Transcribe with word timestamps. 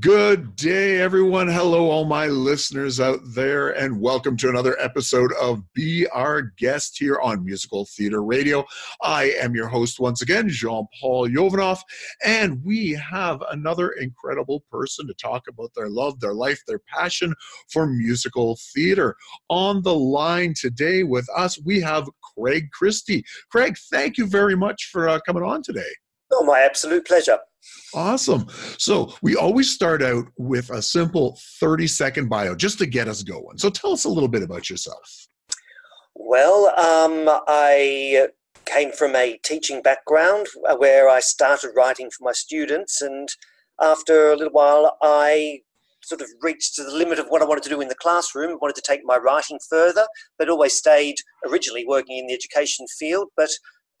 Good 0.00 0.54
day, 0.54 1.00
everyone. 1.00 1.48
Hello, 1.48 1.90
all 1.90 2.04
my 2.04 2.26
listeners 2.26 3.00
out 3.00 3.20
there, 3.24 3.70
and 3.70 4.02
welcome 4.02 4.36
to 4.36 4.50
another 4.50 4.78
episode 4.78 5.32
of 5.40 5.62
Be 5.72 6.06
Our 6.08 6.42
Guest 6.58 6.98
here 6.98 7.18
on 7.22 7.42
Musical 7.42 7.86
Theater 7.86 8.22
Radio. 8.22 8.66
I 9.00 9.32
am 9.40 9.54
your 9.54 9.66
host 9.66 9.98
once 9.98 10.20
again, 10.20 10.50
Jean 10.50 10.86
Paul 11.00 11.30
Jovanov, 11.30 11.80
and 12.22 12.62
we 12.62 12.90
have 12.92 13.42
another 13.50 13.92
incredible 13.92 14.62
person 14.70 15.06
to 15.06 15.14
talk 15.14 15.44
about 15.48 15.70
their 15.74 15.88
love, 15.88 16.20
their 16.20 16.34
life, 16.34 16.60
their 16.66 16.80
passion 16.80 17.32
for 17.72 17.86
musical 17.86 18.58
theater. 18.74 19.16
On 19.48 19.80
the 19.82 19.94
line 19.94 20.52
today 20.52 21.02
with 21.02 21.26
us, 21.34 21.58
we 21.64 21.80
have 21.80 22.10
Craig 22.36 22.68
Christie. 22.74 23.24
Craig, 23.50 23.78
thank 23.90 24.18
you 24.18 24.26
very 24.26 24.54
much 24.54 24.90
for 24.92 25.08
uh, 25.08 25.18
coming 25.24 25.44
on 25.44 25.62
today. 25.62 25.80
Oh, 26.30 26.44
my 26.44 26.60
absolute 26.60 27.06
pleasure. 27.06 27.38
Awesome. 27.94 28.46
So 28.78 29.14
we 29.22 29.36
always 29.36 29.72
start 29.72 30.02
out 30.02 30.26
with 30.36 30.70
a 30.70 30.82
simple 30.82 31.38
30 31.60 31.86
second 31.86 32.28
bio 32.28 32.54
just 32.54 32.78
to 32.78 32.86
get 32.86 33.08
us 33.08 33.22
going. 33.22 33.58
So 33.58 33.70
tell 33.70 33.92
us 33.92 34.04
a 34.04 34.10
little 34.10 34.28
bit 34.28 34.42
about 34.42 34.68
yourself. 34.68 35.28
Well, 36.14 36.68
um, 36.78 37.40
I 37.46 38.28
came 38.66 38.92
from 38.92 39.16
a 39.16 39.38
teaching 39.42 39.80
background 39.82 40.46
where 40.76 41.08
I 41.08 41.20
started 41.20 41.70
writing 41.74 42.10
for 42.10 42.24
my 42.24 42.32
students, 42.32 43.00
and 43.00 43.28
after 43.80 44.32
a 44.32 44.36
little 44.36 44.52
while, 44.52 44.98
I 45.00 45.60
sort 46.02 46.20
of 46.20 46.28
reached 46.40 46.74
to 46.74 46.84
the 46.84 46.94
limit 46.94 47.18
of 47.18 47.26
what 47.28 47.42
I 47.42 47.44
wanted 47.44 47.62
to 47.64 47.68
do 47.68 47.80
in 47.80 47.88
the 47.88 47.94
classroom. 47.94 48.58
Wanted 48.60 48.76
to 48.76 48.82
take 48.86 49.00
my 49.04 49.16
writing 49.16 49.58
further, 49.70 50.06
but 50.38 50.48
always 50.48 50.76
stayed 50.76 51.16
originally 51.46 51.84
working 51.86 52.18
in 52.18 52.26
the 52.26 52.34
education 52.34 52.86
field. 52.98 53.28
But 53.36 53.50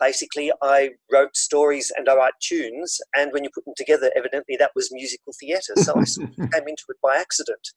basically 0.00 0.52
I 0.62 0.90
wrote 1.12 1.36
stories 1.36 1.92
and 1.96 2.08
I 2.08 2.16
write 2.16 2.34
tunes, 2.40 3.00
and 3.16 3.32
when 3.32 3.44
you 3.44 3.50
put 3.54 3.64
them 3.64 3.74
together, 3.76 4.10
evidently 4.16 4.56
that 4.58 4.72
was 4.74 4.92
musical 4.92 5.32
theatre. 5.38 5.74
So 5.76 5.94
I 5.96 6.04
sort 6.04 6.30
of 6.30 6.36
came 6.52 6.68
into 6.68 6.84
it 6.88 6.96
by 7.02 7.16
accident, 7.16 7.68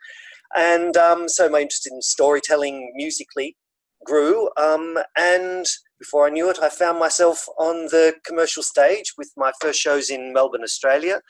and 0.56 0.98
um, 0.98 1.30
so 1.30 1.50
my 1.50 1.62
interest 1.62 1.90
in 1.92 2.02
storytelling 2.02 2.94
musically 2.96 3.56
grew. 4.06 4.50
Um, 4.58 4.98
and 5.18 5.66
before 6.00 6.26
I 6.26 6.32
knew 6.32 6.50
it, 6.50 6.60
I 6.62 6.70
found 6.70 7.00
myself 7.00 7.46
on 7.60 7.86
the 7.86 8.16
commercial 8.26 8.64
stage 8.64 9.14
with 9.18 9.32
my 9.38 9.52
first 9.62 9.80
shows 9.80 10.10
in 10.10 10.34
Melbourne, 10.34 10.64
Australia, 10.64 11.22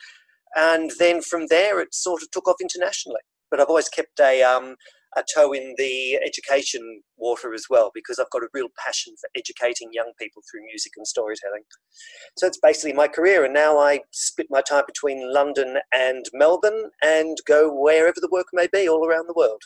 and 0.56 0.90
then 0.98 1.20
from 1.22 1.46
there 1.48 1.80
it 1.80 1.94
sort 1.94 2.22
of 2.22 2.30
took 2.30 2.48
off 2.48 2.56
internationally. 2.60 3.20
But 3.50 3.60
I've 3.60 3.68
always 3.68 3.88
kept 3.88 4.18
a 4.20 4.42
um, 4.42 4.76
a 5.16 5.22
toe 5.34 5.52
in 5.52 5.74
the 5.76 6.16
education 6.16 7.02
water 7.16 7.54
as 7.54 7.66
well 7.68 7.90
because 7.94 8.18
I've 8.18 8.30
got 8.30 8.42
a 8.42 8.48
real 8.52 8.68
passion 8.78 9.14
for 9.20 9.28
educating 9.36 9.90
young 9.92 10.12
people 10.18 10.42
through 10.50 10.64
music 10.66 10.92
and 10.96 11.06
storytelling. 11.06 11.62
So 12.36 12.46
it's 12.46 12.58
basically 12.58 12.92
my 12.92 13.08
career, 13.08 13.44
and 13.44 13.54
now 13.54 13.78
I 13.78 14.00
split 14.10 14.46
my 14.50 14.62
time 14.62 14.84
between 14.86 15.32
London 15.32 15.78
and 15.92 16.24
Melbourne 16.32 16.90
and 17.02 17.36
go 17.46 17.72
wherever 17.72 18.16
the 18.20 18.30
work 18.32 18.46
may 18.52 18.68
be 18.72 18.88
all 18.88 19.06
around 19.06 19.28
the 19.28 19.34
world. 19.36 19.62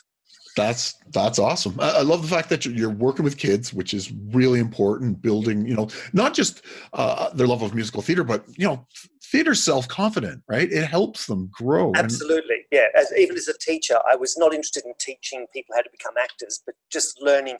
That's 0.55 0.95
that's 1.11 1.37
awesome. 1.37 1.79
I, 1.79 1.97
I 1.97 2.01
love 2.01 2.23
the 2.23 2.27
fact 2.27 2.49
that 2.49 2.65
you're, 2.65 2.73
you're, 2.73 2.89
working 2.89 3.23
with 3.23 3.37
kids, 3.37 3.73
which 3.73 3.93
is 3.93 4.11
really 4.31 4.59
important. 4.59 5.21
Building, 5.21 5.67
you 5.67 5.75
know, 5.75 5.87
not 6.13 6.33
just 6.33 6.63
uh, 6.93 7.29
their 7.33 7.45
love 7.45 7.61
of 7.61 7.75
musical 7.75 8.01
theater, 8.01 8.23
but 8.23 8.43
you 8.57 8.65
know, 8.65 8.87
theater 9.21 9.53
self 9.53 9.87
confident, 9.87 10.41
right? 10.47 10.71
It 10.71 10.85
helps 10.85 11.27
them 11.27 11.49
grow. 11.53 11.91
Absolutely 11.95 12.57
yeah, 12.71 12.87
as, 12.95 13.13
even 13.17 13.37
as 13.37 13.47
a 13.47 13.57
teacher, 13.57 13.97
I 14.09 14.15
was 14.15 14.37
not 14.37 14.53
interested 14.53 14.85
in 14.85 14.93
teaching 14.99 15.45
people 15.53 15.75
how 15.75 15.81
to 15.81 15.89
become 15.91 16.15
actors, 16.19 16.61
but 16.65 16.75
just 16.91 17.21
learning 17.21 17.57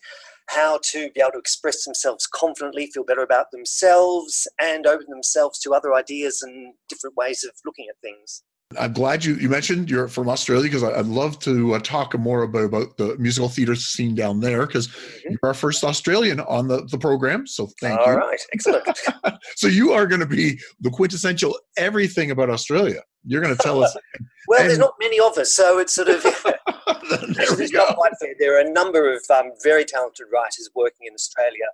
how 0.49 0.79
to 0.83 1.09
be 1.11 1.21
able 1.21 1.31
to 1.31 1.39
express 1.39 1.85
themselves 1.85 2.27
confidently, 2.27 2.87
feel 2.87 3.03
better 3.03 3.23
about 3.23 3.51
themselves, 3.51 4.47
and 4.59 4.85
open 4.85 5.07
themselves 5.09 5.59
to 5.59 5.73
other 5.73 5.93
ideas 5.93 6.41
and 6.41 6.73
different 6.89 7.15
ways 7.15 7.43
of 7.43 7.51
looking 7.65 7.87
at 7.89 7.99
things. 8.01 8.43
I'm 8.77 8.91
glad 8.91 9.23
you, 9.23 9.35
you 9.35 9.47
mentioned 9.47 9.89
you're 9.89 10.09
from 10.09 10.27
Australia 10.27 10.63
because 10.63 10.83
I'd 10.83 11.05
love 11.05 11.39
to 11.39 11.75
uh, 11.75 11.79
talk 11.79 12.17
more 12.19 12.43
about, 12.43 12.65
about 12.65 12.97
the 12.97 13.17
musical 13.17 13.47
theater 13.47 13.75
scene 13.75 14.13
down 14.13 14.41
there 14.41 14.65
because 14.65 14.89
mm-hmm. 14.89 15.31
you're 15.31 15.39
our 15.43 15.53
first 15.53 15.85
Australian 15.85 16.41
on 16.41 16.67
the, 16.67 16.83
the 16.91 16.97
program. 16.97 17.47
So 17.47 17.69
thank 17.79 17.97
All 17.97 18.05
you. 18.07 18.11
All 18.11 18.17
right, 18.17 18.41
excellent. 18.53 18.85
so 19.55 19.67
you 19.67 19.93
are 19.93 20.05
going 20.05 20.19
to 20.19 20.27
be 20.27 20.59
the 20.81 20.89
quintessential 20.89 21.57
everything 21.77 22.31
about 22.31 22.49
Australia. 22.49 23.01
You're 23.25 23.41
going 23.41 23.55
to 23.55 23.63
tell 23.63 23.81
us. 23.81 23.95
well, 24.49 24.59
and, 24.59 24.69
there's 24.69 24.79
not 24.79 24.95
many 24.99 25.17
of 25.19 25.37
us, 25.37 25.53
so 25.53 25.79
it's 25.79 25.95
sort 25.95 26.09
of. 26.09 26.21
it's 26.25 27.71
not 27.71 27.95
quite 27.95 28.13
fair. 28.19 28.33
There 28.37 28.57
are 28.57 28.65
a 28.65 28.69
number 28.69 29.13
of 29.13 29.21
um, 29.33 29.51
very 29.63 29.85
talented 29.85 30.27
writers 30.31 30.69
working 30.75 31.07
in 31.07 31.13
Australia 31.13 31.67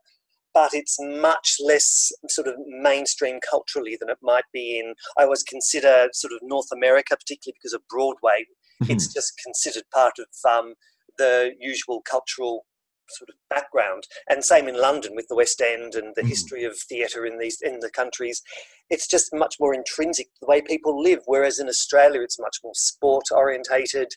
but 0.54 0.74
it's 0.74 0.98
much 1.00 1.58
less 1.64 2.12
sort 2.30 2.48
of 2.48 2.56
mainstream 2.68 3.40
culturally 3.50 3.98
than 4.00 4.10
it 4.10 4.18
might 4.22 4.46
be 4.54 4.80
in. 4.80 4.94
I 5.18 5.24
always 5.24 5.44
consider 5.44 6.10
sort 6.14 6.34
of 6.34 6.40
North 6.42 6.68
America, 6.72 7.16
particularly 7.16 7.56
because 7.60 7.74
of 7.74 7.82
Broadway. 7.90 8.46
Mm-hmm. 8.82 8.92
It's 8.92 9.12
just 9.12 9.34
considered 9.44 9.84
part 9.94 10.14
of 10.20 10.28
um, 10.50 10.76
the 11.18 11.52
usual 11.60 12.02
cultural 12.10 12.66
sort 13.10 13.30
of 13.30 13.36
background. 13.50 14.04
And 14.30 14.44
same 14.44 14.68
in 14.68 14.80
London 14.80 15.14
with 15.16 15.28
the 15.28 15.36
West 15.36 15.62
End 15.62 15.96
and 15.96 16.14
the 16.16 16.22
mm-hmm. 16.22 16.30
history 16.30 16.64
of 16.64 16.78
theatre 16.78 17.26
in 17.26 17.40
these 17.40 17.58
in 17.62 17.80
the 17.80 17.90
countries. 17.90 18.42
It's 18.90 19.08
just 19.08 19.34
much 19.34 19.56
more 19.60 19.74
intrinsic 19.74 20.28
the 20.42 20.48
way 20.48 20.62
people 20.62 21.02
live. 21.02 21.20
Whereas 21.26 21.60
in 21.60 21.68
Australia, 21.68 22.22
it's 22.22 22.40
much 22.40 22.58
more 22.64 22.76
sport 22.76 23.26
orientated. 23.32 24.10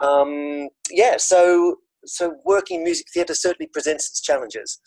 Um, 0.00 0.68
yeah, 0.90 1.16
so 1.18 1.76
so 2.04 2.34
working 2.44 2.82
music 2.82 3.06
theatre 3.12 3.34
certainly 3.34 3.68
presents 3.72 4.08
its 4.08 4.20
challenges 4.20 4.80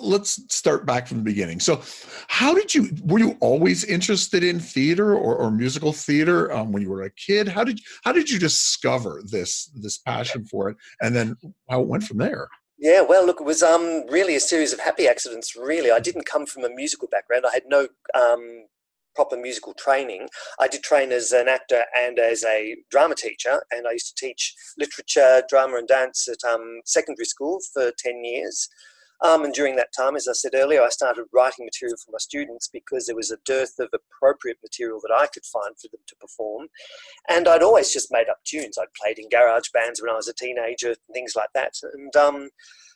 let's 0.00 0.42
start 0.54 0.86
back 0.86 1.06
from 1.06 1.18
the 1.18 1.24
beginning. 1.24 1.60
So 1.60 1.82
how 2.28 2.54
did 2.54 2.74
you 2.74 2.90
were 3.04 3.18
you 3.18 3.36
always 3.40 3.84
interested 3.84 4.42
in 4.42 4.58
theater 4.58 5.14
or, 5.14 5.36
or 5.36 5.50
musical 5.50 5.92
theater 5.92 6.52
um, 6.52 6.72
when 6.72 6.82
you 6.82 6.90
were 6.90 7.02
a 7.02 7.10
kid? 7.10 7.48
How 7.48 7.64
did 7.64 7.80
how 8.04 8.12
did 8.12 8.30
you 8.30 8.38
discover 8.38 9.22
this 9.24 9.70
this 9.74 9.98
passion 9.98 10.44
for 10.44 10.70
it 10.70 10.76
and 11.00 11.14
then 11.14 11.36
how 11.68 11.82
it 11.82 11.88
went 11.88 12.04
from 12.04 12.18
there? 12.18 12.48
Yeah 12.78 13.02
well 13.02 13.24
look 13.24 13.40
it 13.40 13.44
was 13.44 13.62
um 13.62 14.04
really 14.08 14.34
a 14.34 14.40
series 14.40 14.72
of 14.72 14.80
happy 14.80 15.06
accidents 15.06 15.56
really. 15.56 15.90
I 15.90 16.00
didn't 16.00 16.26
come 16.26 16.46
from 16.46 16.64
a 16.64 16.70
musical 16.70 17.08
background. 17.08 17.44
I 17.46 17.52
had 17.52 17.64
no 17.68 17.88
um 18.14 18.64
proper 19.14 19.36
musical 19.36 19.74
training. 19.74 20.28
I 20.58 20.68
did 20.68 20.82
train 20.82 21.12
as 21.12 21.32
an 21.32 21.48
actor 21.48 21.84
and 21.96 22.18
as 22.18 22.44
a 22.44 22.76
drama 22.90 23.14
teacher, 23.14 23.62
and 23.70 23.86
I 23.86 23.92
used 23.92 24.16
to 24.16 24.26
teach 24.26 24.54
literature, 24.78 25.42
drama, 25.48 25.76
and 25.76 25.88
dance 25.88 26.28
at 26.28 26.48
um, 26.50 26.80
secondary 26.84 27.26
school 27.26 27.60
for 27.72 27.92
10 27.98 28.24
years. 28.24 28.68
Um, 29.22 29.44
and 29.44 29.54
during 29.54 29.76
that 29.76 29.94
time, 29.96 30.16
as 30.16 30.26
I 30.28 30.32
said 30.32 30.52
earlier, 30.54 30.82
I 30.82 30.88
started 30.88 31.24
writing 31.32 31.64
material 31.64 31.96
for 31.96 32.10
my 32.10 32.18
students 32.18 32.68
because 32.72 33.06
there 33.06 33.16
was 33.16 33.30
a 33.30 33.36
dearth 33.44 33.74
of 33.78 33.88
appropriate 33.94 34.58
material 34.62 35.00
that 35.02 35.14
I 35.14 35.28
could 35.28 35.44
find 35.44 35.74
for 35.80 35.88
them 35.88 36.00
to 36.08 36.16
perform. 36.16 36.68
And 37.28 37.46
I'd 37.46 37.62
always 37.62 37.92
just 37.92 38.10
made 38.10 38.28
up 38.28 38.38
tunes. 38.44 38.76
I'd 38.78 38.92
played 39.00 39.18
in 39.18 39.28
garage 39.28 39.68
bands 39.72 40.02
when 40.02 40.10
I 40.10 40.16
was 40.16 40.28
a 40.28 40.34
teenager, 40.34 40.88
and 40.88 41.14
things 41.14 41.34
like 41.36 41.50
that. 41.54 41.74
And 41.94 42.14
um, 42.16 42.48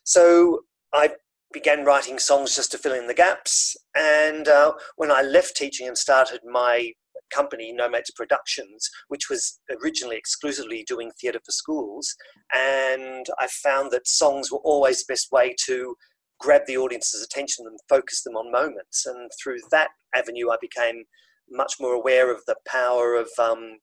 so 0.03 0.61
I 0.93 1.11
began 1.53 1.85
writing 1.85 2.19
songs 2.19 2.57
just 2.57 2.73
to 2.73 2.79
fill 2.79 2.95
in 2.95 3.07
the 3.07 3.15
gaps. 3.15 3.77
And 3.95 4.49
uh, 4.49 4.73
when 4.97 5.13
I 5.13 5.23
left 5.23 5.57
teaching 5.57 5.87
and 5.87 5.97
started 5.97 6.41
my 6.45 6.93
company, 7.33 7.73
No 7.73 7.89
Mates 7.89 8.11
Productions, 8.11 8.89
which 9.09 9.29
was 9.31 9.59
originally 9.83 10.17
exclusively 10.17 10.85
doing 10.87 11.11
theatre 11.21 11.41
for 11.45 11.53
schools. 11.53 12.15
And 12.55 13.27
I 13.39 13.47
found 13.47 13.91
that 13.93 14.09
songs 14.09 14.51
were 14.51 14.59
always 14.59 14.99
the 14.99 15.13
best 15.13 15.33
way 15.33 15.55
to 15.67 15.97
grab 16.39 16.63
the 16.67 16.77
audience's 16.77 17.23
attention 17.23 17.67
and 17.67 17.79
focus 17.89 18.23
them 18.23 18.37
on 18.37 18.53
moments. 18.53 19.07
And 19.07 19.31
through 19.43 19.59
that 19.71 19.89
avenue, 20.15 20.51
I 20.51 20.57
became 20.61 21.05
much 21.51 21.75
more 21.81 21.95
aware 21.95 22.33
of 22.33 22.41
the 22.47 22.57
power 22.67 23.15
of 23.15 23.29
um, 23.39 23.79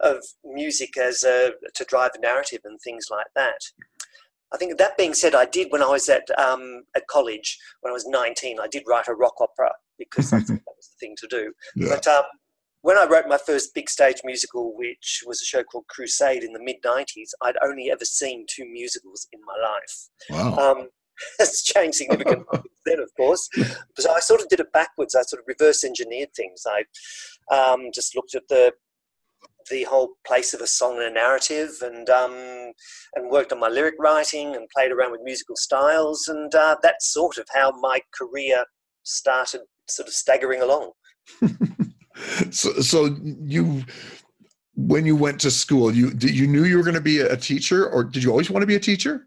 of 0.00 0.22
music 0.44 0.96
as 0.96 1.22
a, 1.22 1.52
to 1.74 1.84
drive 1.84 2.10
a 2.16 2.20
narrative 2.20 2.60
and 2.64 2.78
things 2.82 3.06
like 3.10 3.26
that. 3.36 3.58
I 4.52 4.56
think 4.56 4.76
that 4.76 4.98
being 4.98 5.14
said, 5.14 5.34
I 5.34 5.46
did 5.46 5.68
when 5.70 5.82
I 5.82 5.88
was 5.88 6.08
at 6.08 6.28
um, 6.38 6.82
at 6.94 7.06
college 7.06 7.58
when 7.80 7.90
I 7.90 7.94
was 7.94 8.06
19. 8.06 8.58
I 8.60 8.68
did 8.68 8.84
write 8.86 9.08
a 9.08 9.14
rock 9.14 9.40
opera 9.40 9.72
because 9.98 10.30
that 10.30 10.40
was 10.40 10.48
the 10.48 10.96
thing 11.00 11.16
to 11.18 11.26
do. 11.28 11.52
Yeah. 11.74 11.88
But 11.90 12.06
um, 12.06 12.24
when 12.82 12.98
I 12.98 13.06
wrote 13.06 13.28
my 13.28 13.38
first 13.38 13.74
big 13.74 13.88
stage 13.88 14.20
musical, 14.24 14.76
which 14.76 15.22
was 15.26 15.40
a 15.40 15.44
show 15.44 15.62
called 15.62 15.86
Crusade 15.88 16.42
in 16.42 16.52
the 16.52 16.62
mid 16.62 16.76
90s, 16.84 17.30
I'd 17.40 17.56
only 17.64 17.90
ever 17.90 18.04
seen 18.04 18.44
two 18.48 18.66
musicals 18.66 19.26
in 19.32 19.40
my 19.46 19.54
life. 19.62 20.08
Wow. 20.30 20.72
Um, 20.72 20.88
has 21.38 21.62
changed 21.62 21.98
significantly 21.98 22.60
then, 22.86 23.00
of 23.00 23.10
course. 23.16 23.48
So 23.98 24.12
I 24.12 24.20
sort 24.20 24.40
of 24.40 24.48
did 24.48 24.60
it 24.60 24.72
backwards. 24.72 25.14
I 25.14 25.22
sort 25.22 25.40
of 25.40 25.46
reverse 25.46 25.84
engineered 25.84 26.34
things. 26.34 26.64
I 26.66 27.54
um, 27.54 27.90
just 27.94 28.14
looked 28.16 28.34
at 28.34 28.48
the 28.48 28.72
the 29.70 29.84
whole 29.84 30.10
place 30.26 30.54
of 30.54 30.60
a 30.60 30.66
song 30.66 30.96
and 30.96 31.04
a 31.04 31.10
narrative, 31.10 31.70
and 31.82 32.08
um, 32.10 32.72
and 33.14 33.30
worked 33.30 33.52
on 33.52 33.60
my 33.60 33.68
lyric 33.68 33.94
writing 33.98 34.56
and 34.56 34.68
played 34.74 34.90
around 34.90 35.12
with 35.12 35.20
musical 35.22 35.56
styles, 35.56 36.26
and 36.28 36.54
uh, 36.54 36.76
that's 36.82 37.12
sort 37.12 37.38
of 37.38 37.46
how 37.52 37.70
my 37.80 38.00
career 38.16 38.64
started, 39.04 39.60
sort 39.88 40.08
of 40.08 40.14
staggering 40.14 40.62
along. 40.62 40.92
so, 42.50 42.72
so 42.80 43.16
you 43.22 43.84
when 44.74 45.04
you 45.04 45.16
went 45.16 45.40
to 45.40 45.50
school, 45.50 45.94
you 45.94 46.12
you 46.20 46.46
knew 46.46 46.64
you 46.64 46.76
were 46.76 46.84
going 46.84 46.94
to 46.94 47.00
be 47.00 47.20
a 47.20 47.36
teacher, 47.36 47.88
or 47.88 48.04
did 48.04 48.22
you 48.22 48.30
always 48.30 48.50
want 48.50 48.62
to 48.62 48.66
be 48.66 48.76
a 48.76 48.80
teacher? 48.80 49.26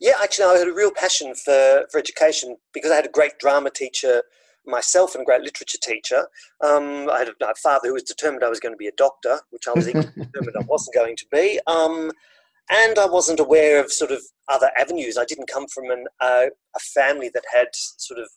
Yeah, 0.00 0.14
actually, 0.22 0.44
I 0.46 0.58
had 0.58 0.68
a 0.68 0.72
real 0.72 0.90
passion 0.90 1.34
for, 1.34 1.86
for 1.90 1.98
education 1.98 2.56
because 2.72 2.90
I 2.90 2.96
had 2.96 3.06
a 3.06 3.10
great 3.10 3.38
drama 3.38 3.70
teacher 3.70 4.22
myself 4.66 5.14
and 5.14 5.22
a 5.22 5.24
great 5.24 5.42
literature 5.42 5.78
teacher. 5.82 6.28
Um, 6.62 7.08
I 7.10 7.18
had 7.18 7.28
a 7.28 7.54
father 7.62 7.88
who 7.88 7.94
was 7.94 8.02
determined 8.02 8.44
I 8.44 8.48
was 8.48 8.60
going 8.60 8.74
to 8.74 8.78
be 8.78 8.88
a 8.88 8.92
doctor, 8.96 9.40
which 9.50 9.66
I 9.68 9.72
was 9.72 9.86
determined 9.86 10.56
I 10.58 10.64
wasn't 10.66 10.94
going 10.94 11.16
to 11.16 11.26
be. 11.32 11.60
Um, 11.66 12.12
and 12.70 12.98
I 12.98 13.06
wasn't 13.06 13.40
aware 13.40 13.82
of 13.82 13.92
sort 13.92 14.12
of 14.12 14.20
other 14.48 14.70
avenues. 14.78 15.18
I 15.18 15.24
didn't 15.24 15.50
come 15.50 15.66
from 15.66 15.90
an, 15.90 16.06
uh, 16.20 16.46
a 16.76 16.80
family 16.80 17.30
that 17.34 17.44
had 17.52 17.68
sort 17.72 18.20
of 18.20 18.28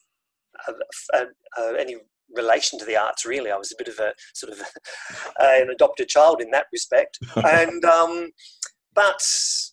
any 1.77 1.97
relation 2.35 2.79
to 2.79 2.85
the 2.85 2.97
arts. 2.97 3.25
Really, 3.25 3.51
I 3.51 3.57
was 3.57 3.71
a 3.71 3.75
bit 3.77 3.87
of 3.87 3.99
a 3.99 4.13
sort 4.33 4.53
of 4.53 4.61
an 5.39 5.69
adopted 5.69 6.07
child 6.07 6.41
in 6.41 6.51
that 6.51 6.67
respect, 6.71 7.19
and. 7.35 7.83
Um, 7.85 8.31
but 8.93 9.21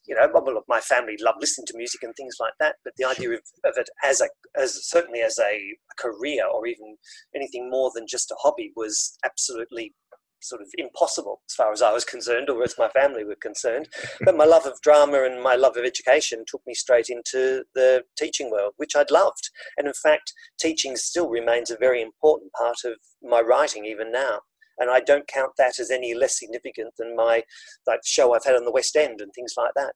you 0.06 0.14
know, 0.14 0.28
well, 0.32 0.62
my 0.68 0.80
family 0.80 1.16
loved 1.20 1.38
listening 1.40 1.66
to 1.66 1.76
music 1.76 2.02
and 2.02 2.14
things 2.16 2.36
like 2.40 2.54
that. 2.58 2.76
But 2.84 2.94
the 2.96 3.04
idea 3.04 3.30
of, 3.30 3.40
of 3.64 3.74
it 3.76 3.88
as 4.02 4.20
a, 4.20 4.28
as 4.58 4.88
certainly 4.88 5.20
as 5.20 5.38
a 5.38 5.76
career 5.98 6.44
or 6.46 6.66
even 6.66 6.96
anything 7.34 7.70
more 7.70 7.90
than 7.94 8.06
just 8.08 8.30
a 8.30 8.36
hobby 8.40 8.72
was 8.76 9.16
absolutely 9.24 9.94
sort 10.42 10.62
of 10.62 10.68
impossible 10.78 11.42
as 11.48 11.54
far 11.54 11.72
as 11.72 11.82
I 11.82 11.92
was 11.92 12.04
concerned, 12.04 12.48
or 12.48 12.62
as 12.62 12.76
my 12.78 12.88
family 12.88 13.24
were 13.24 13.36
concerned. 13.40 13.88
But 14.24 14.36
my 14.36 14.44
love 14.44 14.66
of 14.66 14.80
drama 14.82 15.22
and 15.24 15.42
my 15.42 15.54
love 15.54 15.76
of 15.76 15.84
education 15.84 16.44
took 16.46 16.62
me 16.66 16.74
straight 16.74 17.08
into 17.08 17.64
the 17.74 18.04
teaching 18.16 18.50
world, 18.50 18.72
which 18.76 18.96
I'd 18.96 19.10
loved. 19.10 19.50
And 19.76 19.86
in 19.86 19.92
fact, 19.92 20.32
teaching 20.58 20.96
still 20.96 21.28
remains 21.28 21.70
a 21.70 21.76
very 21.76 22.02
important 22.02 22.52
part 22.52 22.78
of 22.84 22.94
my 23.22 23.40
writing 23.40 23.84
even 23.84 24.10
now 24.10 24.40
and 24.80 24.90
I 24.90 25.00
don't 25.00 25.26
count 25.28 25.52
that 25.58 25.78
as 25.78 25.90
any 25.90 26.14
less 26.14 26.38
significant 26.38 26.94
than 26.98 27.14
my 27.14 27.44
like 27.86 28.00
show 28.04 28.34
I've 28.34 28.44
had 28.44 28.56
on 28.56 28.64
the 28.64 28.72
West 28.72 28.96
End 28.96 29.20
and 29.20 29.32
things 29.32 29.54
like 29.56 29.72
that. 29.76 29.92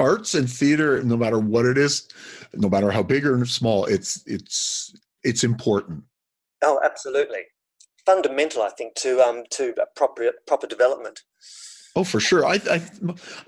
Arts 0.00 0.34
and 0.34 0.50
theater, 0.50 1.02
no 1.04 1.16
matter 1.16 1.38
what 1.38 1.66
it 1.66 1.78
is, 1.78 2.08
no 2.54 2.68
matter 2.68 2.90
how 2.90 3.02
big 3.02 3.24
or 3.24 3.44
small, 3.44 3.84
it's 3.84 4.24
it's 4.26 4.92
it's 5.22 5.44
important. 5.44 6.02
Oh, 6.62 6.80
absolutely, 6.82 7.42
fundamental, 8.04 8.62
I 8.62 8.70
think, 8.70 8.94
to 8.96 9.20
um 9.20 9.44
to 9.50 9.74
proper 9.94 10.32
proper 10.46 10.66
development. 10.66 11.20
Oh, 11.96 12.02
for 12.02 12.18
sure. 12.18 12.44
I, 12.44 12.54
I 12.68 12.82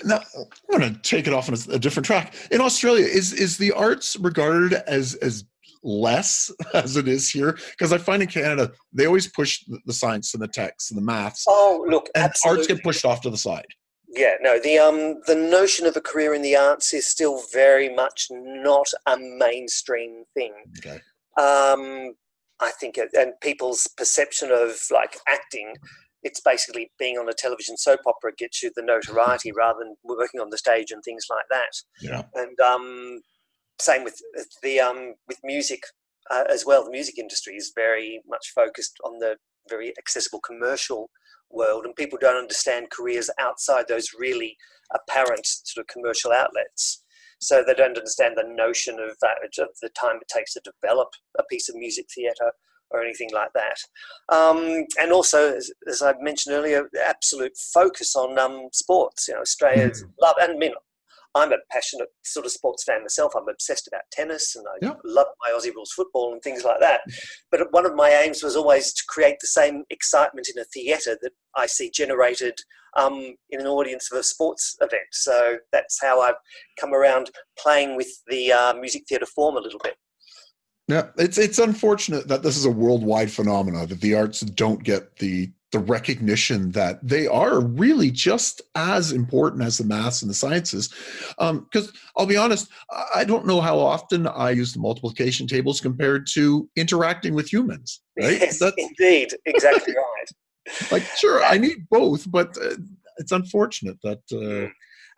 now 0.04 0.20
I'm 0.34 0.78
going 0.78 0.94
to 0.94 1.00
take 1.00 1.26
it 1.26 1.32
off 1.32 1.48
on 1.48 1.56
a, 1.56 1.74
a 1.74 1.78
different 1.80 2.06
track. 2.06 2.32
In 2.52 2.60
Australia, 2.60 3.04
is 3.04 3.32
is 3.32 3.58
the 3.58 3.72
arts 3.72 4.16
regarded 4.16 4.74
as 4.86 5.14
as 5.16 5.44
less 5.86 6.50
as 6.74 6.96
it 6.96 7.08
is 7.08 7.30
here 7.30 7.58
because 7.70 7.92
I 7.92 7.98
find 7.98 8.22
in 8.22 8.28
Canada 8.28 8.72
they 8.92 9.06
always 9.06 9.28
push 9.28 9.64
the 9.86 9.92
science 9.92 10.34
and 10.34 10.42
the 10.42 10.48
text 10.48 10.90
and 10.90 10.98
the 10.98 11.04
maths. 11.04 11.44
Oh, 11.48 11.84
look, 11.88 12.08
and 12.14 12.24
absolutely. 12.24 12.60
arts 12.60 12.68
get 12.68 12.82
pushed 12.82 13.04
off 13.04 13.20
to 13.22 13.30
the 13.30 13.38
side. 13.38 13.66
Yeah, 14.08 14.34
no, 14.40 14.58
the 14.58 14.78
um 14.78 15.20
the 15.26 15.34
notion 15.34 15.86
of 15.86 15.96
a 15.96 16.00
career 16.00 16.34
in 16.34 16.42
the 16.42 16.56
arts 16.56 16.92
is 16.94 17.06
still 17.06 17.42
very 17.52 17.94
much 17.94 18.28
not 18.30 18.86
a 19.06 19.16
mainstream 19.18 20.24
thing. 20.34 20.52
Okay. 20.78 21.00
Um, 21.38 22.14
I 22.60 22.70
think, 22.70 22.96
it, 22.96 23.10
and 23.14 23.32
people's 23.42 23.86
perception 23.96 24.50
of 24.50 24.78
like 24.90 25.18
acting, 25.28 25.74
it's 26.22 26.40
basically 26.40 26.90
being 26.98 27.18
on 27.18 27.28
a 27.28 27.34
television 27.34 27.76
soap 27.76 28.00
opera 28.06 28.32
gets 28.36 28.62
you 28.62 28.70
the 28.74 28.82
notoriety 28.82 29.52
rather 29.56 29.80
than 29.80 29.96
working 30.04 30.40
on 30.40 30.50
the 30.50 30.58
stage 30.58 30.90
and 30.90 31.02
things 31.04 31.26
like 31.30 31.44
that. 31.50 31.70
Yeah. 32.00 32.22
And 32.34 32.58
um, 32.60 33.20
same 33.80 34.04
with 34.04 34.20
the 34.62 34.80
um, 34.80 35.14
with 35.28 35.38
music 35.44 35.82
uh, 36.30 36.44
as 36.48 36.64
well. 36.64 36.84
The 36.84 36.90
music 36.90 37.18
industry 37.18 37.54
is 37.54 37.72
very 37.74 38.20
much 38.28 38.52
focused 38.54 38.96
on 39.04 39.18
the 39.18 39.36
very 39.68 39.92
accessible 39.98 40.40
commercial 40.40 41.10
world, 41.50 41.84
and 41.84 41.94
people 41.94 42.18
don't 42.20 42.40
understand 42.40 42.90
careers 42.90 43.30
outside 43.38 43.86
those 43.88 44.10
really 44.18 44.56
apparent 44.94 45.46
sort 45.46 45.84
of 45.84 45.92
commercial 45.92 46.32
outlets. 46.32 47.02
So 47.38 47.62
they 47.66 47.74
don't 47.74 47.98
understand 47.98 48.34
the 48.36 48.48
notion 48.48 48.98
of 48.98 49.16
that 49.20 49.36
of 49.44 49.68
the 49.82 49.90
time 49.90 50.16
it 50.16 50.28
takes 50.34 50.54
to 50.54 50.60
develop 50.64 51.08
a 51.38 51.44
piece 51.44 51.68
of 51.68 51.76
music 51.76 52.06
theatre 52.14 52.52
or 52.90 53.02
anything 53.02 53.30
like 53.32 53.50
that. 53.54 53.76
Um, 54.34 54.84
and 55.00 55.12
also, 55.12 55.54
as, 55.54 55.70
as, 55.88 56.02
I 56.02 56.14
mentioned 56.20 56.54
earlier, 56.54 56.88
the 56.92 57.06
absolute 57.06 57.52
focus 57.74 58.14
on 58.16 58.38
um, 58.38 58.68
sports. 58.72 59.28
You 59.28 59.34
know, 59.34 59.40
Australia's 59.40 60.02
mm. 60.02 60.10
love, 60.20 60.36
and 60.40 60.52
I 60.52 60.56
mean, 60.56 60.72
I'm 61.36 61.52
a 61.52 61.58
passionate 61.70 62.08
sort 62.24 62.46
of 62.46 62.52
sports 62.52 62.84
fan 62.84 63.02
myself. 63.02 63.32
I'm 63.36 63.48
obsessed 63.48 63.86
about 63.86 64.02
tennis 64.10 64.56
and 64.56 64.64
I 64.66 64.86
yeah. 64.86 64.94
love 65.04 65.26
my 65.40 65.56
Aussie 65.56 65.74
rules 65.74 65.92
football 65.92 66.32
and 66.32 66.42
things 66.42 66.64
like 66.64 66.80
that. 66.80 67.02
But 67.50 67.72
one 67.72 67.84
of 67.84 67.94
my 67.94 68.10
aims 68.10 68.42
was 68.42 68.56
always 68.56 68.92
to 68.94 69.02
create 69.08 69.36
the 69.40 69.46
same 69.46 69.84
excitement 69.90 70.48
in 70.54 70.60
a 70.60 70.64
theatre 70.64 71.18
that 71.20 71.32
I 71.54 71.66
see 71.66 71.90
generated 71.90 72.58
um, 72.96 73.34
in 73.50 73.60
an 73.60 73.66
audience 73.66 74.10
of 74.10 74.18
a 74.18 74.22
sports 74.22 74.76
event. 74.80 75.08
So 75.12 75.58
that's 75.72 76.00
how 76.02 76.22
I've 76.22 76.36
come 76.80 76.94
around 76.94 77.30
playing 77.58 77.96
with 77.96 78.08
the 78.28 78.52
uh, 78.52 78.74
music 78.74 79.04
theatre 79.08 79.26
form 79.26 79.56
a 79.56 79.60
little 79.60 79.80
bit. 79.84 79.96
Yeah, 80.88 81.08
it's 81.18 81.36
it's 81.36 81.58
unfortunate 81.58 82.28
that 82.28 82.44
this 82.44 82.56
is 82.56 82.64
a 82.64 82.70
worldwide 82.70 83.30
phenomenon 83.30 83.88
that 83.88 84.00
the 84.00 84.14
arts 84.14 84.40
don't 84.40 84.84
get 84.84 85.16
the 85.16 85.50
the 85.76 85.82
recognition 85.82 86.70
that 86.70 87.06
they 87.06 87.26
are 87.26 87.60
really 87.60 88.10
just 88.10 88.62
as 88.76 89.12
important 89.12 89.62
as 89.62 89.76
the 89.76 89.84
maths 89.84 90.22
and 90.22 90.30
the 90.30 90.34
sciences. 90.34 90.88
Because 91.38 91.88
um, 91.88 91.92
I'll 92.16 92.24
be 92.24 92.38
honest, 92.38 92.68
I 93.14 93.24
don't 93.24 93.46
know 93.46 93.60
how 93.60 93.78
often 93.78 94.26
I 94.26 94.52
use 94.52 94.72
the 94.72 94.80
multiplication 94.80 95.46
tables 95.46 95.82
compared 95.82 96.26
to 96.28 96.66
interacting 96.76 97.34
with 97.34 97.52
humans. 97.52 98.00
Right? 98.18 98.40
Yes, 98.40 98.58
That's, 98.58 98.74
indeed, 98.78 99.28
exactly 99.44 99.92
right. 100.08 100.90
like, 100.90 101.02
sure, 101.18 101.44
I 101.44 101.58
need 101.58 101.86
both, 101.90 102.30
but 102.30 102.56
uh, 102.56 102.76
it's 103.18 103.30
unfortunate 103.30 103.98
that. 104.02 104.22
Uh, 104.32 104.70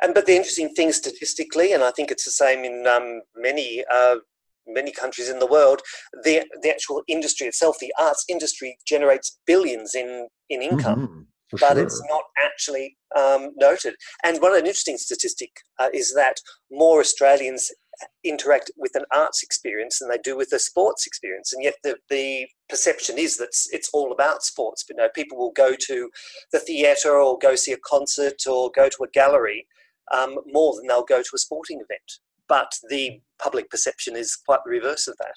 and 0.03 0.15
but 0.15 0.27
the 0.27 0.35
interesting 0.35 0.71
thing 0.75 0.91
statistically, 0.91 1.73
and 1.73 1.85
I 1.85 1.93
think 1.93 2.11
it's 2.11 2.25
the 2.25 2.33
same 2.33 2.65
in 2.65 2.89
um, 2.89 3.23
many 3.37 3.85
uh, 3.89 4.17
many 4.69 4.93
countries 4.93 5.29
in 5.29 5.39
the 5.39 5.47
world, 5.47 5.81
the 6.25 6.45
the 6.63 6.71
actual 6.71 7.03
industry 7.09 7.47
itself, 7.47 7.77
the 7.81 7.93
arts 7.99 8.25
industry, 8.29 8.79
generates 8.87 9.39
billions 9.47 9.95
in 9.95 10.29
in 10.49 10.63
income. 10.63 11.09
Mm-hmm, 11.09 11.21
but 11.53 11.75
sure. 11.75 11.83
it's 11.83 12.03
not 12.11 12.25
actually 12.39 12.97
um, 13.17 13.51
noted. 13.57 13.95
And 14.23 14.41
one 14.41 14.53
of 14.53 14.59
an 14.59 14.67
interesting 14.67 14.99
statistic 14.99 15.51
uh, 15.79 15.89
is 15.95 16.13
that 16.15 16.37
more 16.71 17.01
Australians 17.01 17.71
interact 18.25 18.71
with 18.77 18.95
an 18.95 19.05
arts 19.13 19.43
experience 19.43 19.99
than 19.99 20.09
they 20.09 20.19
do 20.19 20.37
with 20.37 20.53
a 20.53 20.59
sports 20.59 21.07
experience. 21.07 21.53
And 21.53 21.65
yet 21.65 21.75
the, 21.83 21.97
the 22.11 22.47
perception 22.69 23.19
is 23.19 23.39
that 23.39 23.51
it's 23.73 23.91
all 23.93 24.13
about 24.13 24.43
sports. 24.43 24.85
But 24.87 24.99
no, 24.99 25.09
people 25.15 25.39
will 25.39 25.53
go 25.53 25.75
to 25.75 26.11
the 26.53 26.61
theatre 26.61 27.19
or 27.19 27.39
go 27.39 27.55
see 27.55 27.73
a 27.73 27.79
concert 27.79 28.47
or 28.47 28.71
go 28.75 28.89
to 28.89 29.05
a 29.05 29.11
gallery 29.13 29.67
um, 30.13 30.39
more 30.47 30.75
than 30.77 30.87
they'll 30.87 31.03
go 31.03 31.23
to 31.23 31.31
a 31.35 31.39
sporting 31.39 31.79
event 31.79 32.21
but 32.49 32.73
the 32.89 33.21
public 33.39 33.71
perception 33.71 34.17
is 34.17 34.37
quite 34.37 34.61
the 34.65 34.71
reverse 34.71 35.09
of 35.09 35.17
that. 35.19 35.35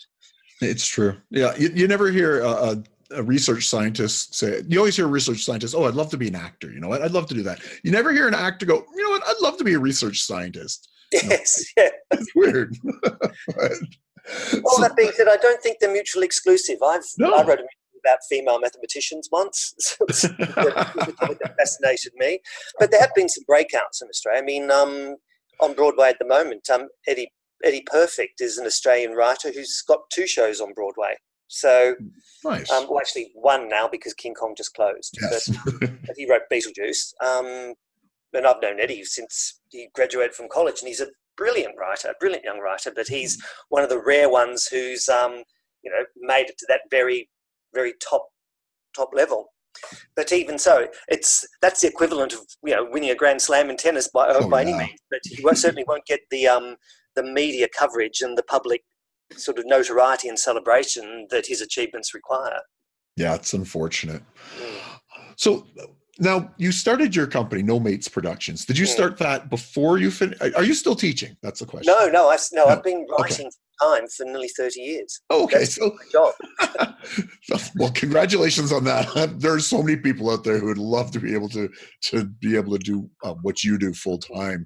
It's 0.61 0.85
true. 0.85 1.17
Yeah, 1.29 1.55
you, 1.57 1.71
you 1.73 1.87
never 1.87 2.11
hear 2.11 2.41
a, 2.41 2.83
a, 3.11 3.23
research 3.23 3.67
scientist 3.67 4.35
say. 4.35 4.61
You 4.67 4.79
always 4.79 4.95
hear 4.95 5.05
a 5.05 5.09
research 5.09 5.43
scientist, 5.43 5.73
"Oh, 5.75 5.85
I'd 5.85 5.95
love 5.95 6.11
to 6.11 6.17
be 6.17 6.27
an 6.27 6.35
actor." 6.35 6.71
You 6.71 6.79
know, 6.79 6.87
what? 6.87 7.01
I'd 7.01 7.11
love 7.11 7.27
to 7.27 7.33
do 7.33 7.43
that. 7.43 7.59
You 7.83 7.91
never 7.91 8.11
hear 8.11 8.27
an 8.27 8.35
actor 8.35 8.65
go, 8.65 8.85
"You 8.95 9.03
know 9.03 9.09
what? 9.09 9.23
I'd 9.27 9.41
love 9.41 9.57
to 9.57 9.63
be 9.63 9.73
a 9.73 9.79
research 9.79 10.21
scientist." 10.21 10.87
Yes, 11.13 11.65
yeah. 11.77 11.89
It's 12.11 12.33
weird. 12.33 12.73
but, 12.83 13.71
well, 14.63 14.75
so, 14.75 14.81
that 14.81 14.93
being 14.95 15.11
said, 15.11 15.27
I 15.27 15.35
don't 15.35 15.61
think 15.61 15.79
they're 15.79 15.91
mutually 15.91 16.25
exclusive. 16.25 16.77
I've 16.81 17.03
no. 17.17 17.33
I 17.33 17.43
wrote 17.43 17.59
a 17.59 17.65
about 18.03 18.19
female 18.29 18.59
mathematicians 18.59 19.29
once. 19.31 19.73
that 20.07 21.53
fascinated 21.57 22.13
me. 22.15 22.39
But 22.79 22.91
there 22.91 22.99
have 22.99 23.13
been 23.15 23.29
some 23.29 23.43
breakouts 23.49 24.01
in 24.01 24.07
Australia. 24.09 24.41
I 24.41 24.45
mean, 24.45 24.71
um, 24.71 25.17
on 25.61 25.73
Broadway 25.73 26.09
at 26.09 26.19
the 26.19 26.27
moment. 26.27 26.69
Um, 26.69 26.87
Eddie 27.07 27.31
Eddie 27.63 27.83
Perfect 27.85 28.41
is 28.41 28.57
an 28.57 28.65
Australian 28.65 29.11
writer 29.11 29.51
who's 29.51 29.83
got 29.87 29.99
two 30.11 30.27
shows 30.27 30.59
on 30.61 30.73
Broadway. 30.73 31.15
So, 31.47 31.95
nice. 32.45 32.71
Um, 32.71 32.87
well, 32.89 32.99
actually 32.99 33.31
one 33.35 33.67
now 33.67 33.87
because 33.87 34.13
King 34.13 34.33
Kong 34.33 34.53
just 34.55 34.73
closed. 34.73 35.17
Yes. 35.21 35.49
But, 35.65 35.79
but 35.79 36.15
he 36.15 36.29
wrote 36.29 36.43
Beetlejuice. 36.51 37.13
Um, 37.21 37.73
and 38.33 38.47
I've 38.47 38.61
known 38.61 38.79
Eddie 38.79 39.03
since 39.03 39.59
he 39.69 39.89
graduated 39.93 40.33
from 40.33 40.47
college, 40.49 40.79
and 40.79 40.87
he's 40.87 41.01
a 41.01 41.07
brilliant 41.35 41.75
writer, 41.77 42.07
a 42.07 42.15
brilliant 42.19 42.45
young 42.45 42.59
writer. 42.59 42.91
But 42.95 43.07
he's 43.09 43.41
one 43.69 43.83
of 43.83 43.89
the 43.89 44.01
rare 44.01 44.29
ones 44.29 44.67
who's, 44.67 45.09
um, 45.09 45.43
you 45.83 45.91
know, 45.91 46.05
made 46.21 46.49
it 46.49 46.57
to 46.59 46.65
that 46.69 46.81
very, 46.89 47.29
very 47.73 47.93
top 48.01 48.27
top 48.95 49.09
level. 49.13 49.47
But 50.15 50.31
even 50.31 50.57
so, 50.57 50.87
it's 51.07 51.47
that's 51.61 51.81
the 51.81 51.87
equivalent 51.87 52.33
of 52.33 52.39
you 52.63 52.75
know 52.75 52.87
winning 52.89 53.09
a 53.09 53.15
Grand 53.15 53.41
Slam 53.41 53.69
in 53.69 53.77
tennis 53.77 54.07
by, 54.07 54.27
oh, 54.29 54.49
by 54.49 54.61
yeah. 54.61 54.69
any 54.69 54.77
means. 54.77 54.99
But 55.09 55.25
you 55.25 55.55
certainly 55.55 55.85
won't 55.87 56.05
get 56.05 56.21
the 56.29 56.47
um, 56.47 56.75
the 57.15 57.23
media 57.23 57.67
coverage 57.77 58.21
and 58.21 58.37
the 58.37 58.43
public 58.43 58.83
sort 59.35 59.57
of 59.57 59.65
notoriety 59.65 60.27
and 60.27 60.37
celebration 60.37 61.27
that 61.29 61.47
his 61.47 61.61
achievements 61.61 62.13
require. 62.13 62.59
Yeah, 63.15 63.35
it's 63.35 63.53
unfortunate. 63.53 64.21
Mm. 64.59 64.77
So 65.37 65.65
now 66.19 66.51
you 66.57 66.71
started 66.71 67.15
your 67.15 67.27
company, 67.27 67.63
No 67.63 67.79
Mates 67.79 68.07
Productions. 68.07 68.65
Did 68.65 68.77
you 68.77 68.85
mm. 68.85 68.89
start 68.89 69.17
that 69.17 69.49
before 69.49 69.97
you 69.97 70.11
finished? 70.11 70.41
Are 70.55 70.63
you 70.63 70.73
still 70.73 70.95
teaching? 70.95 71.35
That's 71.41 71.59
the 71.59 71.65
question. 71.65 71.93
No, 71.93 72.07
no, 72.09 72.29
I, 72.29 72.37
no. 72.53 72.65
I've 72.65 72.83
been 72.83 73.07
writing 73.09 73.47
okay 73.47 73.55
time 73.81 74.07
for 74.07 74.25
nearly 74.25 74.47
30 74.49 74.79
years. 74.79 75.21
Okay. 75.31 75.59
That's 75.59 75.75
so, 75.75 75.95
job. 76.11 76.33
well, 77.75 77.91
congratulations 77.91 78.71
on 78.71 78.83
that. 78.85 79.39
There's 79.39 79.67
so 79.67 79.81
many 79.81 79.97
people 79.97 80.29
out 80.29 80.43
there 80.43 80.59
who 80.59 80.67
would 80.67 80.77
love 80.77 81.11
to 81.11 81.19
be 81.19 81.33
able 81.33 81.49
to, 81.49 81.69
to 82.03 82.25
be 82.25 82.55
able 82.55 82.71
to 82.77 82.79
do 82.79 83.09
uh, 83.23 83.33
what 83.41 83.63
you 83.63 83.77
do 83.77 83.93
full 83.93 84.17
time. 84.17 84.65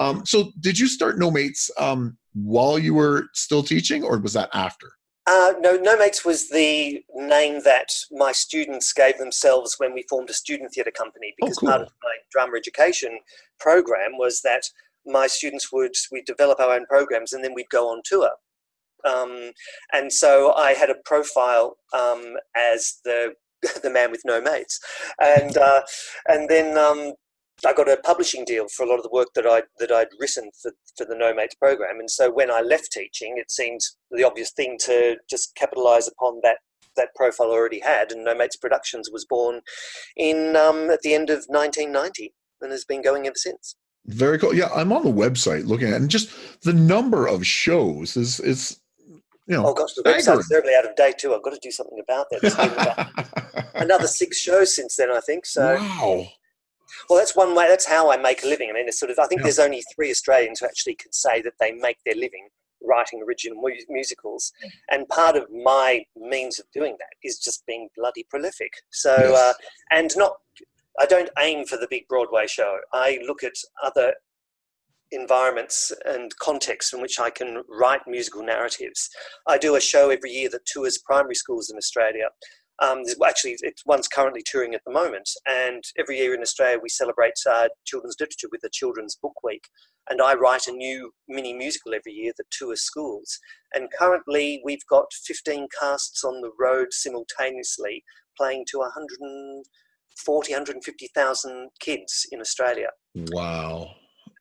Um, 0.00 0.24
so 0.26 0.52
did 0.60 0.78
you 0.78 0.88
start 0.88 1.18
No 1.18 1.30
Mates 1.30 1.70
um, 1.78 2.16
while 2.34 2.78
you 2.78 2.94
were 2.94 3.26
still 3.34 3.62
teaching 3.62 4.02
or 4.02 4.18
was 4.18 4.32
that 4.34 4.50
after? 4.52 4.90
Uh, 5.26 5.52
no, 5.60 5.76
No 5.76 5.94
Mates 5.96 6.24
was 6.24 6.48
the 6.48 7.02
name 7.14 7.60
that 7.62 7.92
my 8.12 8.32
students 8.32 8.92
gave 8.94 9.18
themselves 9.18 9.74
when 9.76 9.92
we 9.92 10.02
formed 10.08 10.30
a 10.30 10.32
student 10.32 10.72
theatre 10.72 10.90
company 10.90 11.34
Oh, 11.42 11.46
because 11.46 11.58
cool. 11.58 11.68
part 11.68 11.82
of 11.82 11.88
my 12.02 12.14
drama 12.32 12.56
education 12.56 13.18
program 13.60 14.12
was 14.16 14.40
that 14.42 14.62
my 15.04 15.26
students 15.26 15.72
would 15.72 15.92
we'd 16.12 16.24
develop 16.24 16.60
our 16.60 16.72
own 16.74 16.86
programs 16.86 17.32
and 17.32 17.44
then 17.44 17.52
we'd 17.54 17.68
go 17.70 17.88
on 17.88 18.00
tour. 18.04 18.30
Um, 19.04 19.52
and 19.92 20.12
so 20.12 20.54
I 20.54 20.72
had 20.72 20.90
a 20.90 20.96
profile 21.04 21.76
um, 21.92 22.36
as 22.56 22.98
the 23.04 23.34
the 23.82 23.90
man 23.90 24.12
with 24.12 24.22
no 24.24 24.40
mates, 24.40 24.80
and 25.20 25.56
uh, 25.56 25.82
and 26.28 26.48
then 26.48 26.78
um, 26.78 27.12
I 27.66 27.72
got 27.72 27.88
a 27.88 27.96
publishing 27.96 28.44
deal 28.44 28.68
for 28.68 28.84
a 28.84 28.88
lot 28.88 28.98
of 28.98 29.02
the 29.02 29.10
work 29.10 29.28
that 29.34 29.46
I 29.46 29.62
that 29.80 29.90
I'd 29.90 30.08
written 30.20 30.50
for, 30.62 30.72
for 30.96 31.04
the 31.04 31.16
No 31.16 31.34
Mates 31.34 31.56
program. 31.56 31.98
And 31.98 32.10
so 32.10 32.30
when 32.30 32.50
I 32.50 32.60
left 32.60 32.92
teaching, 32.92 33.34
it 33.36 33.50
seemed 33.50 33.80
the 34.10 34.24
obvious 34.24 34.52
thing 34.52 34.76
to 34.82 35.16
just 35.28 35.54
capitalize 35.56 36.06
upon 36.06 36.40
that 36.42 36.58
that 36.96 37.14
profile 37.16 37.50
I 37.50 37.54
already 37.54 37.80
had. 37.80 38.12
And 38.12 38.24
No 38.24 38.34
Mates 38.34 38.56
Productions 38.56 39.10
was 39.12 39.24
born 39.24 39.62
in 40.16 40.54
um, 40.54 40.90
at 40.90 41.00
the 41.02 41.14
end 41.14 41.30
of 41.30 41.44
1990 41.48 42.32
and 42.60 42.70
has 42.70 42.84
been 42.84 43.02
going 43.02 43.26
ever 43.26 43.36
since. 43.36 43.74
Very 44.06 44.38
cool. 44.38 44.54
Yeah, 44.54 44.70
I'm 44.74 44.92
on 44.92 45.04
the 45.04 45.10
website 45.10 45.66
looking 45.66 45.88
at 45.88 46.00
and 46.00 46.10
just 46.10 46.30
the 46.62 46.72
number 46.72 47.26
of 47.26 47.44
shows 47.44 48.16
is 48.16 48.38
is 48.40 48.80
you 49.48 49.56
know 49.56 49.66
Oh 49.66 49.74
gosh, 49.74 49.94
the 49.94 50.02
website's 50.02 50.48
terribly 50.48 50.74
out 50.74 50.84
of 50.88 50.94
date 50.96 51.18
too. 51.18 51.34
I've 51.34 51.42
got 51.42 51.54
to 51.54 51.58
do 51.60 51.70
something 51.70 51.98
about 52.00 52.26
that. 52.30 52.40
There's 52.42 52.54
been 52.56 52.72
about 52.72 53.64
another 53.74 54.06
six 54.06 54.38
shows 54.38 54.74
since 54.74 54.96
then, 54.96 55.10
I 55.10 55.20
think. 55.20 55.46
So. 55.46 55.74
wow. 55.76 56.26
Well, 57.08 57.18
that's 57.18 57.36
one 57.36 57.54
way. 57.54 57.66
That's 57.68 57.86
how 57.86 58.10
I 58.10 58.16
make 58.16 58.44
a 58.44 58.46
living. 58.46 58.70
I 58.70 58.72
mean, 58.74 58.88
it's 58.88 58.98
sort 58.98 59.10
of. 59.10 59.18
I 59.18 59.26
think 59.26 59.40
Yeah. 59.40 59.44
there's 59.44 59.58
only 59.58 59.82
three 59.94 60.10
Australians 60.10 60.60
who 60.60 60.66
actually 60.66 60.94
can 60.94 61.12
say 61.12 61.42
that 61.42 61.52
they 61.60 61.72
make 61.72 61.98
their 62.06 62.14
living 62.14 62.48
writing 62.82 63.22
original 63.26 63.60
mu- 63.60 63.74
musicals, 63.88 64.52
and 64.90 65.08
part 65.08 65.36
of 65.36 65.46
my 65.50 66.04
means 66.16 66.58
of 66.58 66.66
doing 66.72 66.96
that 66.98 67.08
is 67.22 67.38
just 67.38 67.66
being 67.66 67.88
bloody 67.96 68.24
prolific. 68.30 68.72
So, 68.90 69.14
Yes. 69.18 69.38
uh, 69.38 69.52
and 69.90 70.16
not. 70.16 70.36
I 71.00 71.06
don't 71.06 71.30
aim 71.38 71.64
for 71.66 71.76
the 71.76 71.86
big 71.88 72.08
Broadway 72.08 72.46
show. 72.48 72.78
I 72.92 73.20
look 73.26 73.44
at 73.44 73.52
other 73.84 74.14
environments 75.12 75.92
and 76.04 76.36
contexts 76.38 76.92
in 76.92 77.00
which 77.00 77.18
I 77.18 77.30
can 77.30 77.62
write 77.68 78.02
musical 78.06 78.42
narratives. 78.42 79.08
I 79.46 79.58
do 79.58 79.76
a 79.76 79.80
show 79.80 80.10
every 80.10 80.30
year 80.30 80.48
that 80.50 80.66
tours 80.66 80.98
primary 80.98 81.34
schools 81.34 81.70
in 81.70 81.76
Australia. 81.76 82.28
Um, 82.80 83.02
actually, 83.26 83.56
it's 83.60 83.84
one's 83.86 84.06
currently 84.06 84.42
touring 84.46 84.74
at 84.74 84.82
the 84.86 84.92
moment, 84.92 85.28
and 85.46 85.82
every 85.98 86.18
year 86.18 86.32
in 86.32 86.42
Australia 86.42 86.78
we 86.80 86.88
celebrate 86.88 87.34
uh, 87.50 87.66
children's 87.84 88.14
literature 88.20 88.46
with 88.52 88.60
the 88.60 88.70
Children's 88.72 89.16
Book 89.20 89.34
Week. 89.42 89.64
And 90.08 90.22
I 90.22 90.34
write 90.34 90.68
a 90.68 90.72
new 90.72 91.10
mini 91.28 91.52
musical 91.52 91.92
every 91.92 92.12
year 92.12 92.32
that 92.36 92.50
tours 92.50 92.82
schools. 92.82 93.38
And 93.74 93.88
currently 93.98 94.62
we've 94.64 94.86
got 94.88 95.12
15 95.12 95.66
casts 95.78 96.22
on 96.22 96.40
the 96.40 96.52
road 96.58 96.92
simultaneously, 96.92 98.04
playing 98.38 98.64
to 98.70 98.78
140, 98.78 100.52
150,000 100.52 101.70
kids 101.80 102.26
in 102.30 102.40
Australia 102.40 102.88
Wow. 103.26 103.90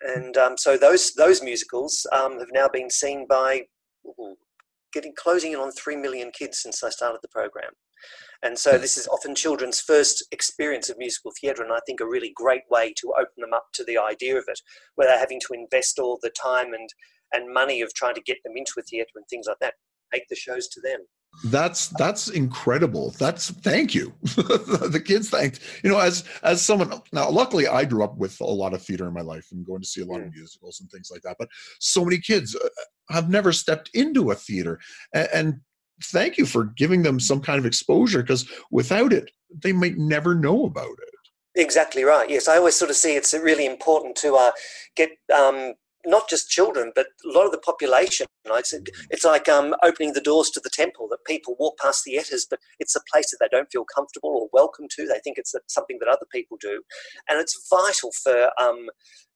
And 0.01 0.37
um, 0.37 0.57
so 0.57 0.77
those 0.77 1.13
those 1.13 1.41
musicals 1.41 2.05
um, 2.11 2.39
have 2.39 2.49
now 2.53 2.67
been 2.67 2.89
seen 2.89 3.25
by 3.27 3.63
ooh, 4.05 4.35
getting 4.93 5.13
closing 5.17 5.53
in 5.53 5.59
on 5.59 5.71
three 5.71 5.95
million 5.95 6.31
kids 6.31 6.61
since 6.61 6.83
I 6.83 6.89
started 6.89 7.19
the 7.21 7.29
program. 7.29 7.71
And 8.43 8.57
so 8.57 8.77
this 8.77 8.97
is 8.97 9.07
often 9.07 9.33
children's 9.33 9.81
first 9.81 10.23
experience 10.31 10.89
of 10.89 10.97
musical 10.99 11.31
theatre, 11.41 11.63
and 11.63 11.73
I 11.73 11.79
think 11.87 11.99
a 11.99 12.05
really 12.05 12.31
great 12.35 12.61
way 12.69 12.93
to 12.97 13.13
open 13.19 13.41
them 13.41 13.53
up 13.53 13.65
to 13.73 13.83
the 13.83 13.97
idea 13.97 14.37
of 14.37 14.45
it, 14.47 14.59
without 14.95 15.17
having 15.17 15.39
to 15.47 15.53
invest 15.53 15.97
all 15.99 16.19
the 16.21 16.29
time 16.29 16.73
and 16.73 16.89
and 17.33 17.53
money 17.53 17.81
of 17.81 17.93
trying 17.93 18.15
to 18.15 18.21
get 18.21 18.37
them 18.43 18.53
into 18.55 18.73
a 18.77 18.83
theatre 18.83 19.11
and 19.15 19.25
things 19.29 19.47
like 19.47 19.57
that. 19.59 19.73
Take 20.13 20.27
the 20.29 20.35
shows 20.35 20.67
to 20.69 20.81
them. 20.81 21.01
That's 21.45 21.89
that's 21.89 22.29
incredible. 22.29 23.11
That's 23.19 23.51
thank 23.51 23.93
you. 23.93 24.13
the 24.23 25.01
kids 25.03 25.29
thanked. 25.29 25.59
You 25.83 25.91
know, 25.91 25.99
as 25.99 26.23
as 26.41 26.65
someone 26.65 26.99
now, 27.13 27.29
luckily 27.29 27.67
I 27.67 27.85
grew 27.85 28.03
up 28.03 28.17
with 28.17 28.39
a 28.41 28.45
lot 28.45 28.73
of 28.73 28.81
theater 28.81 29.07
in 29.07 29.13
my 29.13 29.21
life 29.21 29.47
and 29.51 29.65
going 29.65 29.81
to 29.81 29.87
see 29.87 30.01
a 30.01 30.05
lot 30.05 30.21
of 30.21 30.33
musicals 30.33 30.79
and 30.79 30.89
things 30.89 31.11
like 31.11 31.21
that. 31.21 31.35
But 31.37 31.49
so 31.79 32.03
many 32.03 32.17
kids 32.17 32.55
uh, 32.55 32.69
have 33.11 33.29
never 33.29 33.53
stepped 33.53 33.91
into 33.93 34.31
a 34.31 34.35
theater, 34.35 34.79
and, 35.13 35.27
and 35.33 35.59
thank 36.05 36.37
you 36.37 36.45
for 36.45 36.65
giving 36.75 37.03
them 37.03 37.19
some 37.19 37.41
kind 37.41 37.59
of 37.59 37.65
exposure 37.67 38.23
because 38.23 38.49
without 38.71 39.13
it, 39.13 39.29
they 39.51 39.73
might 39.73 39.97
never 39.97 40.33
know 40.33 40.65
about 40.65 40.89
it. 40.89 41.61
Exactly 41.61 42.03
right. 42.03 42.29
Yes, 42.29 42.47
I 42.47 42.57
always 42.57 42.75
sort 42.75 42.91
of 42.91 42.97
see 42.97 43.15
it's 43.15 43.33
really 43.33 43.65
important 43.65 44.15
to 44.17 44.35
uh, 44.35 44.51
get 44.95 45.11
um, 45.35 45.73
not 46.07 46.29
just 46.29 46.49
children, 46.49 46.91
but 46.95 47.07
a 47.25 47.31
lot 47.37 47.45
of 47.45 47.51
the 47.51 47.57
population. 47.57 48.25
It's, 48.45 48.73
it's 49.09 49.25
like 49.25 49.49
um, 49.49 49.75
opening 49.83 50.13
the 50.13 50.21
doors 50.21 50.49
to 50.51 50.61
the 50.63 50.69
temple 50.69 51.07
that 51.09 51.25
people 51.25 51.55
walk 51.59 51.77
past 51.77 52.05
the 52.05 52.15
etas, 52.15 52.45
but 52.49 52.59
it's 52.79 52.95
a 52.95 53.01
place 53.11 53.29
that 53.29 53.37
they 53.39 53.49
don't 53.55 53.71
feel 53.71 53.83
comfortable 53.83 54.29
or 54.29 54.49
welcome 54.53 54.87
to. 54.91 55.05
They 55.05 55.19
think 55.19 55.37
it's 55.37 55.53
something 55.67 55.97
that 55.99 56.07
other 56.07 56.25
people 56.31 56.57
do, 56.59 56.81
and 57.29 57.39
it's 57.39 57.67
vital 57.69 58.11
for 58.23 58.49
um, 58.59 58.87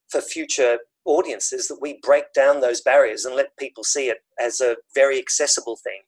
for 0.08 0.20
future 0.20 0.78
audiences 1.04 1.68
that 1.68 1.80
we 1.80 1.98
break 2.02 2.32
down 2.34 2.60
those 2.60 2.80
barriers 2.80 3.24
and 3.24 3.34
let 3.34 3.56
people 3.56 3.84
see 3.84 4.08
it 4.08 4.18
as 4.40 4.60
a 4.60 4.76
very 4.94 5.18
accessible 5.18 5.76
thing. 5.76 6.02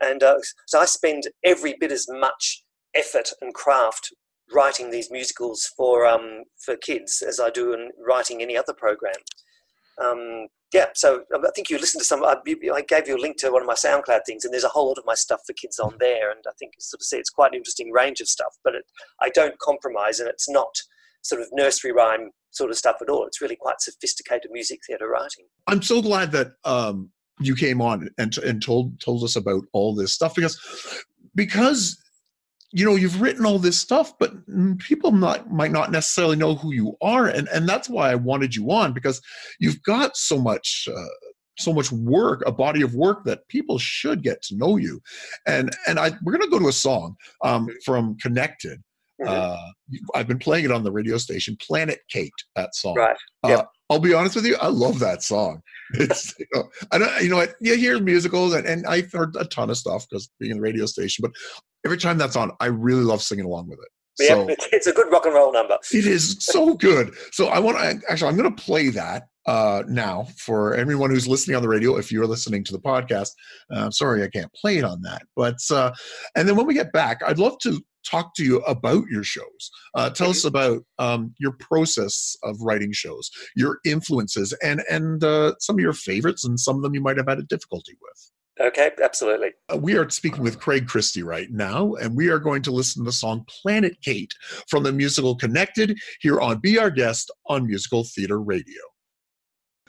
And 0.00 0.22
uh, 0.22 0.38
so 0.66 0.80
I 0.80 0.86
spend 0.86 1.24
every 1.44 1.74
bit 1.78 1.92
as 1.92 2.06
much 2.08 2.64
effort 2.94 3.30
and 3.40 3.52
craft 3.54 4.14
writing 4.52 4.90
these 4.90 5.10
musicals 5.10 5.70
for 5.76 6.06
um, 6.06 6.44
for 6.58 6.76
kids 6.76 7.22
as 7.26 7.38
I 7.38 7.50
do 7.50 7.72
in 7.72 7.90
writing 8.04 8.42
any 8.42 8.56
other 8.56 8.72
program. 8.72 9.14
Um, 10.00 10.48
yeah, 10.72 10.86
so 10.94 11.24
I 11.34 11.50
think 11.54 11.68
you 11.68 11.78
listened 11.78 12.00
to 12.00 12.06
some. 12.06 12.22
I, 12.24 12.36
I 12.74 12.82
gave 12.82 13.08
you 13.08 13.16
a 13.16 13.20
link 13.20 13.38
to 13.38 13.50
one 13.50 13.62
of 13.62 13.66
my 13.66 13.74
SoundCloud 13.74 14.20
things, 14.24 14.44
and 14.44 14.54
there's 14.54 14.64
a 14.64 14.68
whole 14.68 14.88
lot 14.88 14.98
of 14.98 15.04
my 15.04 15.14
stuff 15.14 15.40
for 15.46 15.52
kids 15.52 15.80
on 15.80 15.94
there. 15.98 16.30
And 16.30 16.44
I 16.46 16.52
think 16.58 16.74
sort 16.78 17.00
of 17.00 17.04
see 17.04 17.16
it's 17.16 17.30
quite 17.30 17.52
an 17.52 17.58
interesting 17.58 17.90
range 17.90 18.20
of 18.20 18.28
stuff. 18.28 18.54
But 18.62 18.76
it, 18.76 18.84
I 19.20 19.30
don't 19.30 19.58
compromise, 19.58 20.20
and 20.20 20.28
it's 20.28 20.48
not 20.48 20.72
sort 21.22 21.42
of 21.42 21.48
nursery 21.52 21.92
rhyme 21.92 22.30
sort 22.50 22.70
of 22.70 22.76
stuff 22.76 22.96
at 23.02 23.08
all. 23.08 23.26
It's 23.26 23.40
really 23.40 23.56
quite 23.56 23.80
sophisticated 23.80 24.50
music 24.52 24.80
theatre 24.86 25.08
writing. 25.08 25.46
I'm 25.66 25.82
so 25.82 26.00
glad 26.00 26.30
that 26.32 26.52
um, 26.64 27.10
you 27.40 27.56
came 27.56 27.80
on 27.80 28.08
and 28.18 28.36
and 28.38 28.62
told 28.62 29.00
told 29.00 29.24
us 29.24 29.34
about 29.34 29.64
all 29.72 29.94
this 29.94 30.12
stuff 30.12 30.34
because 30.36 30.58
because 31.34 32.00
you 32.72 32.84
know 32.84 32.94
you've 32.94 33.20
written 33.20 33.44
all 33.44 33.58
this 33.58 33.78
stuff 33.78 34.12
but 34.18 34.32
people 34.78 35.10
not 35.10 35.50
might 35.50 35.72
not 35.72 35.90
necessarily 35.90 36.36
know 36.36 36.54
who 36.54 36.72
you 36.72 36.96
are 37.02 37.26
and 37.26 37.48
and 37.48 37.68
that's 37.68 37.88
why 37.88 38.10
i 38.10 38.14
wanted 38.14 38.54
you 38.54 38.70
on 38.70 38.92
because 38.92 39.20
you've 39.58 39.82
got 39.82 40.16
so 40.16 40.38
much 40.38 40.88
uh, 40.94 41.30
so 41.60 41.72
much 41.72 41.92
work 41.92 42.42
a 42.46 42.52
body 42.52 42.82
of 42.82 42.94
work 42.94 43.24
that 43.24 43.46
people 43.48 43.78
should 43.78 44.22
get 44.22 44.42
to 44.42 44.56
know 44.56 44.76
you. 44.76 45.00
And 45.46 45.70
and 45.86 45.98
i 45.98 46.10
we're 46.22 46.32
going 46.32 46.42
to 46.42 46.50
go 46.50 46.58
to 46.58 46.68
a 46.68 46.72
song 46.72 47.16
um, 47.44 47.68
from 47.84 48.16
connected. 48.18 48.82
Uh, 49.26 49.58
i've 50.14 50.26
been 50.26 50.38
playing 50.38 50.64
it 50.64 50.72
on 50.72 50.82
the 50.82 50.90
radio 50.90 51.18
station 51.18 51.54
planet 51.60 52.00
kate 52.10 52.32
that 52.56 52.74
song. 52.74 52.96
Right. 52.96 53.16
uh, 53.42 53.64
I'll 53.90 53.98
be 53.98 54.14
honest 54.14 54.34
with 54.34 54.46
you, 54.46 54.56
I 54.56 54.68
love 54.68 54.98
that 55.00 55.22
song. 55.22 55.62
It's 55.92 56.38
you 56.38 56.46
know, 56.54 56.70
I 56.92 56.98
don't 56.98 57.22
you 57.22 57.28
know 57.28 57.36
what 57.36 57.54
you 57.60 57.76
hear 57.76 58.00
musicals 58.00 58.54
and, 58.54 58.64
and 58.66 58.86
I've 58.86 59.12
heard 59.12 59.36
a 59.38 59.44
ton 59.44 59.68
of 59.68 59.76
stuff 59.76 60.06
because 60.08 60.30
being 60.38 60.52
in 60.52 60.58
the 60.58 60.62
radio 60.62 60.86
station, 60.86 61.22
but 61.22 61.32
every 61.84 61.98
time 61.98 62.18
that's 62.18 62.36
on, 62.36 62.52
I 62.60 62.66
really 62.66 63.02
love 63.02 63.22
singing 63.22 63.44
along 63.44 63.68
with 63.68 63.78
it. 63.80 63.88
Yeah, 64.18 64.34
So 64.34 64.48
it's, 64.48 64.68
it's 64.72 64.86
a 64.86 64.92
good 64.92 65.10
rock 65.10 65.24
and 65.24 65.34
roll 65.34 65.52
number. 65.52 65.78
it 65.92 66.06
is 66.06 66.36
so 66.40 66.74
good. 66.74 67.14
So 67.32 67.46
I 67.46 67.58
want 67.58 67.78
to 67.78 68.02
actually 68.10 68.28
I'm 68.28 68.36
going 68.36 68.54
to 68.54 68.62
play 68.62 68.90
that 68.90 69.28
uh, 69.46 69.82
now 69.88 70.26
for 70.36 70.74
everyone 70.74 71.10
who's 71.10 71.26
listening 71.26 71.56
on 71.56 71.62
the 71.62 71.68
radio. 71.68 71.96
If 71.96 72.12
you're 72.12 72.26
listening 72.26 72.62
to 72.64 72.72
the 72.72 72.80
podcast, 72.80 73.30
uh, 73.74 73.84
I'm 73.84 73.92
sorry 73.92 74.22
I 74.22 74.28
can't 74.28 74.52
play 74.52 74.78
it 74.78 74.84
on 74.84 75.00
that. 75.02 75.22
But 75.36 75.56
uh, 75.70 75.92
and 76.36 76.48
then 76.48 76.56
when 76.56 76.66
we 76.66 76.74
get 76.74 76.92
back, 76.92 77.22
I'd 77.26 77.38
love 77.38 77.58
to 77.62 77.80
talk 78.08 78.34
to 78.34 78.44
you 78.44 78.58
about 78.60 79.04
your 79.10 79.22
shows. 79.24 79.70
Uh, 79.94 80.10
tell 80.10 80.30
us 80.30 80.44
about 80.44 80.82
um, 80.98 81.34
your 81.38 81.52
process 81.52 82.36
of 82.42 82.56
writing 82.60 82.92
shows, 82.92 83.30
your 83.56 83.78
influences, 83.86 84.52
and 84.62 84.82
and 84.90 85.24
uh, 85.24 85.54
some 85.60 85.76
of 85.76 85.80
your 85.80 85.92
favorites, 85.94 86.44
and 86.44 86.58
some 86.60 86.76
of 86.76 86.82
them 86.82 86.94
you 86.94 87.00
might 87.00 87.16
have 87.16 87.28
had 87.28 87.38
a 87.38 87.44
difficulty 87.44 87.96
with. 88.02 88.30
Okay, 88.60 88.90
absolutely. 89.02 89.52
Uh, 89.72 89.78
we 89.78 89.96
are 89.96 90.08
speaking 90.10 90.42
with 90.42 90.60
Craig 90.60 90.86
Christie 90.86 91.22
right 91.22 91.50
now, 91.50 91.94
and 91.94 92.14
we 92.14 92.28
are 92.28 92.38
going 92.38 92.60
to 92.62 92.70
listen 92.70 93.02
to 93.02 93.06
the 93.06 93.12
song 93.12 93.46
Planet 93.48 93.96
Kate 94.02 94.34
from 94.68 94.82
the 94.82 94.92
musical 94.92 95.34
Connected 95.34 95.98
here 96.20 96.40
on 96.40 96.58
Be 96.58 96.78
Our 96.78 96.90
Guest 96.90 97.30
on 97.46 97.66
Musical 97.66 98.04
Theater 98.04 98.38
Radio. 98.38 98.82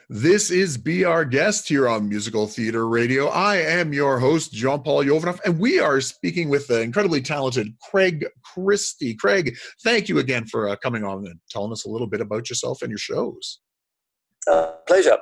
This 0.08 0.51
is 0.51 0.78
Be 0.78 1.04
Our 1.04 1.25
Guest 1.25 1.68
here 1.68 1.90
on 1.90 2.08
Musical 2.08 2.48
Theater 2.48 2.88
Radio. 2.88 3.28
I 3.28 3.58
am 3.58 3.92
your 3.92 4.20
host, 4.20 4.54
Jean 4.54 4.84
Paul 4.84 5.04
Yovanov, 5.04 5.40
and 5.46 5.60
we 5.60 5.80
are 5.80 6.00
speaking 6.00 6.48
with 6.48 6.68
the 6.68 6.82
incredibly 6.82 7.22
talented 7.22 7.74
Craig 7.90 8.25
Christie. 8.54 9.16
Craig, 9.16 9.58
thank 9.84 10.08
you 10.08 10.20
again 10.20 10.46
for 10.46 10.70
uh, 10.70 10.78
coming 10.78 11.04
on 11.04 11.25
and 11.25 11.40
telling 11.50 11.74
us 11.74 11.84
a 11.86 11.90
little 11.90 12.08
bit 12.08 12.22
about 12.22 12.50
yourself 12.50 12.82
and 12.82 12.90
your 12.90 12.98
shows. 12.98 13.60
Uh, 14.50 14.74
pleasure. 14.88 15.18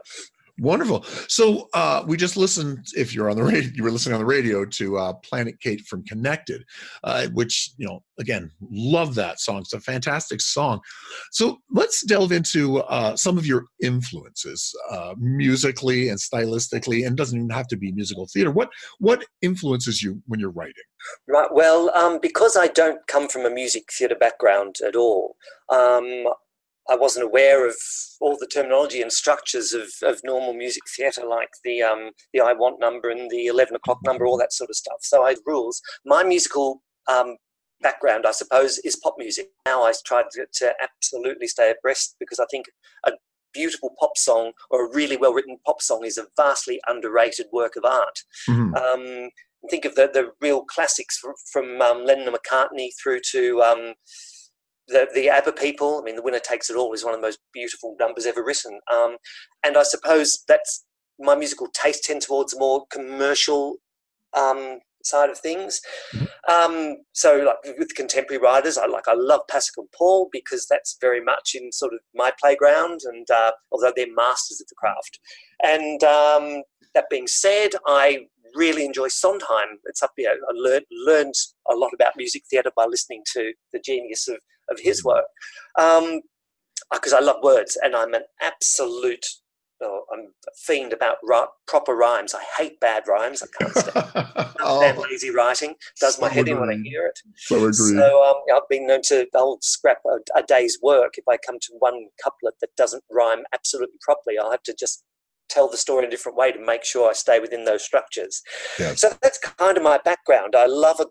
Wonderful. 0.60 1.04
So 1.28 1.70
uh, 1.74 2.04
we 2.06 2.18
just 2.18 2.36
listened. 2.36 2.86
If 2.96 3.14
you're 3.14 3.30
on 3.30 3.38
the 3.38 3.44
radio, 3.54 3.72
you 3.74 3.84
were 3.84 3.92
listening 3.92 4.16
on 4.16 4.20
the 4.20 4.26
radio 4.26 4.66
to 4.66 4.98
uh, 4.98 5.14
Planet 5.14 5.60
Kate 5.62 5.82
from 5.82 6.04
Connected, 6.04 6.64
uh, 7.04 7.28
which 7.28 7.72
you 7.78 7.88
know 7.88 8.04
again 8.20 8.52
love 8.70 9.16
that 9.16 9.40
song. 9.40 9.60
It's 9.60 9.74
a 9.74 9.80
fantastic 9.80 10.42
song. 10.42 10.80
So 11.32 11.60
let's 11.72 12.04
delve 12.04 12.32
into 12.32 12.80
uh, 12.80 13.16
some 13.16 13.38
of 13.38 13.46
your 13.46 13.66
influences 13.82 14.74
uh, 14.92 15.16
musically 15.18 16.10
and 16.10 16.20
stylistically, 16.20 17.06
and 17.06 17.16
doesn't 17.16 17.38
even 17.38 17.50
have 17.50 17.68
to 17.68 17.78
be 17.78 17.92
musical 17.92 18.28
theater. 18.32 18.52
What 18.52 18.70
what 19.00 19.26
influences 19.42 20.04
you 20.04 20.22
when 20.28 20.40
you're 20.40 20.52
writing? 20.52 20.74
Right. 21.28 21.50
Well, 21.52 21.92
um, 21.96 22.20
because 22.22 22.58
I 22.58 22.68
don't 22.68 23.00
come 23.08 23.28
from 23.28 23.46
a 23.46 23.50
music 23.50 23.84
theatre 23.92 24.16
background 24.16 24.78
at 24.86 24.96
all, 24.96 25.36
um, 25.70 26.26
I 26.90 26.96
wasn't 26.96 27.26
aware 27.26 27.68
of 27.68 27.76
all 28.20 28.38
the 28.38 28.48
terminology 28.48 29.02
and 29.02 29.12
structures 29.12 29.74
of, 29.74 29.90
of 30.04 30.22
normal 30.24 30.54
music 30.54 30.84
theatre, 30.96 31.26
like 31.26 31.50
the 31.64 31.82
um, 31.82 32.12
the 32.34 32.42
I 32.42 32.54
want 32.54 32.80
number 32.80 33.10
and 33.10 33.30
the 33.30 33.48
eleven 33.48 33.76
o'clock 33.76 34.00
number, 34.04 34.26
all 34.26 34.38
that 34.38 34.54
sort 34.54 34.70
of 34.70 34.76
stuff. 34.76 35.00
So 35.02 35.24
I 35.24 35.30
had 35.30 35.40
rules. 35.46 35.82
My 36.06 36.24
musical 36.24 36.82
um, 37.08 37.38
background, 37.82 38.26
I 38.26 38.32
suppose, 38.32 38.78
is 38.80 38.96
pop 38.98 39.16
music. 39.18 39.48
Now 39.66 39.84
I 39.84 39.94
try 40.06 40.24
to, 40.32 40.46
to 40.52 40.74
absolutely 40.82 41.48
stay 41.48 41.72
abreast 41.72 42.16
because 42.20 42.40
I 42.40 42.46
think 42.52 42.66
a 43.06 43.12
beautiful 43.54 43.96
pop 44.00 44.18
song 44.18 44.52
or 44.70 44.86
a 44.86 44.96
really 44.96 45.18
well 45.18 45.34
written 45.34 45.58
pop 45.66 45.82
song 45.82 46.06
is 46.06 46.18
a 46.18 46.28
vastly 46.38 46.80
underrated 46.88 47.48
work 47.52 47.76
of 47.76 47.86
art. 47.86 48.20
Mm-hmm. 48.50 48.76
Um, 48.76 49.30
think 49.70 49.86
of 49.86 49.96
the, 49.96 50.10
the 50.14 50.32
real 50.42 50.64
classics 50.64 51.18
from, 51.18 51.34
from 51.52 51.82
um, 51.82 52.06
Lennon 52.06 52.28
and 52.28 52.38
McCartney 52.38 52.90
through 53.02 53.20
to 53.32 53.62
um, 53.62 53.94
the, 54.90 55.08
the 55.14 55.30
ABBA 55.30 55.54
people. 55.54 56.00
I 56.00 56.04
mean, 56.04 56.16
The 56.16 56.22
Winner 56.22 56.40
Takes 56.40 56.70
It 56.70 56.76
All 56.76 56.94
is 56.94 57.04
one 57.04 57.14
of 57.14 57.22
the 57.22 57.28
most 57.28 57.40
beautiful 57.54 57.96
numbers 58.00 58.26
ever 58.26 58.44
written. 58.44 58.80
Um, 58.92 59.18
and 59.64 59.78
I 59.78 59.84
suppose 59.84 60.44
that's 60.48 60.86
my 61.20 61.36
musical 61.36 61.68
taste 61.74 62.04
tend 62.04 62.22
towards 62.22 62.58
more 62.58 62.86
commercial 62.92 63.78
um, 64.34 64.80
side 65.04 65.30
of 65.30 65.38
things. 65.38 65.82
Mm-hmm. 66.14 66.26
Um, 66.52 66.98
so, 67.14 67.38
like 67.38 67.78
with 67.78 67.96
contemporary 67.96 68.42
writers, 68.42 68.78
I 68.78 68.88
like 68.88 69.08
I 69.08 69.14
love 69.14 69.42
Pasek 69.52 69.78
and 69.78 69.88
Paul 69.98 70.30
because 70.32 70.66
that's 70.70 70.98
very 71.00 71.22
much 71.22 71.56
in 71.56 71.72
sort 71.72 71.94
of 71.94 72.00
my 72.14 72.32
playground. 72.40 73.02
And 73.04 73.28
uh, 73.30 73.52
although 73.72 73.94
they're 73.96 74.14
masters 74.14 74.62
of 74.62 74.68
the 74.68 74.76
craft, 74.76 75.20
and 75.64 76.04
um, 76.04 76.64
that 76.94 77.10
being 77.10 77.28
said, 77.28 77.70
I 77.86 78.26
really 78.56 78.86
enjoy 78.86 79.08
Sondheim. 79.10 79.80
It's 79.86 80.02
up 80.02 80.12
here. 80.18 80.32
I 80.32 80.52
learned 80.54 80.86
learned 81.06 81.36
a 81.70 81.76
lot 81.76 81.92
about 81.94 82.14
music 82.18 82.44
theatre 82.50 82.72
by 82.76 82.86
listening 82.86 83.24
to 83.34 83.54
the 83.74 83.80
genius 83.80 84.28
of 84.28 84.38
of 84.72 84.80
his 84.80 85.04
work. 85.04 85.26
because 85.76 87.14
um, 87.14 87.18
I 87.18 87.20
love 87.20 87.38
words, 87.44 87.78
and 87.82 87.96
I'm 87.96 88.14
an 88.14 88.24
absolute 88.42 89.26
oh, 89.82 90.04
I'm 90.12 90.20
a 90.48 90.52
fiend 90.58 90.94
about 90.94 91.18
proper 91.68 91.96
rhymes. 91.96 92.34
I 92.34 92.44
hate 92.58 92.80
bad 92.80 93.04
rhymes. 93.08 93.44
I 93.44 93.48
can't 93.60 93.76
stand, 93.78 94.58
oh. 94.60 95.06
lazy 95.10 95.30
writing. 95.30 95.76
Does 96.00 96.20
my 96.20 96.30
head 96.30 96.48
in 96.48 96.60
when 96.60 96.70
I 96.70 96.78
hear 96.84 97.08
it. 97.08 97.20
So, 97.36 97.72
so 97.72 98.24
um, 98.24 98.36
I've 98.54 98.68
been 98.70 98.88
known 98.88 99.02
to 99.04 99.28
I'll 99.36 99.60
scrap 99.62 100.00
a, 100.06 100.40
a, 100.40 100.44
day's 100.44 100.80
work 100.82 101.14
if 101.18 101.28
I 101.28 101.38
come 101.38 101.60
to 101.60 101.74
one 101.80 102.08
couplet 102.24 102.56
that 102.62 102.76
doesn't 102.76 103.04
rhyme 103.10 103.44
absolutely 103.54 103.98
properly. 104.02 104.38
I'll 104.38 104.52
have 104.52 104.64
to 104.64 104.76
just 104.78 105.04
tell 105.50 105.70
the 105.70 105.78
story 105.78 106.04
in 106.04 106.08
a 106.08 106.12
different 106.12 106.38
way 106.38 106.52
to 106.52 106.64
make 106.64 106.84
sure 106.84 107.10
I 107.10 107.14
stay 107.14 107.40
within 107.40 107.66
those 107.66 107.84
structures. 107.84 108.42
Yes. 108.78 109.02
So 109.02 109.10
that's 109.22 109.40
kind 109.40 109.78
of 109.78 109.84
my 109.84 110.00
background. 110.04 110.56
I 110.56 110.68
love 110.68 111.00
a, 111.00 111.08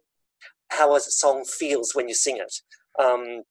how 0.70 0.94
a 0.94 1.00
song 1.00 1.44
feels 1.44 1.94
when 1.94 2.08
you 2.08 2.14
sing 2.14 2.36
it. 2.36 2.54
Um, 2.98 3.42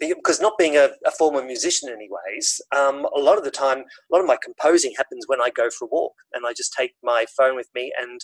because 0.00 0.40
not 0.40 0.58
being 0.58 0.76
a, 0.76 0.90
a, 1.06 1.10
former 1.10 1.44
musician 1.44 1.88
anyways 1.88 2.60
um, 2.76 3.06
a 3.16 3.20
lot 3.20 3.38
of 3.38 3.44
the 3.44 3.50
time 3.50 3.78
a 3.78 4.14
lot 4.14 4.20
of 4.20 4.26
my 4.26 4.36
composing 4.42 4.92
happens 4.96 5.24
when 5.26 5.40
i 5.40 5.50
go 5.54 5.68
for 5.70 5.84
a 5.84 5.88
walk 5.90 6.12
and 6.32 6.46
i 6.46 6.52
just 6.52 6.72
take 6.72 6.92
my 7.02 7.24
phone 7.36 7.56
with 7.56 7.68
me 7.74 7.92
and 8.00 8.20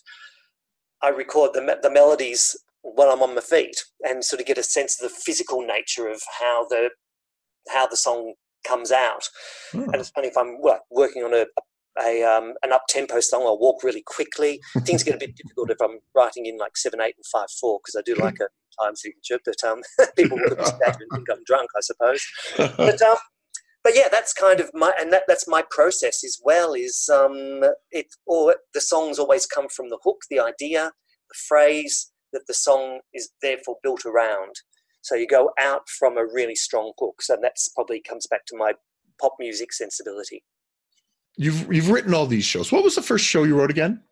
i 1.02 1.08
record 1.08 1.52
the, 1.52 1.78
the 1.82 1.90
melodies 1.90 2.56
while 2.82 3.10
i'm 3.10 3.22
on 3.22 3.34
my 3.34 3.40
feet 3.40 3.76
and 4.02 4.24
sort 4.24 4.40
of 4.40 4.46
get 4.46 4.58
a 4.58 4.62
sense 4.62 5.00
of 5.00 5.08
the 5.08 5.14
physical 5.14 5.60
nature 5.60 6.08
of 6.08 6.22
how 6.40 6.66
the 6.68 6.90
how 7.68 7.86
the 7.86 7.96
song 7.96 8.34
comes 8.66 8.90
out 8.90 9.28
hmm. 9.72 9.82
and 9.82 9.96
it's 9.96 10.10
funny 10.10 10.28
if 10.28 10.36
i'm 10.36 10.58
working 10.90 11.22
on 11.22 11.34
a, 11.34 11.42
a 11.42 11.62
um, 12.22 12.54
an 12.62 12.72
up 12.72 12.82
tempo 12.88 13.20
song 13.20 13.42
i'll 13.42 13.58
walk 13.58 13.82
really 13.82 14.02
quickly 14.02 14.60
things 14.84 15.02
get 15.02 15.14
a 15.14 15.18
bit 15.18 15.36
difficult 15.36 15.70
if 15.70 15.80
i'm 15.80 15.98
writing 16.14 16.46
in 16.46 16.56
like 16.58 16.76
7 16.76 17.00
8 17.00 17.04
and 17.04 17.26
5 17.32 17.46
4 17.60 17.80
because 17.82 17.96
i 17.96 18.02
do 18.02 18.14
like 18.14 18.38
a 18.40 18.48
time 18.80 18.96
signature, 18.96 19.38
but 19.44 19.62
um, 19.68 19.82
people 20.16 20.38
would 20.38 20.58
think 20.58 21.28
I'm 21.30 21.44
drunk, 21.44 21.70
I 21.76 21.80
suppose. 21.80 22.24
But 22.56 23.00
um, 23.02 23.16
but 23.84 23.94
yeah, 23.94 24.08
that's 24.10 24.32
kind 24.32 24.60
of 24.60 24.70
my 24.74 24.92
and 25.00 25.12
that, 25.12 25.24
that's 25.28 25.48
my 25.48 25.62
process 25.70 26.24
as 26.24 26.38
well. 26.42 26.74
Is 26.74 27.08
um, 27.12 27.62
it 27.90 28.06
or 28.26 28.56
the 28.74 28.80
songs 28.80 29.18
always 29.18 29.46
come 29.46 29.68
from 29.68 29.90
the 29.90 29.98
hook, 30.02 30.22
the 30.30 30.40
idea, 30.40 30.92
the 31.28 31.38
phrase 31.48 32.10
that 32.32 32.46
the 32.46 32.54
song 32.54 33.00
is 33.14 33.30
therefore 33.42 33.76
built 33.82 34.04
around. 34.04 34.54
So 35.00 35.14
you 35.14 35.26
go 35.26 35.52
out 35.58 35.88
from 35.88 36.18
a 36.18 36.26
really 36.26 36.56
strong 36.56 36.92
hook. 36.98 37.22
So 37.22 37.38
that's 37.40 37.68
probably 37.68 38.02
comes 38.02 38.26
back 38.26 38.44
to 38.46 38.56
my 38.56 38.74
pop 39.20 39.36
music 39.38 39.72
sensibility. 39.72 40.42
You've 41.38 41.72
you've 41.72 41.90
written 41.90 42.12
all 42.12 42.26
these 42.26 42.44
shows. 42.44 42.70
What 42.70 42.84
was 42.84 42.96
the 42.96 43.02
first 43.02 43.24
show 43.24 43.44
you 43.44 43.56
wrote 43.56 43.70
again? 43.70 44.02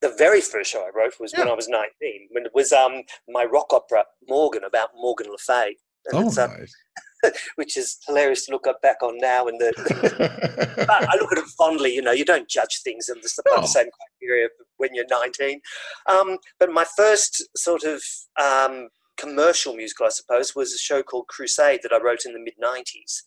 the 0.00 0.14
very 0.16 0.40
first 0.40 0.70
show 0.70 0.80
I 0.80 0.90
wrote 0.94 1.14
was 1.20 1.32
yeah. 1.32 1.40
when 1.40 1.48
I 1.48 1.54
was 1.54 1.68
19, 1.68 2.28
when 2.30 2.46
it 2.46 2.52
was 2.54 2.72
um, 2.72 3.02
my 3.28 3.44
rock 3.44 3.72
opera, 3.72 4.04
Morgan, 4.28 4.64
about 4.64 4.90
Morgan 4.96 5.30
Le 5.30 5.38
Fay. 5.38 5.76
oh, 6.12 6.28
um, 6.28 6.34
nice. 6.34 6.74
which 7.56 7.76
is 7.76 7.98
hilarious 8.06 8.46
to 8.46 8.52
look 8.52 8.66
back 8.82 9.02
on 9.02 9.18
now. 9.18 9.46
And 9.46 9.60
the, 9.60 9.72
I 10.88 11.16
look 11.20 11.32
at 11.32 11.38
it 11.38 11.44
fondly. 11.58 11.94
You 11.94 12.00
know, 12.00 12.12
you 12.12 12.24
don't 12.24 12.48
judge 12.48 12.80
things 12.82 13.10
in 13.10 13.20
the, 13.20 13.42
oh. 13.50 13.60
the 13.60 13.66
same 13.66 13.88
criteria 14.20 14.48
when 14.78 14.94
you're 14.94 15.04
19. 15.10 15.60
Um, 16.06 16.38
but 16.58 16.72
my 16.72 16.86
first 16.96 17.46
sort 17.56 17.84
of 17.84 18.02
um, 18.42 18.88
commercial 19.18 19.74
musical, 19.74 20.06
I 20.06 20.10
suppose, 20.10 20.56
was 20.56 20.72
a 20.72 20.78
show 20.78 21.02
called 21.02 21.26
Crusade 21.28 21.80
that 21.82 21.92
I 21.92 21.98
wrote 22.02 22.24
in 22.24 22.32
the 22.32 22.40
mid 22.40 22.54
90s, 22.62 23.20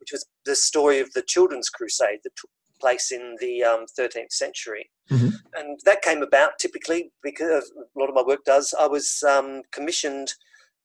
which 0.00 0.10
was 0.10 0.26
the 0.44 0.56
story 0.56 0.98
of 0.98 1.12
the 1.12 1.22
children's 1.22 1.70
crusade 1.70 2.20
that 2.24 2.34
took 2.36 2.50
place 2.80 3.10
in 3.12 3.36
the 3.40 3.62
um, 3.64 3.86
13th 3.98 4.32
century. 4.32 4.90
Mm-hmm. 5.10 5.28
And 5.56 5.80
that 5.84 6.02
came 6.02 6.22
about 6.22 6.58
typically 6.58 7.10
because 7.22 7.72
a 7.76 7.98
lot 7.98 8.08
of 8.08 8.14
my 8.14 8.22
work 8.22 8.44
does. 8.44 8.74
I 8.78 8.86
was 8.86 9.22
um, 9.28 9.62
commissioned 9.72 10.32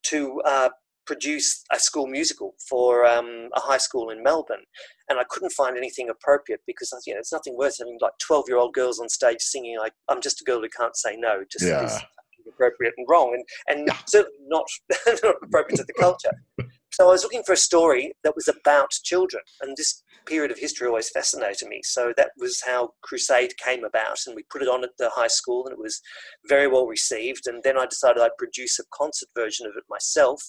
to 0.04 0.42
uh, 0.46 0.70
produce 1.06 1.64
a 1.72 1.80
school 1.80 2.08
musical 2.08 2.56
for 2.70 3.06
um, 3.06 3.50
a 3.56 3.60
high 3.60 3.78
school 3.78 4.10
in 4.10 4.24
Melbourne, 4.24 4.64
and 5.10 5.20
I 5.20 5.24
couldn't 5.30 5.52
find 5.52 5.78
anything 5.78 6.10
appropriate 6.10 6.62
because 6.68 6.94
you 7.06 7.14
know 7.14 7.20
it's 7.20 7.34
nothing 7.34 7.58
worse 7.58 7.80
having 7.80 7.98
like 8.02 8.14
twelve 8.20 8.46
year 8.48 8.58
old 8.58 8.74
girls 8.74 9.00
on 9.00 9.10
stage 9.10 9.42
singing 9.42 9.78
like 9.80 9.94
"I'm 10.08 10.22
just 10.22 10.42
a 10.42 10.44
girl 10.44 10.62
who 10.62 10.70
can't 10.70 10.96
say 10.96 11.16
no." 11.18 11.44
Just 11.52 11.66
yeah. 11.66 11.86
is 11.86 12.00
appropriate 12.48 12.94
and 12.98 13.08
wrong, 13.10 13.36
and 13.68 13.80
and 13.88 13.98
certainly 14.08 14.38
not, 14.48 14.66
not 15.24 15.36
appropriate 15.44 15.78
to 15.78 15.84
the 15.84 15.94
culture. 16.00 16.32
So 16.92 17.08
I 17.08 17.12
was 17.12 17.24
looking 17.24 17.44
for 17.44 17.54
a 17.54 17.58
story 17.58 18.14
that 18.24 18.36
was 18.36 18.48
about 18.50 18.92
children, 19.04 19.44
and 19.62 19.76
this 19.78 20.04
period 20.26 20.52
of 20.52 20.60
history 20.60 20.88
always 20.88 21.10
fascinated 21.10 21.68
me. 21.68 21.82
So 21.84 22.14
that 22.18 22.32
was 22.38 22.62
how 22.66 22.94
Crusade 23.02 23.58
came 23.58 23.84
about, 23.84 24.20
and 24.28 24.36
we 24.36 24.44
put 24.52 24.62
it 24.62 24.68
on 24.68 24.84
at 24.84 24.92
the 24.98 25.10
high 25.10 25.28
school, 25.28 25.66
and 25.66 25.74
it 25.74 25.80
was 25.82 26.02
very 26.48 26.68
well 26.68 26.86
received. 26.86 27.48
And 27.48 27.64
then 27.64 27.78
I 27.78 27.86
decided 27.86 28.22
I'd 28.22 28.38
produce 28.38 28.78
a 28.80 28.84
concert 28.94 29.30
version 29.36 29.66
of 29.66 29.74
it 29.78 29.84
myself, 29.90 30.42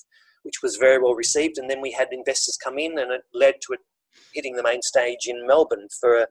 which 0.42 0.62
was 0.62 0.76
very 0.76 1.00
well 1.00 1.14
received. 1.14 1.59
And 1.59 1.70
then 1.70 1.81
we 1.81 1.92
had 1.92 2.09
investors 2.11 2.59
come 2.62 2.78
in, 2.78 2.98
and 2.98 3.12
it 3.12 3.22
led 3.33 3.55
to 3.62 3.74
it 3.74 3.81
hitting 4.35 4.57
the 4.57 4.62
main 4.62 4.83
stage 4.83 5.26
in 5.26 5.46
Melbourne 5.46 5.88
for 6.00 6.26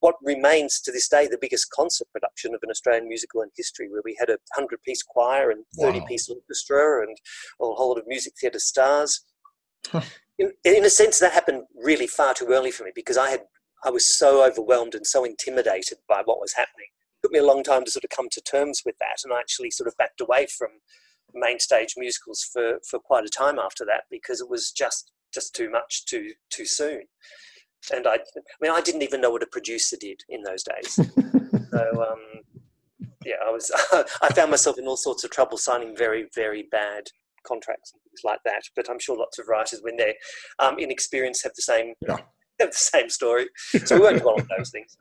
what 0.00 0.14
remains 0.22 0.80
to 0.80 0.92
this 0.92 1.08
day 1.08 1.26
the 1.26 1.38
biggest 1.40 1.70
concert 1.70 2.06
production 2.12 2.54
of 2.54 2.60
an 2.62 2.70
Australian 2.70 3.08
musical 3.08 3.42
in 3.42 3.50
history, 3.56 3.88
where 3.90 4.02
we 4.04 4.16
had 4.18 4.30
a 4.30 4.38
100 4.54 4.82
piece 4.84 5.02
choir 5.02 5.50
and 5.50 5.64
30 5.80 6.00
wow. 6.00 6.06
piece 6.06 6.28
orchestra 6.28 7.02
and 7.02 7.16
a 7.60 7.64
whole 7.64 7.88
lot 7.88 7.98
of 7.98 8.06
music 8.06 8.34
theatre 8.40 8.58
stars. 8.58 9.24
In, 10.38 10.52
in 10.64 10.84
a 10.84 10.90
sense, 10.90 11.18
that 11.18 11.32
happened 11.32 11.62
really 11.74 12.06
far 12.06 12.34
too 12.34 12.48
early 12.50 12.70
for 12.70 12.84
me 12.84 12.90
because 12.94 13.16
I 13.16 13.30
had 13.30 13.44
I 13.84 13.90
was 13.90 14.16
so 14.16 14.44
overwhelmed 14.44 14.94
and 14.94 15.06
so 15.06 15.24
intimidated 15.24 15.98
by 16.08 16.22
what 16.24 16.40
was 16.40 16.54
happening. 16.54 16.88
It 16.90 17.26
took 17.26 17.32
me 17.32 17.38
a 17.38 17.46
long 17.46 17.62
time 17.62 17.84
to 17.84 17.90
sort 17.90 18.04
of 18.04 18.10
come 18.10 18.28
to 18.32 18.40
terms 18.40 18.82
with 18.84 18.96
that, 18.98 19.18
and 19.24 19.32
I 19.32 19.38
actually 19.40 19.70
sort 19.70 19.88
of 19.88 19.96
backed 19.96 20.20
away 20.20 20.46
from 20.46 20.68
main 21.34 21.58
stage 21.58 21.94
musicals 21.96 22.42
for 22.52 22.78
for 22.88 22.98
quite 22.98 23.24
a 23.24 23.28
time 23.28 23.58
after 23.58 23.84
that 23.84 24.04
because 24.10 24.40
it 24.40 24.48
was 24.48 24.72
just 24.72 25.12
just 25.32 25.54
too 25.54 25.70
much 25.70 26.04
too 26.06 26.32
too 26.50 26.66
soon. 26.66 27.02
And 27.94 28.06
I, 28.06 28.14
I 28.14 28.58
mean, 28.60 28.72
I 28.72 28.80
didn't 28.80 29.02
even 29.02 29.20
know 29.20 29.30
what 29.30 29.42
a 29.42 29.46
producer 29.46 29.96
did 30.00 30.22
in 30.28 30.42
those 30.42 30.64
days. 30.64 30.94
so 31.70 32.06
um, 32.10 32.62
yeah, 33.24 33.36
I 33.46 33.50
was 33.50 33.70
I 34.22 34.32
found 34.32 34.50
myself 34.50 34.78
in 34.78 34.86
all 34.86 34.96
sorts 34.96 35.24
of 35.24 35.30
trouble 35.30 35.58
signing 35.58 35.96
very 35.96 36.28
very 36.34 36.64
bad 36.70 37.10
contracts 37.46 37.92
and 37.92 38.02
things 38.02 38.20
like 38.24 38.40
that. 38.44 38.62
But 38.74 38.90
I'm 38.90 38.98
sure 38.98 39.16
lots 39.16 39.38
of 39.38 39.48
writers, 39.48 39.80
when 39.82 39.96
they're 39.96 40.14
um, 40.58 40.78
inexperienced, 40.78 41.42
have 41.44 41.54
the 41.54 41.62
same. 41.62 41.94
Yeah. 42.06 42.18
Have 42.58 42.70
the 42.70 42.76
same 42.78 43.10
story, 43.10 43.48
so 43.84 43.96
we 43.96 44.00
won't 44.00 44.22
dwell 44.22 44.40
on 44.40 44.48
those 44.56 44.70
things. 44.70 44.96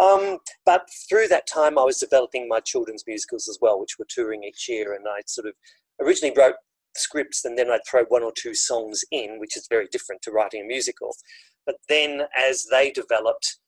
Um, 0.00 0.38
but 0.64 0.88
through 1.06 1.28
that 1.28 1.46
time, 1.46 1.78
I 1.78 1.82
was 1.82 1.98
developing 1.98 2.48
my 2.48 2.60
children's 2.60 3.04
musicals 3.06 3.46
as 3.46 3.58
well, 3.60 3.78
which 3.78 3.98
were 3.98 4.06
touring 4.08 4.42
each 4.42 4.70
year. 4.70 4.94
And 4.94 5.04
I 5.06 5.20
sort 5.26 5.46
of 5.46 5.52
originally 6.00 6.34
wrote 6.34 6.54
scripts 6.96 7.44
and 7.44 7.58
then 7.58 7.70
I'd 7.70 7.86
throw 7.88 8.04
one 8.04 8.22
or 8.22 8.32
two 8.34 8.54
songs 8.54 9.04
in, 9.10 9.38
which 9.38 9.56
is 9.56 9.66
very 9.68 9.86
different 9.92 10.22
to 10.22 10.30
writing 10.30 10.62
a 10.62 10.66
musical. 10.66 11.14
But 11.66 11.76
then 11.88 12.22
as 12.36 12.66
they 12.70 12.90
developed, 12.90 13.58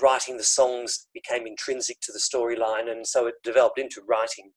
writing 0.00 0.36
the 0.36 0.44
songs 0.44 1.06
became 1.12 1.46
intrinsic 1.46 2.00
to 2.02 2.12
the 2.12 2.18
storyline, 2.18 2.90
and 2.90 3.06
so 3.06 3.26
it 3.26 3.34
developed 3.42 3.78
into 3.78 4.02
writing 4.06 4.52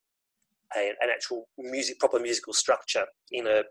a, 0.77 0.89
an 1.01 1.09
actual 1.13 1.47
music, 1.57 1.99
proper 1.99 2.19
musical 2.19 2.53
structure 2.53 3.05
in 3.31 3.47
a 3.47 3.63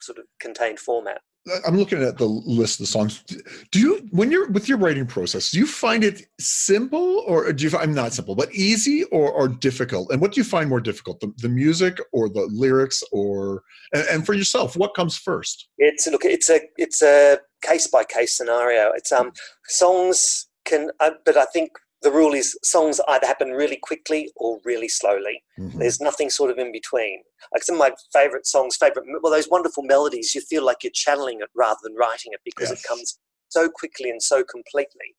sort 0.00 0.18
of 0.18 0.24
contained 0.40 0.78
format. 0.78 1.20
I'm 1.66 1.76
looking 1.76 2.02
at 2.02 2.18
the 2.18 2.26
list 2.26 2.78
of 2.78 2.84
the 2.84 2.92
songs. 2.92 3.24
Do 3.72 3.80
you, 3.80 4.08
when 4.12 4.30
you're 4.30 4.48
with 4.50 4.68
your 4.68 4.78
writing 4.78 5.06
process, 5.06 5.50
do 5.50 5.58
you 5.58 5.66
find 5.66 6.04
it 6.04 6.22
simple 6.38 7.24
or 7.26 7.52
do 7.52 7.68
you? 7.68 7.76
I'm 7.76 7.92
not 7.92 8.12
simple, 8.12 8.36
but 8.36 8.52
easy 8.54 9.02
or, 9.04 9.32
or 9.32 9.48
difficult. 9.48 10.12
And 10.12 10.20
what 10.20 10.32
do 10.32 10.40
you 10.40 10.44
find 10.44 10.68
more 10.68 10.80
difficult, 10.80 11.18
the, 11.18 11.32
the 11.38 11.48
music 11.48 11.98
or 12.12 12.28
the 12.28 12.48
lyrics, 12.52 13.02
or 13.10 13.64
and, 13.92 14.06
and, 14.08 14.26
for 14.26 14.34
yourself, 14.34 14.76
what 14.76 14.94
comes 14.94 15.16
first? 15.16 15.68
It's 15.78 16.06
look, 16.06 16.24
it's 16.24 16.48
a 16.48 16.60
it's 16.76 17.02
a 17.02 17.40
case 17.60 17.88
by 17.88 18.04
case 18.04 18.36
scenario. 18.36 18.92
It's 18.92 19.10
um 19.10 19.32
songs 19.66 20.46
can, 20.64 20.90
uh, 21.00 21.10
but 21.24 21.36
I 21.36 21.46
think 21.46 21.72
the 22.02 22.10
rule 22.10 22.34
is 22.34 22.58
songs 22.62 23.00
either 23.08 23.26
happen 23.26 23.50
really 23.50 23.78
quickly 23.80 24.30
or 24.36 24.60
really 24.64 24.88
slowly. 24.88 25.42
Mm-hmm. 25.58 25.78
There's 25.78 26.00
nothing 26.00 26.30
sort 26.30 26.50
of 26.50 26.58
in 26.58 26.72
between. 26.72 27.22
Like 27.52 27.62
some 27.62 27.76
of 27.76 27.78
my 27.78 27.92
favorite 28.12 28.46
songs, 28.46 28.76
favorite, 28.76 29.04
well, 29.22 29.32
those 29.32 29.48
wonderful 29.48 29.84
melodies, 29.84 30.34
you 30.34 30.40
feel 30.40 30.64
like 30.64 30.82
you're 30.82 30.92
channeling 30.92 31.40
it 31.40 31.48
rather 31.54 31.78
than 31.82 31.94
writing 31.94 32.32
it 32.32 32.40
because 32.44 32.70
yes. 32.70 32.80
it 32.80 32.86
comes 32.86 33.18
so 33.48 33.68
quickly 33.68 34.10
and 34.10 34.22
so 34.22 34.42
completely. 34.42 35.16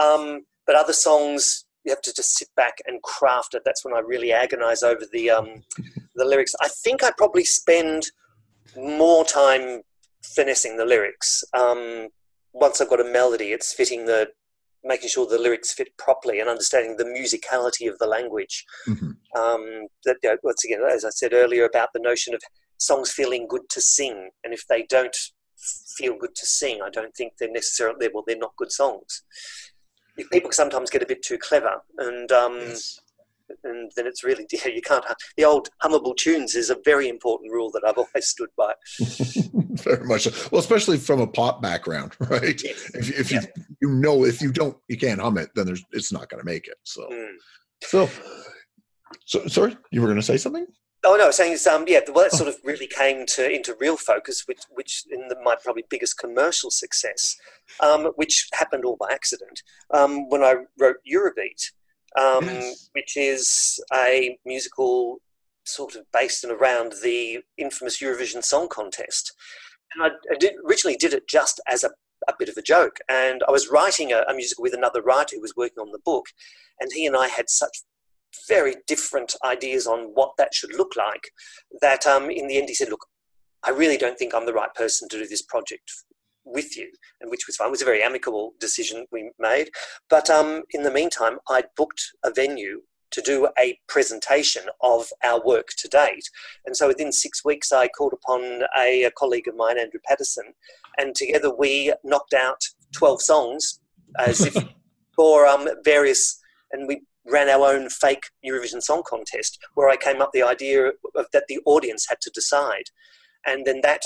Um, 0.00 0.42
but 0.66 0.76
other 0.76 0.92
songs, 0.92 1.64
you 1.84 1.92
have 1.92 2.02
to 2.02 2.12
just 2.12 2.36
sit 2.36 2.48
back 2.56 2.78
and 2.86 3.00
craft 3.02 3.54
it. 3.54 3.62
That's 3.64 3.84
when 3.84 3.94
I 3.94 4.00
really 4.00 4.32
agonize 4.32 4.82
over 4.82 5.04
the 5.12 5.30
um, 5.30 5.62
the 6.16 6.24
lyrics. 6.24 6.54
I 6.60 6.68
think 6.68 7.04
I 7.04 7.12
probably 7.16 7.44
spend 7.44 8.06
more 8.76 9.24
time 9.24 9.82
finessing 10.24 10.76
the 10.76 10.84
lyrics. 10.84 11.44
Um, 11.54 12.08
once 12.52 12.80
I've 12.80 12.90
got 12.90 13.00
a 13.00 13.04
melody, 13.04 13.52
it's 13.52 13.72
fitting 13.72 14.06
the 14.06 14.30
making 14.86 15.08
sure 15.08 15.26
the 15.26 15.38
lyrics 15.38 15.72
fit 15.72 15.96
properly 15.98 16.40
and 16.40 16.48
understanding 16.48 16.96
the 16.96 17.04
musicality 17.04 17.90
of 17.90 17.98
the 17.98 18.06
language. 18.06 18.64
Mm-hmm. 18.88 19.10
Um, 19.40 19.86
that 20.04 20.16
you 20.22 20.30
know, 20.30 20.36
once 20.42 20.64
again, 20.64 20.80
as 20.90 21.04
I 21.04 21.10
said 21.10 21.32
earlier, 21.32 21.64
about 21.64 21.90
the 21.92 22.00
notion 22.00 22.34
of 22.34 22.40
songs 22.78 23.10
feeling 23.10 23.46
good 23.48 23.68
to 23.70 23.80
sing, 23.80 24.30
and 24.44 24.54
if 24.54 24.66
they 24.68 24.84
don't 24.88 25.16
feel 25.96 26.16
good 26.18 26.34
to 26.34 26.46
sing, 26.46 26.80
I 26.84 26.90
don't 26.90 27.14
think 27.14 27.34
they're 27.38 27.50
necessarily 27.50 28.08
well, 28.12 28.24
they're 28.26 28.38
not 28.38 28.56
good 28.56 28.72
songs. 28.72 29.22
If 30.16 30.30
people 30.30 30.52
sometimes 30.52 30.88
get 30.88 31.02
a 31.02 31.06
bit 31.06 31.22
too 31.22 31.38
clever, 31.38 31.82
and 31.98 32.32
um, 32.32 32.56
yes 32.56 33.00
and 33.66 33.90
then 33.96 34.06
it's 34.06 34.24
really 34.24 34.46
yeah, 34.52 34.68
you 34.68 34.82
can't. 34.82 35.04
The 35.36 35.44
old 35.44 35.68
hummable 35.82 36.16
tunes 36.16 36.54
is 36.54 36.70
a 36.70 36.76
very 36.84 37.08
important 37.08 37.52
rule 37.52 37.70
that 37.72 37.82
I've 37.86 37.98
always 37.98 38.28
stood 38.28 38.50
by. 38.56 38.72
very 39.82 40.06
much 40.06 40.22
so. 40.22 40.48
Well, 40.50 40.60
especially 40.60 40.98
from 40.98 41.20
a 41.20 41.26
pop 41.26 41.60
background, 41.60 42.14
right? 42.20 42.60
Yes. 42.62 42.90
If, 42.94 43.20
if 43.20 43.32
yeah. 43.32 43.42
you 43.42 43.64
you 43.82 43.90
know 43.90 44.24
if 44.24 44.40
you 44.40 44.52
don't 44.52 44.76
you 44.88 44.96
can't 44.96 45.20
hum 45.20 45.38
it, 45.38 45.50
then 45.54 45.66
there's 45.66 45.84
it's 45.92 46.12
not 46.12 46.28
going 46.28 46.40
to 46.40 46.46
make 46.46 46.66
it. 46.68 46.76
So, 46.84 47.08
mm. 47.08 47.34
so, 47.82 48.08
so 49.24 49.46
sorry, 49.46 49.76
you 49.90 50.00
were 50.00 50.08
going 50.08 50.20
to 50.20 50.26
say 50.26 50.36
something. 50.36 50.66
Oh 51.04 51.14
no, 51.14 51.30
saying 51.30 51.52
it's 51.52 51.66
um 51.66 51.84
yeah, 51.86 52.00
well 52.08 52.24
that 52.24 52.32
sort 52.32 52.48
of 52.48 52.56
really 52.64 52.88
came 52.88 53.26
to 53.26 53.48
into 53.48 53.76
real 53.78 53.96
focus, 53.96 54.44
which 54.46 54.62
which 54.70 55.04
in 55.10 55.28
the, 55.28 55.36
my 55.44 55.54
probably 55.62 55.84
biggest 55.88 56.18
commercial 56.18 56.70
success, 56.70 57.36
um, 57.80 58.06
which 58.16 58.48
happened 58.54 58.84
all 58.84 58.96
by 58.96 59.08
accident. 59.12 59.62
Um, 59.92 60.28
when 60.30 60.42
I 60.42 60.54
wrote 60.80 60.96
Eurobeat, 61.08 61.70
um, 62.16 62.44
yes. 62.44 62.90
which 62.92 63.16
is 63.16 63.80
a 63.92 64.38
musical 64.44 65.20
sort 65.64 65.96
of 65.96 66.04
based 66.12 66.44
and 66.44 66.52
around 66.52 66.94
the 67.02 67.40
infamous 67.58 68.00
Eurovision 68.00 68.42
Song 68.42 68.68
Contest. 68.68 69.32
And 69.94 70.04
I, 70.04 70.08
I 70.32 70.38
did, 70.38 70.54
originally 70.66 70.96
did 70.96 71.12
it 71.12 71.28
just 71.28 71.60
as 71.68 71.84
a, 71.84 71.90
a, 72.28 72.34
bit 72.38 72.48
of 72.48 72.56
a 72.56 72.62
joke. 72.62 72.98
And 73.08 73.42
I 73.48 73.50
was 73.50 73.68
writing 73.68 74.12
a, 74.12 74.22
a 74.28 74.34
musical 74.34 74.62
with 74.62 74.74
another 74.74 75.02
writer 75.02 75.36
who 75.36 75.42
was 75.42 75.54
working 75.56 75.80
on 75.80 75.92
the 75.92 76.00
book, 76.04 76.26
and 76.80 76.90
he 76.92 77.06
and 77.06 77.16
I 77.16 77.28
had 77.28 77.48
such 77.48 77.82
very 78.48 78.76
different 78.86 79.34
ideas 79.44 79.86
on 79.86 80.10
what 80.14 80.32
that 80.38 80.54
should 80.54 80.74
look 80.74 80.94
like 80.96 81.30
that 81.80 82.06
um, 82.06 82.30
in 82.30 82.48
the 82.48 82.58
end 82.58 82.68
he 82.68 82.74
said, 82.74 82.90
Look, 82.90 83.06
I 83.64 83.70
really 83.70 83.96
don't 83.96 84.18
think 84.18 84.34
I'm 84.34 84.46
the 84.46 84.52
right 84.52 84.72
person 84.74 85.08
to 85.08 85.18
do 85.18 85.26
this 85.26 85.42
project 85.42 85.90
with 86.46 86.76
you, 86.76 86.90
and 87.20 87.30
which 87.30 87.46
was 87.46 87.56
fine. 87.56 87.68
It 87.68 87.72
was 87.72 87.82
a 87.82 87.86
very 87.86 88.02
amicable 88.02 88.54
decision 88.58 89.06
we 89.10 89.30
made. 89.38 89.70
But 90.08 90.30
um, 90.30 90.62
in 90.70 90.84
the 90.84 90.90
meantime, 90.90 91.38
I 91.48 91.64
booked 91.76 92.02
a 92.24 92.30
venue 92.30 92.82
to 93.10 93.20
do 93.20 93.48
a 93.58 93.78
presentation 93.88 94.64
of 94.82 95.08
our 95.24 95.44
work 95.44 95.68
to 95.78 95.88
date. 95.88 96.28
And 96.64 96.76
so 96.76 96.88
within 96.88 97.12
six 97.12 97.44
weeks, 97.44 97.72
I 97.72 97.88
called 97.88 98.12
upon 98.12 98.62
a, 98.78 99.04
a 99.04 99.10
colleague 99.10 99.48
of 99.48 99.56
mine, 99.56 99.78
Andrew 99.78 100.00
Patterson, 100.06 100.54
and 100.98 101.14
together 101.14 101.54
we 101.54 101.92
knocked 102.04 102.34
out 102.34 102.62
12 102.94 103.22
songs 103.22 103.80
as 104.18 104.40
if 104.40 104.56
for 105.16 105.46
um, 105.46 105.68
various, 105.84 106.38
and 106.72 106.88
we 106.88 107.02
ran 107.24 107.48
our 107.48 107.72
own 107.72 107.88
fake 107.88 108.26
Eurovision 108.46 108.82
Song 108.82 109.02
Contest 109.04 109.58
where 109.74 109.88
I 109.88 109.96
came 109.96 110.20
up 110.20 110.30
the 110.32 110.42
idea 110.42 110.88
of, 110.88 111.26
that 111.32 111.44
the 111.48 111.58
audience 111.64 112.06
had 112.08 112.20
to 112.20 112.30
decide. 112.30 112.84
And 113.44 113.66
then 113.66 113.80
that, 113.82 114.02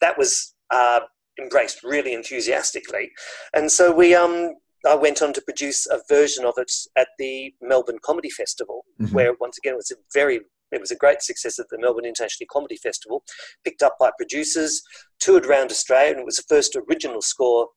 that 0.00 0.18
was 0.18 0.54
uh, 0.70 1.00
embraced 1.40 1.82
really 1.82 2.12
enthusiastically. 2.12 3.10
And 3.54 3.70
so 3.70 3.92
we, 3.92 4.14
um, 4.14 4.54
I 4.86 4.94
went 4.94 5.22
on 5.22 5.32
to 5.34 5.42
produce 5.42 5.86
a 5.86 6.00
version 6.08 6.44
of 6.44 6.54
it 6.56 6.72
at 6.96 7.08
the 7.18 7.54
Melbourne 7.60 7.98
Comedy 8.02 8.30
Festival, 8.30 8.84
mm-hmm. 9.00 9.14
where 9.14 9.34
once 9.40 9.58
again 9.58 9.74
it 9.74 9.76
was 9.76 9.90
a 9.90 9.96
very 10.12 10.40
it 10.72 10.80
was 10.80 10.92
a 10.92 10.96
great 10.96 11.20
success 11.20 11.58
at 11.58 11.68
the 11.68 11.78
Melbourne 11.78 12.04
International 12.04 12.46
Comedy 12.48 12.76
Festival, 12.76 13.24
picked 13.64 13.82
up 13.82 13.96
by 13.98 14.12
producers, 14.16 14.80
toured 15.18 15.44
around 15.44 15.72
Australia, 15.72 16.12
and 16.12 16.20
it 16.20 16.26
was 16.26 16.36
the 16.36 16.44
first 16.48 16.76
original 16.76 17.20
score 17.20 17.68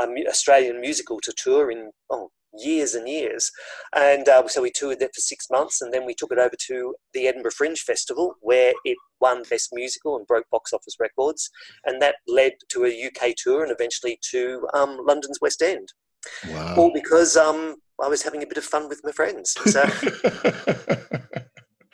um, 0.00 0.14
Australian 0.26 0.80
musical 0.80 1.20
to 1.20 1.32
tour 1.36 1.70
in 1.70 1.90
oh, 2.10 2.30
years 2.58 2.94
and 2.94 3.08
years. 3.08 3.50
And 3.94 4.28
uh, 4.28 4.46
so 4.48 4.62
we 4.62 4.70
toured 4.70 4.98
there 5.00 5.10
for 5.14 5.20
six 5.20 5.48
months, 5.50 5.80
and 5.80 5.92
then 5.92 6.06
we 6.06 6.14
took 6.14 6.32
it 6.32 6.38
over 6.38 6.54
to 6.68 6.94
the 7.14 7.26
Edinburgh 7.26 7.52
Fringe 7.52 7.80
Festival, 7.80 8.34
where 8.40 8.72
it 8.84 8.96
won 9.20 9.42
Best 9.48 9.70
Musical 9.72 10.16
and 10.16 10.26
broke 10.26 10.48
box 10.50 10.72
office 10.72 10.96
records. 11.00 11.50
And 11.84 12.00
that 12.02 12.16
led 12.26 12.52
to 12.70 12.84
a 12.84 13.06
UK 13.06 13.34
tour 13.36 13.62
and 13.62 13.72
eventually 13.72 14.18
to 14.30 14.66
um, 14.74 15.00
London's 15.04 15.38
West 15.40 15.62
End. 15.62 15.92
Wow. 16.48 16.74
All 16.76 16.92
because 16.92 17.36
um, 17.36 17.76
I 18.02 18.08
was 18.08 18.22
having 18.22 18.42
a 18.42 18.46
bit 18.46 18.58
of 18.58 18.64
fun 18.64 18.88
with 18.88 19.00
my 19.04 19.12
friends. 19.12 19.56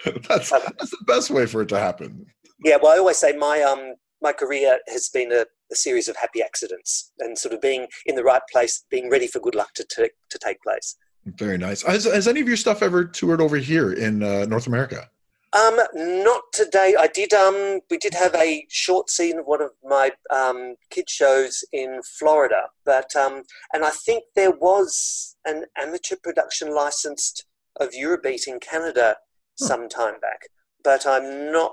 So. 0.01 0.15
that's, 0.29 0.51
that's 0.51 0.91
the 0.91 1.05
best 1.09 1.29
way 1.29 1.45
for 1.45 1.63
it 1.63 1.69
to 1.71 1.79
happen. 1.79 2.25
Yeah, 2.65 2.77
well, 2.81 2.93
I 2.95 2.99
always 2.99 3.17
say 3.17 3.33
my 3.33 3.63
um, 3.63 3.95
my 4.23 4.33
career 4.33 4.79
has 4.89 5.09
been 5.09 5.33
a, 5.33 5.45
a, 5.71 5.75
series 5.75 6.09
of 6.09 6.17
happy 6.17 6.43
accidents 6.43 7.13
and 7.19 7.37
sort 7.39 7.55
of 7.55 7.61
being 7.61 7.87
in 8.07 8.15
the 8.15 8.25
right 8.25 8.43
place, 8.51 8.85
being 8.91 9.11
ready 9.11 9.27
for 9.27 9.39
good 9.41 9.55
luck 9.55 9.73
to, 9.75 9.85
to, 9.91 10.11
to 10.31 10.39
take 10.39 10.61
place. 10.63 10.97
Very 11.25 11.59
nice. 11.59 11.83
Has, 11.83 12.05
has, 12.05 12.27
any 12.27 12.41
of 12.41 12.49
your 12.49 12.57
stuff 12.57 12.83
ever 12.83 13.05
toured 13.05 13.41
over 13.41 13.57
here 13.57 13.93
in 13.93 14.23
uh, 14.23 14.47
North 14.47 14.67
America? 14.67 15.09
Um, 15.53 15.79
not 15.95 16.43
today. 16.53 16.95
I 16.99 17.07
did. 17.07 17.33
Um, 17.33 17.81
we 17.91 17.97
did 17.97 18.15
have 18.15 18.35
a 18.35 18.67
short 18.69 19.09
scene 19.09 19.39
of 19.39 19.47
one 19.47 19.63
of 19.63 19.71
my 19.83 20.13
um, 20.31 20.75
kid 20.91 21.09
shows 21.09 21.65
in 21.73 22.01
Florida, 22.19 22.65
but 22.85 23.17
um, 23.17 23.43
and 23.73 23.83
I 23.83 23.91
think 23.91 24.25
there 24.37 24.51
was 24.51 25.37
an 25.47 25.65
amateur 25.77 26.17
production 26.23 26.75
licensed 26.75 27.47
of 27.81 27.91
Eurobeat 27.91 28.47
in 28.47 28.61
Canada 28.61 29.17
some 29.57 29.89
time 29.89 30.21
back, 30.21 30.49
but 30.85 31.07
I'm 31.07 31.51
not 31.51 31.73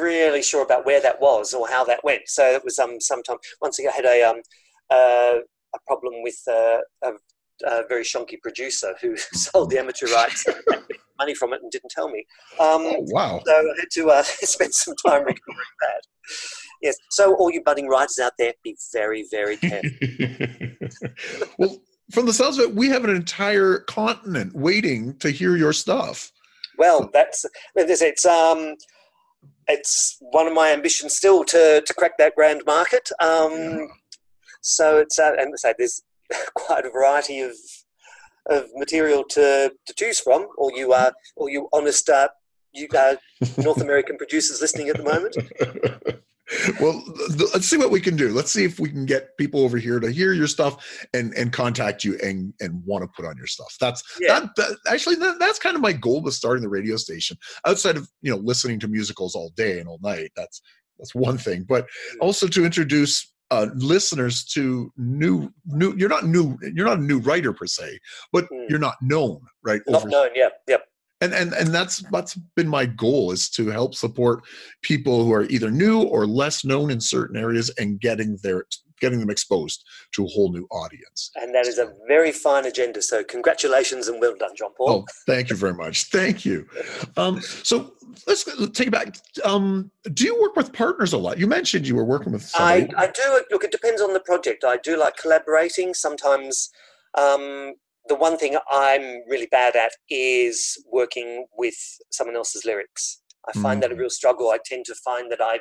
really 0.00 0.42
sure 0.42 0.62
about 0.62 0.86
where 0.86 1.00
that 1.00 1.20
was 1.20 1.52
or 1.54 1.68
how 1.68 1.84
that 1.84 2.02
went. 2.04 2.22
So 2.26 2.44
it 2.44 2.64
was 2.64 2.78
um 2.78 3.00
sometime 3.00 3.36
once 3.60 3.78
again 3.78 3.92
I 3.92 3.96
had 3.96 4.04
a 4.06 4.22
um 4.22 4.40
uh, 4.90 5.38
a 5.74 5.78
problem 5.86 6.22
with 6.22 6.40
uh, 6.48 6.78
a, 7.02 7.10
a, 7.64 7.82
very 7.88 8.04
shonky 8.04 8.40
producer 8.40 8.94
who 9.00 9.16
sold 9.32 9.70
the 9.70 9.78
amateur 9.78 10.06
rights 10.06 10.46
money 11.18 11.34
from 11.34 11.52
it 11.52 11.60
and 11.62 11.70
didn't 11.70 11.90
tell 11.90 12.08
me. 12.08 12.24
Um, 12.60 12.82
oh, 12.82 12.96
wow! 13.08 13.40
So 13.44 13.52
I 13.52 13.80
had 13.80 13.88
to 13.92 14.10
uh, 14.10 14.22
spend 14.24 14.74
some 14.74 14.94
time 15.04 15.24
recovering 15.24 15.56
that. 15.80 16.02
Yes. 16.82 16.96
So 17.10 17.34
all 17.36 17.50
you 17.50 17.62
budding 17.62 17.88
writers 17.88 18.18
out 18.18 18.32
there, 18.38 18.52
be 18.62 18.76
very 18.92 19.26
very 19.30 19.56
careful. 19.56 19.90
well. 21.58 21.78
From 22.12 22.24
the 22.24 22.32
sounds 22.32 22.56
of 22.56 22.70
it, 22.70 22.74
we 22.76 22.88
have 22.90 23.02
an 23.02 23.10
entire 23.10 23.80
continent 23.80 24.54
waiting 24.54 25.16
to 25.18 25.28
hear 25.28 25.56
your 25.56 25.72
stuff. 25.72 26.30
Well, 26.78 27.10
that's 27.12 27.44
it's 27.74 28.24
um 28.24 28.76
it's 29.68 30.16
one 30.20 30.46
of 30.46 30.52
my 30.52 30.72
ambitions 30.72 31.16
still 31.16 31.44
to, 31.44 31.82
to 31.84 31.94
crack 31.94 32.18
that 32.18 32.34
grand 32.34 32.62
market. 32.66 33.10
Um. 33.20 33.88
So 34.62 34.98
it's 34.98 35.18
uh, 35.18 35.32
and 35.38 35.58
say 35.58 35.74
there's 35.78 36.02
quite 36.54 36.84
a 36.84 36.90
variety 36.90 37.40
of 37.40 37.54
of 38.48 38.66
material 38.74 39.24
to, 39.24 39.72
to 39.86 39.94
choose 39.94 40.20
from. 40.20 40.48
Or 40.56 40.70
you 40.74 40.92
are, 40.92 41.12
or 41.36 41.50
you 41.50 41.68
honest, 41.72 42.08
uh, 42.08 42.28
you 42.72 42.88
uh, 42.96 43.16
North 43.58 43.80
American 43.80 44.16
producers 44.16 44.60
listening 44.60 44.88
at 44.88 44.96
the 44.96 45.02
moment. 45.02 45.36
well 46.80 47.02
let's 47.52 47.66
see 47.66 47.76
what 47.76 47.90
we 47.90 48.00
can 48.00 48.16
do. 48.16 48.30
Let's 48.30 48.50
see 48.50 48.64
if 48.64 48.78
we 48.78 48.88
can 48.88 49.04
get 49.04 49.36
people 49.36 49.60
over 49.60 49.78
here 49.78 49.98
to 49.98 50.10
hear 50.10 50.32
your 50.32 50.46
stuff 50.46 51.06
and 51.12 51.34
and 51.34 51.52
contact 51.52 52.04
you 52.04 52.18
and 52.22 52.54
and 52.60 52.82
want 52.84 53.02
to 53.02 53.08
put 53.08 53.24
on 53.24 53.36
your 53.36 53.46
stuff. 53.46 53.76
That's 53.80 54.02
yeah. 54.20 54.40
that, 54.40 54.56
that 54.56 54.76
actually 54.88 55.16
that, 55.16 55.38
that's 55.38 55.58
kind 55.58 55.76
of 55.76 55.82
my 55.82 55.92
goal 55.92 56.22
with 56.22 56.34
starting 56.34 56.62
the 56.62 56.68
radio 56.68 56.96
station 56.96 57.36
outside 57.66 57.96
of 57.96 58.08
you 58.22 58.30
know 58.30 58.38
listening 58.38 58.78
to 58.80 58.88
musicals 58.88 59.34
all 59.34 59.50
day 59.56 59.80
and 59.80 59.88
all 59.88 59.98
night. 60.02 60.30
That's 60.36 60.62
that's 60.98 61.14
one 61.14 61.38
thing. 61.38 61.64
But 61.68 61.86
also 62.20 62.46
to 62.46 62.64
introduce 62.64 63.32
uh, 63.50 63.68
listeners 63.74 64.44
to 64.44 64.92
new 64.96 65.50
new 65.66 65.94
you're 65.96 66.08
not 66.08 66.26
new 66.26 66.58
you're 66.74 66.86
not 66.86 66.98
a 66.98 67.02
new 67.02 67.20
writer 67.20 67.52
per 67.52 67.66
se 67.66 67.98
but 68.32 68.44
mm. 68.50 68.68
you're 68.68 68.80
not 68.80 68.96
known 69.00 69.40
right 69.62 69.80
not 69.86 70.02
over, 70.02 70.08
known 70.08 70.28
yeah 70.34 70.48
yep 70.66 70.82
and 71.20 71.32
and 71.32 71.52
and 71.54 71.74
that's 71.74 71.98
that's 72.10 72.34
been 72.56 72.68
my 72.68 72.86
goal 72.86 73.32
is 73.32 73.48
to 73.50 73.68
help 73.68 73.94
support 73.94 74.44
people 74.82 75.24
who 75.24 75.32
are 75.32 75.44
either 75.44 75.70
new 75.70 76.02
or 76.02 76.26
less 76.26 76.64
known 76.64 76.90
in 76.90 77.00
certain 77.00 77.36
areas 77.36 77.70
and 77.78 78.00
getting 78.00 78.38
their 78.42 78.64
getting 79.00 79.20
them 79.20 79.30
exposed 79.30 79.84
to 80.12 80.24
a 80.24 80.28
whole 80.28 80.50
new 80.50 80.66
audience. 80.70 81.30
And 81.36 81.54
that 81.54 81.66
is 81.66 81.78
a 81.78 81.92
very 82.08 82.32
fine 82.32 82.64
agenda. 82.64 83.02
So 83.02 83.22
congratulations 83.22 84.08
and 84.08 84.20
well 84.20 84.34
done, 84.38 84.56
John 84.56 84.70
Paul. 84.76 84.90
Oh, 84.90 85.04
thank 85.26 85.50
you 85.50 85.56
very 85.56 85.74
much. 85.74 86.04
Thank 86.04 86.44
you. 86.44 86.66
Um, 87.16 87.40
so 87.40 87.92
let's 88.26 88.44
take 88.72 88.88
it 88.88 88.90
back. 88.90 89.18
Um, 89.44 89.90
do 90.14 90.24
you 90.24 90.40
work 90.40 90.56
with 90.56 90.72
partners 90.72 91.12
a 91.12 91.18
lot? 91.18 91.38
You 91.38 91.46
mentioned 91.46 91.86
you 91.86 91.94
were 91.94 92.04
working 92.04 92.32
with 92.32 92.42
somebody. 92.42 92.94
I, 92.94 93.02
I 93.02 93.06
do. 93.08 93.40
Look, 93.50 93.64
it 93.64 93.70
depends 93.70 94.00
on 94.00 94.12
the 94.12 94.20
project. 94.20 94.64
I 94.64 94.78
do 94.78 94.98
like 94.98 95.16
collaborating. 95.16 95.92
Sometimes 95.92 96.70
um, 97.16 97.74
the 98.08 98.14
one 98.14 98.36
thing 98.38 98.56
I'm 98.70 99.22
really 99.28 99.48
bad 99.50 99.76
at 99.76 99.92
is 100.08 100.82
working 100.90 101.46
with 101.56 101.74
someone 102.10 102.36
else's 102.36 102.64
lyrics. 102.64 103.22
I 103.48 103.52
find 103.52 103.78
mm. 103.78 103.82
that 103.82 103.92
a 103.92 103.96
real 103.96 104.10
struggle. 104.10 104.50
I 104.50 104.58
tend 104.64 104.84
to 104.86 104.94
find 105.04 105.30
that 105.30 105.40
I 105.40 105.60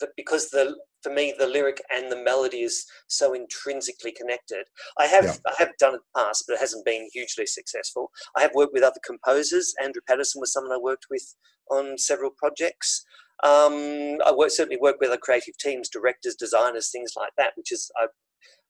that 0.00 0.10
because 0.16 0.50
the 0.50 0.76
for 1.02 1.12
me 1.12 1.34
the 1.38 1.46
lyric 1.46 1.80
and 1.94 2.10
the 2.10 2.22
melody 2.22 2.62
is 2.62 2.84
so 3.08 3.32
intrinsically 3.32 4.12
connected. 4.12 4.64
I 4.98 5.06
have 5.06 5.24
yeah. 5.24 5.34
I 5.46 5.54
have 5.58 5.72
done 5.78 5.94
it 5.94 5.96
in 5.96 6.00
the 6.14 6.20
past, 6.20 6.44
but 6.46 6.54
it 6.54 6.60
hasn't 6.60 6.84
been 6.84 7.08
hugely 7.12 7.46
successful. 7.46 8.10
I 8.36 8.42
have 8.42 8.52
worked 8.54 8.72
with 8.74 8.82
other 8.82 9.00
composers. 9.04 9.74
Andrew 9.82 10.02
Patterson 10.06 10.40
was 10.40 10.52
someone 10.52 10.72
I 10.72 10.78
worked 10.80 11.06
with 11.10 11.34
on 11.70 11.98
several 11.98 12.30
projects. 12.30 13.04
Um, 13.44 14.16
I 14.24 14.32
work, 14.34 14.50
certainly 14.50 14.78
work 14.80 14.96
with 14.98 15.10
other 15.10 15.18
creative 15.18 15.58
teams, 15.58 15.90
directors, 15.90 16.36
designers, 16.36 16.90
things 16.90 17.12
like 17.16 17.32
that. 17.36 17.52
Which 17.56 17.72
is 17.72 17.90
I've, 18.00 18.08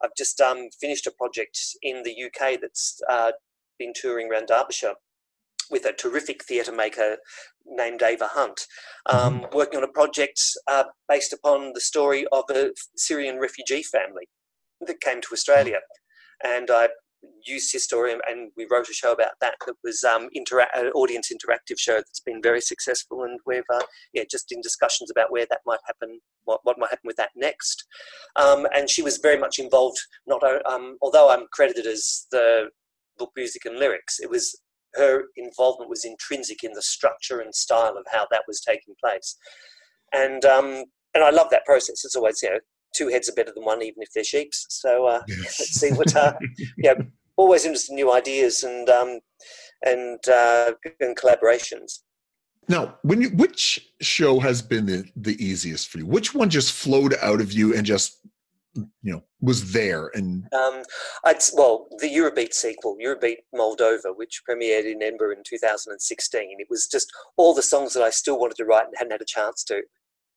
I've 0.02 0.14
just 0.16 0.40
um, 0.40 0.68
finished 0.80 1.06
a 1.06 1.10
project 1.10 1.58
in 1.82 2.02
the 2.02 2.14
UK 2.24 2.60
that's 2.60 3.00
uh, 3.08 3.32
been 3.78 3.92
touring 3.94 4.30
around 4.30 4.46
Derbyshire 4.46 4.94
with 5.70 5.84
a 5.84 5.92
terrific 5.92 6.44
theatre 6.44 6.72
maker 6.72 7.16
named 7.64 8.02
Ava 8.02 8.28
Hunt, 8.32 8.66
um, 9.06 9.40
mm-hmm. 9.40 9.56
working 9.56 9.78
on 9.78 9.84
a 9.84 9.92
project 9.92 10.40
uh, 10.68 10.84
based 11.08 11.32
upon 11.32 11.72
the 11.72 11.80
story 11.80 12.26
of 12.30 12.44
a 12.50 12.70
Syrian 12.96 13.38
refugee 13.38 13.82
family 13.82 14.28
that 14.86 15.00
came 15.00 15.20
to 15.22 15.28
Australia. 15.32 15.78
And 16.44 16.70
I 16.70 16.88
used 17.44 17.72
his 17.72 17.88
and 17.92 18.50
we 18.56 18.66
wrote 18.70 18.88
a 18.88 18.92
show 18.92 19.12
about 19.12 19.32
that 19.40 19.54
that 19.66 19.74
was 19.84 20.04
um, 20.04 20.28
intera- 20.36 20.66
an 20.74 20.88
audience 20.92 21.30
interactive 21.32 21.78
show 21.78 21.96
that's 21.96 22.20
been 22.20 22.42
very 22.42 22.60
successful 22.60 23.22
and 23.22 23.38
we've 23.46 23.62
uh, 23.72 23.80
yeah 24.12 24.24
just 24.30 24.50
in 24.52 24.60
discussions 24.60 25.10
about 25.10 25.30
where 25.30 25.46
that 25.48 25.60
might 25.66 25.80
happen 25.86 26.20
what, 26.44 26.60
what 26.64 26.78
might 26.78 26.90
happen 26.90 27.06
with 27.06 27.16
that 27.16 27.30
next 27.36 27.84
um, 28.36 28.66
and 28.74 28.90
she 28.90 29.02
was 29.02 29.18
very 29.18 29.38
much 29.38 29.58
involved 29.58 29.98
not 30.26 30.42
um, 30.66 30.96
although 31.00 31.30
i'm 31.30 31.46
credited 31.52 31.86
as 31.86 32.26
the 32.30 32.68
book 33.18 33.30
music 33.36 33.64
and 33.64 33.78
lyrics 33.78 34.18
it 34.20 34.28
was 34.28 34.60
her 34.96 35.24
involvement 35.36 35.90
was 35.90 36.04
intrinsic 36.04 36.64
in 36.64 36.72
the 36.72 36.82
structure 36.82 37.40
and 37.40 37.54
style 37.54 37.96
of 37.96 38.06
how 38.10 38.26
that 38.30 38.42
was 38.48 38.60
taking 38.60 38.94
place. 39.02 39.36
And 40.12 40.44
um, 40.44 40.84
and 41.14 41.24
I 41.24 41.30
love 41.30 41.48
that 41.50 41.64
process. 41.64 42.04
It's 42.04 42.16
always 42.16 42.40
you 42.42 42.50
know 42.50 42.60
two 42.96 43.08
heads 43.08 43.28
are 43.28 43.34
better 43.34 43.52
than 43.54 43.64
one, 43.64 43.82
even 43.82 44.02
if 44.02 44.12
they're 44.14 44.24
sheep's. 44.24 44.66
So 44.70 45.06
uh, 45.06 45.22
yes. 45.28 45.60
let's 45.60 45.80
see 45.80 45.90
what 45.92 46.14
uh, 46.16 46.34
yeah. 46.78 46.94
Always 47.36 47.66
interested 47.66 47.92
in 47.92 47.96
new 47.96 48.12
ideas 48.12 48.62
and 48.62 48.88
um, 48.88 49.20
and 49.84 50.18
uh, 50.28 50.72
and 51.00 51.16
collaborations. 51.16 52.00
Now, 52.68 52.96
when 53.02 53.20
you, 53.20 53.28
which 53.30 53.92
show 54.00 54.40
has 54.40 54.60
been 54.60 54.86
the, 54.86 55.04
the 55.14 55.42
easiest 55.44 55.88
for 55.88 55.98
you? 55.98 56.06
Which 56.06 56.34
one 56.34 56.50
just 56.50 56.72
flowed 56.72 57.14
out 57.22 57.40
of 57.40 57.52
you 57.52 57.76
and 57.76 57.86
just 57.86 58.26
you 59.02 59.12
know 59.12 59.22
was 59.40 59.72
there 59.72 60.10
and 60.14 60.44
um, 60.52 60.82
I'd, 61.24 61.42
well 61.54 61.86
the 61.98 62.14
eurobeat 62.14 62.52
sequel 62.52 62.96
eurobeat 63.02 63.38
moldova 63.54 64.14
which 64.14 64.42
premiered 64.48 64.84
in 64.84 65.02
edinburgh 65.02 65.32
in 65.32 65.42
2016 65.46 66.56
it 66.58 66.66
was 66.68 66.86
just 66.86 67.10
all 67.38 67.54
the 67.54 67.62
songs 67.62 67.94
that 67.94 68.02
i 68.02 68.10
still 68.10 68.38
wanted 68.38 68.56
to 68.56 68.64
write 68.64 68.84
and 68.86 68.94
hadn't 68.96 69.12
had 69.12 69.22
a 69.22 69.26
chance 69.26 69.64
to 69.64 69.82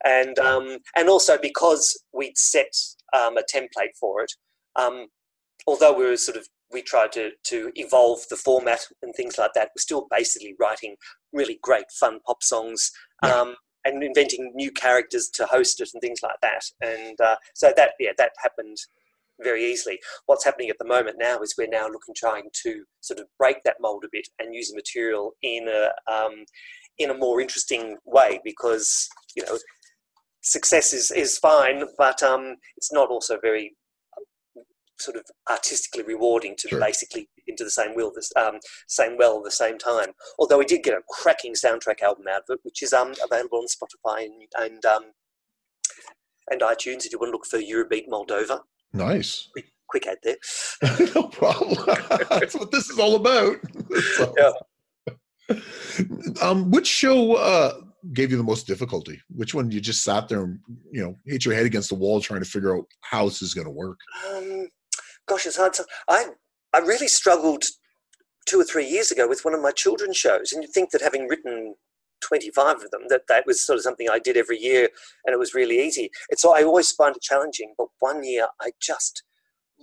and 0.06 0.40
um, 0.40 0.78
and 0.96 1.10
also 1.10 1.38
because 1.42 2.02
we'd 2.14 2.38
set 2.38 2.74
um, 3.14 3.38
a 3.38 3.44
template 3.54 3.96
for 4.00 4.24
it 4.24 4.32
um, 4.76 5.08
although 5.68 5.94
we 5.94 6.06
were 6.06 6.18
sort 6.18 6.38
of 6.38 6.48
we 6.72 6.82
tried 6.82 7.12
to 7.12 7.32
to 7.44 7.72
evolve 7.76 8.20
the 8.30 8.36
format 8.36 8.82
and 9.02 9.14
things 9.16 9.38
like 9.38 9.52
that 9.54 9.70
we're 9.76 9.82
still 9.82 10.08
basically 10.12 10.56
writing 10.60 10.96
really 11.34 11.60
great 11.62 11.92
fun 11.92 12.20
pop 12.26 12.44
songs 12.44 12.92
yeah. 13.24 13.34
Um, 13.34 13.56
and 13.86 14.04
inventing 14.04 14.52
new 14.56 14.72
characters 14.72 15.30
to 15.34 15.46
host 15.46 15.80
it 15.82 15.90
and 15.94 16.02
things 16.02 16.20
like 16.22 16.40
that. 16.42 16.64
And 16.82 17.20
uh, 17.22 17.36
so 17.54 17.74
that 17.76 17.92
yeah, 18.00 18.12
that 18.18 18.32
happened 18.42 18.78
very 19.42 19.64
easily. 19.64 20.00
What's 20.26 20.44
happening 20.44 20.70
at 20.70 20.78
the 20.80 20.86
moment 20.86 21.18
now 21.18 21.40
is 21.40 21.56
we're 21.58 21.68
now 21.68 21.88
looking 21.88 22.14
trying 22.16 22.50
to 22.64 22.84
sort 23.02 23.20
of 23.20 23.28
break 23.38 23.64
that 23.64 23.78
mold 23.80 24.04
a 24.06 24.10
bit 24.12 24.28
and 24.40 24.54
use 24.54 24.70
the 24.70 24.76
material 24.76 25.34
in 25.42 25.68
a 25.68 26.12
um, 26.12 26.46
in 26.98 27.10
a 27.10 27.18
more 27.18 27.40
interesting 27.40 27.98
way 28.06 28.40
because 28.44 29.08
you 29.36 29.44
know 29.44 29.58
success 30.50 30.94
is 30.94 31.12
is 31.12 31.38
fine, 31.38 31.84
but 31.98 32.22
um, 32.24 32.56
it's 32.76 32.92
not 32.92 33.10
also 33.10 33.38
very 33.40 33.76
sort 35.00 35.16
of 35.16 35.24
artistically 35.50 36.04
rewarding 36.04 36.56
to 36.58 36.68
sure. 36.68 36.80
basically 36.80 37.30
into 37.48 37.64
the 37.64 37.70
same 37.70 37.96
wheel, 37.96 38.12
this 38.14 38.32
um, 38.36 38.60
same 38.88 39.18
well 39.18 39.38
at 39.38 39.44
the 39.44 39.52
same 39.52 39.78
time. 39.78 40.10
Although 40.38 40.58
we 40.58 40.66
did 40.66 40.84
get 40.84 40.94
a 40.94 41.02
cracking 41.10 41.54
soundtrack 41.54 42.02
album 42.02 42.26
out 42.30 42.44
of 42.50 42.56
it, 42.56 42.60
which 42.64 42.84
is 42.84 42.94
um, 42.94 43.14
available 43.24 43.60
on 43.60 43.68
Spotify 43.68 44.26
and 44.26 44.44
and, 44.58 44.86
um, 44.86 45.04
and 46.50 46.62
iTunes 46.62 47.06
if 47.06 47.12
you 47.12 47.20
want 47.20 47.30
to 47.30 47.38
look 47.38 47.46
for 47.46 47.60
Eurobeat 47.60 48.08
Moldova. 48.10 48.62
Nice. 48.92 49.50
Quick, 49.54 49.72
quick 49.88 50.08
ad 50.08 50.18
there. 50.24 50.38
no 51.16 51.24
problem. 51.28 51.78
That's 52.30 52.56
what 52.56 52.72
this 52.72 52.90
is 52.90 52.98
all 52.98 53.16
about. 53.16 53.58
yeah. 54.38 54.52
Um, 56.42 56.70
which 56.70 56.88
show 56.88 57.36
uh, 57.36 57.74
gave 58.14 58.32
you 58.32 58.38
the 58.38 58.44
most 58.44 58.68
difficulty? 58.68 59.22
Which 59.30 59.54
one 59.54 59.72
you 59.72 59.82
just 59.82 60.04
sat 60.04 60.28
there 60.28 60.44
and 60.44 60.60
you 60.92 61.02
know 61.02 61.18
hit 61.26 61.46
your 61.46 61.54
head 61.54 61.66
against 61.66 61.90
the 61.90 61.96
wall 61.96 62.22
trying 62.22 62.42
to 62.42 62.50
figure 62.50 62.76
out 62.76 62.86
how 63.02 63.26
this 63.26 63.42
is 63.42 63.54
going 63.54 63.66
to 63.66 63.72
work? 63.72 64.00
Um, 64.32 64.68
gosh, 65.28 65.46
it's 65.46 65.58
hard. 65.58 65.74
To, 65.74 65.86
I 66.08 66.28
I 66.74 66.80
really 66.80 67.08
struggled 67.08 67.64
two 68.46 68.60
or 68.60 68.64
three 68.64 68.88
years 68.88 69.12
ago 69.12 69.28
with 69.28 69.46
one 69.46 69.54
of 69.54 69.62
my 69.62 69.72
children's 69.72 70.18
shows, 70.18 70.52
and 70.52 70.64
you'd 70.64 70.72
think 70.72 70.92
that 70.92 71.02
having 71.02 71.28
written 71.28 71.76
25 72.22 72.84
of 72.84 72.92
them 72.92 73.04
that 73.08 73.22
that 73.30 73.46
was 73.46 73.66
sort 73.66 73.78
of 73.78 73.84
something 73.84 74.10
I 74.10 74.20
did 74.20 74.38
every 74.38 74.60
year, 74.60 74.90
and 75.26 75.34
it 75.34 75.40
was 75.40 75.54
really 75.54 75.80
easy. 75.80 76.10
It's 76.30 76.46
I 76.46 76.64
always 76.64 76.92
find 76.92 77.16
it 77.16 77.22
challenging, 77.22 77.74
but 77.78 77.88
one 78.00 78.24
year 78.24 78.48
I 78.62 78.72
just 78.82 79.24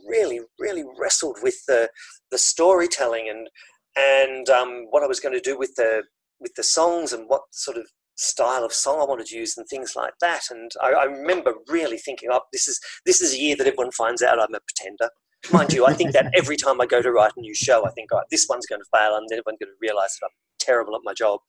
really, 0.08 0.40
really 0.58 0.84
wrestled 0.98 1.38
with 1.42 1.64
the 1.66 1.88
the 2.30 2.38
storytelling 2.38 3.28
and 3.28 3.48
and 3.96 4.48
um, 4.50 4.86
what 4.90 5.02
I 5.02 5.06
was 5.06 5.20
going 5.20 5.34
to 5.34 5.40
do 5.40 5.58
with 5.58 5.74
the 5.76 6.02
with 6.40 6.54
the 6.54 6.62
songs 6.62 7.12
and 7.12 7.28
what 7.28 7.42
sort 7.50 7.76
of 7.76 7.86
style 8.16 8.64
of 8.64 8.72
song 8.72 9.00
I 9.00 9.04
wanted 9.04 9.26
to 9.26 9.36
use 9.36 9.56
and 9.56 9.66
things 9.68 9.94
like 9.94 10.14
that. 10.20 10.42
And 10.50 10.70
I, 10.82 10.92
I 10.92 11.04
remember 11.04 11.54
really 11.68 11.98
thinking, 11.98 12.28
"Oh, 12.32 12.40
this 12.52 12.66
is 12.66 12.80
this 13.04 13.20
is 13.20 13.34
a 13.34 13.38
year 13.38 13.56
that 13.56 13.66
everyone 13.66 13.92
finds 13.92 14.22
out 14.22 14.40
I'm 14.40 14.54
a 14.54 14.60
pretender." 14.60 15.10
Mind 15.52 15.72
you, 15.72 15.86
I 15.86 15.92
think 15.92 16.12
that 16.12 16.32
every 16.36 16.56
time 16.56 16.80
I 16.80 16.86
go 16.86 17.02
to 17.02 17.12
write 17.12 17.32
a 17.36 17.40
new 17.40 17.54
show, 17.54 17.86
I 17.86 17.90
think, 17.90 18.12
"All 18.12 18.18
right, 18.18 18.26
this 18.30 18.46
one's 18.48 18.66
going 18.66 18.80
to 18.80 18.98
fail, 18.98 19.14
and 19.16 19.26
then 19.28 19.38
everyone's 19.38 19.58
going 19.60 19.72
to 19.72 19.80
realise 19.80 20.18
that 20.20 20.26
I'm 20.26 20.32
terrible 20.58 20.94
at 20.96 21.02
my 21.04 21.14
job." 21.14 21.40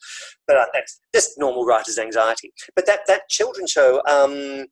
But 0.46 0.58
uh, 0.58 0.66
that's 0.74 1.00
just 1.14 1.38
normal 1.38 1.66
writer's 1.66 1.98
anxiety. 1.98 2.54
But 2.76 2.86
that 2.86 3.02
that 3.08 3.30
children's 3.30 3.72
show, 3.72 4.02
um, 4.08 4.66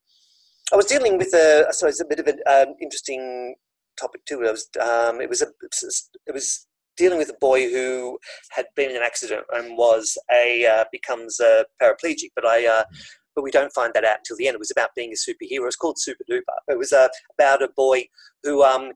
I 0.71 0.75
was 0.75 0.85
dealing 0.85 1.17
with 1.17 1.33
a 1.33 1.67
so 1.71 1.87
it's 1.87 2.01
a 2.01 2.05
bit 2.05 2.19
of 2.19 2.27
an 2.27 2.39
um, 2.47 2.75
interesting 2.81 3.55
topic 3.99 4.25
too. 4.25 4.43
It 4.43 4.51
was 4.51 4.67
um, 4.81 5.21
it 5.21 5.29
was 5.29 5.41
a 5.41 5.47
it 6.27 6.33
was 6.33 6.67
dealing 6.97 7.17
with 7.17 7.29
a 7.29 7.37
boy 7.39 7.69
who 7.69 8.17
had 8.51 8.65
been 8.75 8.89
in 8.89 8.97
an 8.97 9.03
accident 9.03 9.43
and 9.53 9.77
was 9.77 10.17
a 10.31 10.65
uh, 10.65 10.85
becomes 10.91 11.39
a 11.39 11.65
paraplegic. 11.81 12.31
But 12.35 12.45
I, 12.45 12.67
uh, 12.67 12.83
but 13.35 13.43
we 13.43 13.51
don't 13.51 13.73
find 13.73 13.93
that 13.93 14.05
out 14.05 14.19
until 14.19 14.37
the 14.37 14.47
end. 14.47 14.55
It 14.55 14.59
was 14.59 14.71
about 14.71 14.95
being 14.95 15.11
a 15.11 15.15
superhero. 15.15 15.67
It's 15.67 15.75
called 15.75 15.99
Super 15.99 16.23
Duper. 16.29 16.41
It 16.67 16.77
was 16.77 16.93
uh, 16.93 17.09
about 17.37 17.61
a 17.61 17.69
boy 17.75 18.05
who 18.43 18.63
um, 18.63 18.93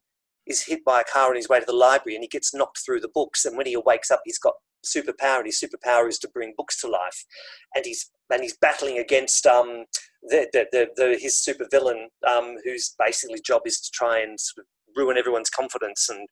is 0.48 0.64
hit 0.64 0.84
by 0.86 1.02
a 1.02 1.12
car 1.12 1.30
on 1.30 1.36
his 1.36 1.50
way 1.50 1.60
to 1.60 1.66
the 1.66 1.74
library 1.74 2.16
and 2.16 2.24
he 2.24 2.28
gets 2.28 2.54
knocked 2.54 2.80
through 2.84 3.02
the 3.02 3.10
books. 3.14 3.46
And 3.46 3.58
when 3.58 3.68
he 3.68 3.78
wakes 3.78 4.12
up, 4.12 4.22
he's 4.26 4.40
got 4.40 4.54
superpower, 4.86 5.38
and 5.38 5.46
his 5.46 5.62
superpower 5.62 6.08
is 6.08 6.20
to 6.20 6.30
bring 6.30 6.54
books 6.58 6.80
to 6.82 6.88
life. 6.88 7.26
And 7.76 7.86
he's 7.86 8.10
and 8.32 8.42
he's 8.42 8.58
battling 8.58 9.00
against 9.00 9.46
um, 9.48 9.86
the, 10.24 10.48
the, 10.54 10.68
the, 10.72 10.88
the 10.96 11.18
his 11.20 11.44
supervillain, 11.48 12.06
um, 12.28 12.56
whose 12.64 12.96
basically 13.00 13.42
job 13.46 13.64
is 13.66 13.80
to 13.82 13.92
try 13.92 14.20
and 14.20 14.40
sort 14.40 14.66
of 14.66 14.68
ruin 14.96 15.18
everyone's 15.18 15.50
confidence, 15.50 16.10
and 16.10 16.28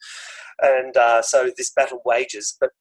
and 0.61 0.97
uh, 0.97 1.21
so 1.21 1.51
this 1.57 1.71
battle 1.75 2.01
wages. 2.05 2.55
But 2.59 2.71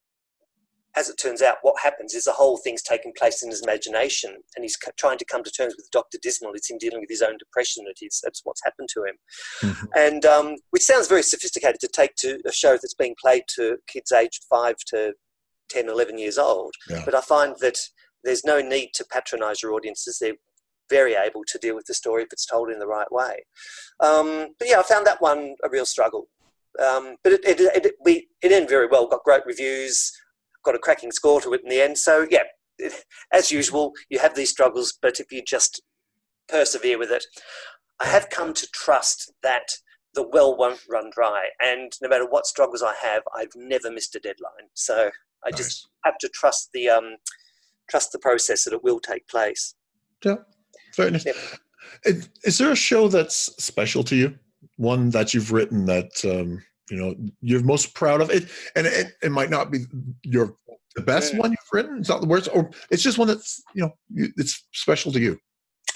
as 0.97 1.11
it 1.11 1.19
turns 1.19 1.43
out, 1.43 1.57
what 1.61 1.75
happens 1.83 2.15
is 2.15 2.25
the 2.25 2.33
whole 2.33 2.57
thing's 2.57 2.83
taking 2.83 3.13
place 3.19 3.43
in 3.43 3.51
his 3.51 3.63
imagination, 3.63 4.35
and 4.57 4.65
he's 4.65 4.79
trying 4.99 5.19
to 5.19 5.27
come 5.27 5.45
to 5.45 5.51
terms 5.51 5.75
with 5.77 5.91
Doctor 5.93 6.19
Dismal. 6.23 6.53
It's 6.55 6.71
him 6.71 6.79
dealing 6.79 7.01
with 7.01 7.11
his 7.11 7.23
own 7.23 7.37
depression. 7.39 7.85
That 7.85 8.05
is 8.05 8.21
that's 8.25 8.41
what's 8.45 8.65
happened 8.65 8.89
to 8.95 9.05
him, 9.05 9.17
mm-hmm. 9.63 9.87
and 9.95 10.25
um, 10.25 10.57
which 10.71 10.83
sounds 10.83 11.09
very 11.09 11.23
sophisticated 11.23 11.81
to 11.81 11.89
take 11.89 12.15
to 12.17 12.39
a 12.47 12.53
show 12.53 12.73
that's 12.73 12.95
being 12.95 13.15
played 13.21 13.43
to 13.57 13.77
kids 13.87 14.13
aged 14.13 14.45
five 14.49 14.77
to 14.89 15.13
10, 15.69 15.89
11 15.89 16.19
years 16.19 16.39
old. 16.39 16.75
Yeah. 16.89 17.03
But 17.05 17.15
I 17.15 17.21
find 17.21 17.55
that 17.61 17.79
there's 18.25 18.45
no 18.45 18.61
need 18.61 18.91
to 18.95 19.05
patronise 19.05 19.63
your 19.63 19.73
audiences. 19.73 20.19
They're 20.21 20.35
very 20.89 21.15
able 21.15 21.43
to 21.47 21.59
deal 21.59 21.75
with 21.75 21.87
the 21.87 21.95
story 21.95 22.23
if 22.23 22.29
it's 22.33 22.47
told 22.47 22.71
in 22.71 22.79
the 22.79 22.87
right 22.87 23.11
way. 23.11 23.45
Um, 24.01 24.49
but 24.59 24.69
yeah, 24.69 24.81
I 24.81 24.83
found 24.83 25.07
that 25.07 25.21
one 25.21 25.57
a 25.65 25.69
real 25.69 25.87
struggle. 25.87 26.29
Um, 26.85 27.17
but 27.25 27.33
it, 27.33 27.41
it, 27.45 27.61
it, 27.87 27.95
we, 28.05 28.29
it 28.43 28.53
ended 28.53 28.69
very 28.69 28.87
well, 28.87 29.09
got 29.09 29.25
great 29.25 29.47
reviews, 29.47 30.13
got 30.65 30.75
a 30.75 30.79
cracking 30.79 31.13
score 31.13 31.41
to 31.41 31.55
it 31.55 31.63
in 31.63 31.71
the 31.71 31.81
end. 31.81 31.97
So 31.97 32.27
yeah, 32.31 32.43
as 33.33 33.51
usual, 33.51 33.93
you 34.11 34.19
have 34.19 34.35
these 34.35 34.51
struggles, 34.51 34.99
but 35.01 35.21
if 35.21 35.33
you 35.33 35.43
just 35.47 35.81
persevere 36.49 36.99
with 36.99 37.11
it, 37.11 37.25
I 38.01 38.07
have 38.07 38.29
come 38.29 38.53
to 38.53 38.69
trust 38.73 39.33
that 39.43 39.69
the 40.15 40.27
well 40.29 40.57
won't 40.57 40.81
run 40.89 41.11
dry. 41.15 41.49
And 41.63 41.93
no 42.03 42.09
matter 42.09 42.27
what 42.27 42.47
struggles 42.47 42.83
I 42.83 42.95
have, 43.03 43.23
I've 43.35 43.55
never 43.55 43.91
missed 43.91 44.15
a 44.17 44.21
deadline. 44.21 44.69
So 44.75 45.11
I 45.45 45.51
nice. 45.51 45.59
just 45.59 45.89
have 46.05 46.19
to 46.19 46.29
trust 46.29 46.71
the 46.75 46.89
um, 46.89 47.17
trust 47.89 48.13
the 48.13 48.19
process 48.19 48.65
that 48.65 48.73
it 48.73 48.83
will 48.83 49.01
take 49.01 49.29
place. 49.29 49.75
Yeah, 50.25 50.37
fair 50.97 51.09
enough. 51.09 51.25
Is, 52.05 52.29
is 52.45 52.59
there 52.59 52.73
a 52.73 52.77
show 52.77 53.09
that's 53.09 53.37
special 53.63 54.03
to 54.05 54.17
you? 54.17 54.39
One 54.77 55.11
that 55.11 55.35
you've 55.35 55.53
written 55.53 55.87
that 55.87 56.11
um, 56.25 56.63
you 56.91 56.97
know 56.97 57.15
you're 57.41 57.63
most 57.63 57.95
proud 57.95 58.21
of 58.21 58.31
it, 58.31 58.49
and 58.75 58.87
it, 58.87 59.13
it 59.23 59.33
might 59.33 59.51
not 59.51 59.71
be 59.71 59.85
your 60.23 60.57
the 60.95 61.03
best 61.03 61.35
mm. 61.35 61.39
one 61.39 61.51
you've 61.51 61.73
written. 61.73 61.99
It's 61.99 62.09
not 62.09 62.21
the 62.21 62.27
worst, 62.27 62.49
or 62.53 62.71
it's 62.91 63.03
just 63.03 63.19
one 63.19 63.29
that's 63.29 63.63
you 63.75 63.83
know 63.83 63.93
it's 64.37 64.67
special 64.73 65.13
to 65.13 65.21
you. 65.21 65.39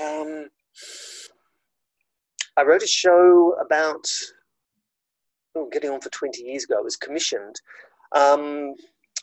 Um, 0.03 0.49
I 2.57 2.63
wrote 2.63 2.83
a 2.83 2.87
show 2.87 3.55
about 3.61 4.07
oh, 5.57 5.69
getting 5.73 5.91
on 5.91 6.01
for 6.01 6.11
20 6.11 6.43
years 6.43 6.65
ago. 6.65 6.77
I 6.79 6.83
was 6.83 6.97
commissioned 6.97 7.57
um, 8.13 8.75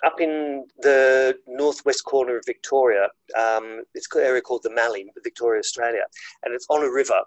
up 0.05 0.19
in 0.21 0.65
the 0.79 1.37
northwest 1.47 2.03
corner 2.05 2.37
of 2.37 2.43
Victoria. 2.45 3.09
Um, 3.37 3.83
it's 3.95 4.07
an 4.13 4.21
area 4.21 4.41
called 4.41 4.63
the 4.63 4.69
Mallee, 4.69 5.11
Victoria, 5.23 5.59
Australia, 5.59 6.03
and 6.43 6.53
it's 6.53 6.67
on 6.69 6.83
a 6.83 6.91
river, 6.91 7.21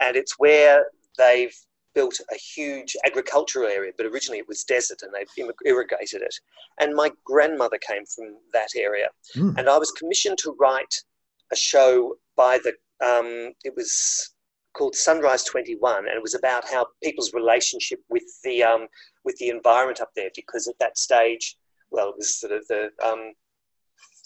and 0.00 0.16
it's 0.16 0.38
where 0.38 0.86
they've 1.16 1.54
built 1.94 2.20
a 2.30 2.36
huge 2.36 2.96
agricultural 3.04 3.66
area, 3.66 3.92
but 3.96 4.06
originally 4.06 4.38
it 4.38 4.46
was 4.46 4.62
desert 4.62 5.00
and 5.02 5.12
they've 5.12 5.46
irrigated 5.64 6.22
it. 6.22 6.34
And 6.78 6.94
my 6.94 7.10
grandmother 7.24 7.78
came 7.78 8.04
from 8.06 8.36
that 8.52 8.68
area, 8.76 9.08
mm. 9.36 9.56
and 9.58 9.68
I 9.68 9.78
was 9.78 9.90
commissioned 9.92 10.38
to 10.38 10.56
write 10.60 10.94
a 11.52 11.56
show 11.56 12.16
by 12.36 12.58
the. 12.58 12.72
Um, 13.00 13.52
it 13.64 13.74
was 13.76 14.34
called 14.74 14.94
Sunrise 14.94 15.44
21, 15.44 16.06
and 16.06 16.16
it 16.16 16.22
was 16.22 16.34
about 16.34 16.68
how 16.68 16.86
people's 17.02 17.32
relationship 17.32 18.00
with 18.08 18.24
the 18.44 18.62
um, 18.62 18.86
with 19.24 19.36
the 19.38 19.48
environment 19.48 20.00
up 20.00 20.10
there, 20.14 20.30
because 20.36 20.68
at 20.68 20.78
that 20.78 20.98
stage, 20.98 21.56
well, 21.90 22.10
it 22.10 22.16
was 22.18 22.36
sort 22.36 22.52
of 22.52 22.66
the 22.68 22.90
um, 23.04 23.32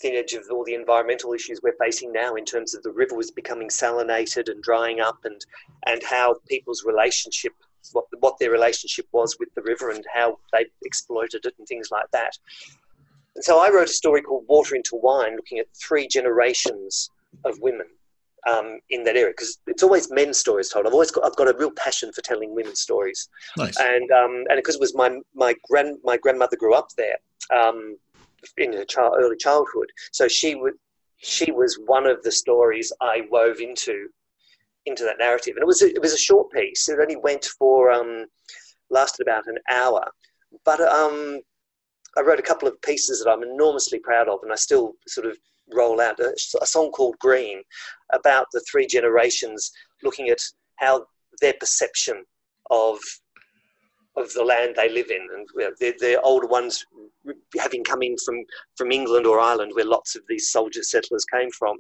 thin 0.01 0.15
edge 0.15 0.33
of 0.33 0.45
all 0.51 0.65
the 0.65 0.75
environmental 0.75 1.33
issues 1.33 1.61
we're 1.63 1.77
facing 1.81 2.13
now 2.13 2.35
in 2.35 2.45
terms 2.45 2.75
of 2.75 2.83
the 2.83 2.91
river 2.91 3.17
was 3.17 3.31
becoming 3.31 3.69
salinated 3.69 4.51
and 4.51 4.63
drying 4.63 5.01
up, 5.01 5.19
and 5.25 5.45
and 5.87 6.03
how 6.03 6.37
people's 6.49 6.85
relationship, 6.85 7.53
what 7.93 8.05
what 8.21 8.39
their 8.39 8.51
relationship 8.51 9.07
was 9.13 9.37
with 9.39 9.49
the 9.55 9.63
river, 9.63 9.91
and 9.91 10.05
how 10.13 10.39
they 10.53 10.67
exploited 10.85 11.45
it, 11.45 11.55
and 11.59 11.67
things 11.67 11.91
like 11.91 12.11
that. 12.13 12.37
And 13.35 13.45
so 13.45 13.65
I 13.65 13.71
wrote 13.71 13.89
a 13.89 13.93
story 13.93 14.21
called 14.23 14.45
Water 14.49 14.75
into 14.75 14.97
Wine, 14.97 15.37
looking 15.37 15.59
at 15.59 15.67
three 15.75 16.07
generations 16.07 17.11
of 17.45 17.59
women 17.61 17.87
um, 18.47 18.79
in 18.91 19.05
that 19.05 19.17
area 19.17 19.33
because 19.33 19.59
it's 19.67 19.83
always 19.83 20.11
men's 20.11 20.39
stories 20.39 20.69
told. 20.69 20.87
I've 20.87 20.93
always 20.93 21.11
got 21.11 21.25
I've 21.25 21.37
got 21.37 21.49
a 21.49 21.57
real 21.57 21.71
passion 21.71 22.13
for 22.13 22.23
telling 22.23 22.55
women's 22.55 22.81
stories, 22.81 23.29
nice. 23.57 23.79
and 23.79 24.11
um, 24.11 24.45
and 24.49 24.57
because 24.57 24.75
it 24.75 24.81
was 24.81 24.95
my 24.95 25.19
my 25.35 25.55
grand 25.69 25.99
my 26.05 26.17
grandmother 26.17 26.57
grew 26.57 26.75
up 26.75 26.89
there 26.97 27.17
um, 27.51 27.97
in 28.57 28.73
her 28.73 28.85
child, 28.85 29.15
early 29.19 29.37
childhood, 29.37 29.91
so 30.13 30.29
she 30.29 30.55
would 30.55 30.75
she 31.19 31.53
was 31.53 31.79
one 31.87 32.07
of 32.07 32.21
the 32.23 32.33
stories 32.33 32.93
I 33.01 33.23
wove 33.31 33.61
into 33.61 34.09
into 34.87 35.05
that 35.05 35.19
narrative, 35.19 35.55
and 35.57 35.63
it 35.63 35.67
was 35.67 35.83
a, 35.83 35.87
it 35.87 36.01
was 36.01 36.13
a 36.13 36.19
short 36.19 36.51
piece. 36.51 36.89
It 36.89 36.99
only 37.01 37.17
went 37.17 37.45
for 37.59 37.91
um, 37.93 38.27
lasted 38.91 39.23
about 39.23 39.47
an 39.47 39.59
hour, 39.71 40.05
but 40.65 40.81
um, 40.81 41.41
I 42.17 42.21
wrote 42.23 42.41
a 42.41 42.43
couple 42.51 42.69
of 42.69 42.81
pieces 42.83 43.23
that 43.23 43.31
I'm 43.31 43.43
enormously 43.43 44.01
proud 44.01 44.29
of, 44.29 44.41
and 44.43 44.53
I 44.53 44.57
still 44.57 44.95
sort 45.07 45.27
of 45.27 45.39
roll 45.73 46.01
out. 46.01 46.19
A, 46.19 46.35
a 46.61 46.67
song 46.67 46.91
called 46.91 47.19
Green 47.19 47.63
about 48.13 48.47
the 48.53 48.61
three 48.71 48.87
generations 48.87 49.71
looking 50.03 50.29
at 50.29 50.41
how 50.77 51.07
their 51.41 51.55
perception 51.55 52.25
of 52.71 52.99
of 54.17 54.33
the 54.35 54.45
land 54.45 54.75
they 54.77 54.89
live 54.89 55.11
in, 55.11 55.27
and 55.35 55.49
the, 55.79 55.95
the 56.01 56.21
older 56.21 56.47
ones 56.47 56.85
having 57.59 57.83
come 57.85 58.03
in 58.03 58.17
from, 58.19 58.45
from 58.77 58.93
England 58.93 59.27
or 59.27 59.41
Ireland, 59.41 59.73
where 59.75 59.87
lots 59.87 60.17
of 60.17 60.23
these 60.29 60.51
soldier 60.51 60.83
settlers 60.83 61.25
came 61.25 61.51
from, 61.51 61.79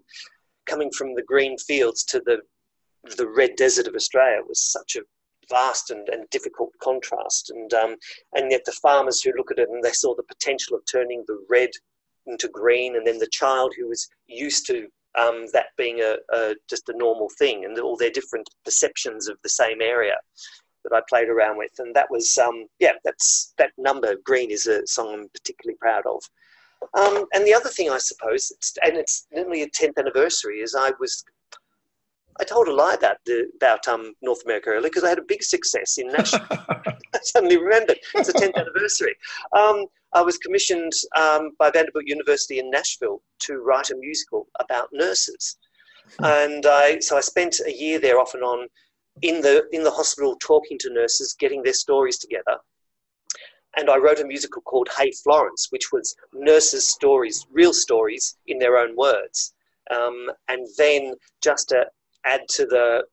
coming 0.66 0.90
from 0.97 1.14
the 1.14 1.23
green 1.23 1.59
fields 1.59 2.05
to 2.05 2.21
the 2.21 2.38
the 3.16 3.27
red 3.27 3.57
desert 3.57 3.88
of 3.88 3.97
Australia 3.97 4.40
was 4.47 4.62
such 4.62 4.95
a 4.95 5.01
vast 5.51 5.90
and, 5.90 6.09
and 6.09 6.31
difficult 6.31 6.71
contrast, 6.81 7.51
and 7.51 7.75
um, 7.75 7.97
and 8.35 8.51
yet 8.51 8.64
the 8.64 8.73
farmers 8.73 9.21
who 9.21 9.33
look 9.37 9.51
at 9.51 9.59
it 9.59 9.68
and 9.68 9.83
they 9.83 9.92
saw 9.92 10.14
the 10.14 10.23
potential 10.23 10.77
of 10.77 10.83
turning 10.90 11.25
the 11.27 11.45
red 11.51 11.71
into 12.27 12.49
green, 12.49 12.97
and 12.97 13.07
then 13.07 13.18
the 13.18 13.29
child 13.33 13.73
who 13.77 13.88
was 13.88 14.09
used 14.27 14.66
to 14.66 14.87
um, 15.18 15.47
that 15.53 15.66
being 15.77 16.01
a, 16.01 16.16
a, 16.33 16.55
just 16.71 16.88
a 16.88 16.97
normal 16.97 17.29
thing, 17.38 17.64
and 17.64 17.79
all 17.79 17.97
their 17.97 18.11
different 18.11 18.49
perceptions 18.64 19.29
of 19.29 19.37
the 19.42 19.49
same 19.49 19.83
area 19.83 20.16
that 20.85 20.95
I 20.95 21.01
played 21.09 21.29
around 21.29 21.59
with, 21.59 21.73
and 21.79 21.95
that 21.95 22.11
was 22.11 22.37
um, 22.38 22.66
yeah, 22.79 22.92
that's 23.05 23.55
that 23.59 23.73
number. 23.79 24.16
Green 24.25 24.51
is 24.51 24.66
a 24.66 24.87
song 24.87 25.12
I'm 25.12 25.29
particularly 25.29 25.77
proud 25.81 26.05
of. 26.07 26.23
Um, 26.95 27.27
and 27.33 27.47
the 27.47 27.55
other 27.55 27.68
thing, 27.68 27.90
I 27.90 27.99
suppose, 27.99 28.51
it's, 28.51 28.77
and 28.83 28.97
it's 28.97 29.29
nearly 29.31 29.62
a 29.62 29.71
10th 29.71 29.99
anniversary, 29.99 30.59
is 30.59 30.75
I 30.75 30.90
was 30.99 31.25
I 32.40 32.45
told 32.45 32.68
a 32.68 32.73
lie 32.73 32.95
about 32.95 33.18
the, 33.27 33.49
about 33.57 33.87
um, 33.88 34.14
North 34.23 34.42
America 34.45 34.71
earlier 34.71 34.88
because 34.88 35.05
I 35.05 35.11
had 35.11 35.18
a 35.18 35.29
big 35.29 35.42
success 35.42 35.99
in 35.99 36.09
Nashville. 36.09 36.40
I 36.51 37.18
suddenly 37.23 37.59
remembered 37.59 37.99
it's 38.14 38.33
the 38.33 38.38
10th 38.38 38.57
anniversary. 38.57 39.14
Um, 39.57 39.87
I 40.14 40.23
was 40.23 40.38
commissioned 40.38 40.92
um, 41.16 41.51
by 41.59 41.71
Vanderbilt 41.71 42.07
University 42.07 42.59
in 42.59 42.71
Nashville 42.71 43.23
to 43.40 43.59
write 43.59 43.90
a 43.90 43.97
musical 43.97 44.47
about 44.61 44.88
nurses, 44.92 45.57
hmm. 46.18 46.25
and 46.25 46.66
I 46.66 46.99
so 47.01 47.16
I 47.16 47.21
spent 47.21 47.61
a 47.66 47.73
year 47.73 47.99
there 47.99 48.18
off 48.18 48.35
and 48.35 48.42
on 48.42 48.68
in 49.20 49.40
the 49.40 49.66
in 49.72 49.83
the 49.85 49.90
hospital 49.90 50.37
talking 50.40 50.79
to 50.79 50.92
nurses, 50.92 51.37
getting 51.38 51.62
their 51.62 51.75
stories 51.75 52.18
together. 52.18 52.59
And 53.77 53.88
I 53.88 53.96
wrote 53.96 54.20
a 54.20 54.27
musical 54.27 54.62
called 54.62 54.88
Hey 54.96 55.12
Florence, 55.22 55.68
which 55.70 55.92
was 55.92 56.14
nurses' 56.35 56.88
stories, 56.88 57.46
real 57.51 57.72
stories 57.72 58.37
in 58.46 58.59
their 58.59 58.77
own 58.77 58.96
words. 58.96 59.55
Um, 59.90 60.31
and 60.48 60.66
then 60.77 61.14
just 61.42 61.70
to 61.70 61.87
add 62.25 62.42
to 62.51 62.66
the 62.66 63.05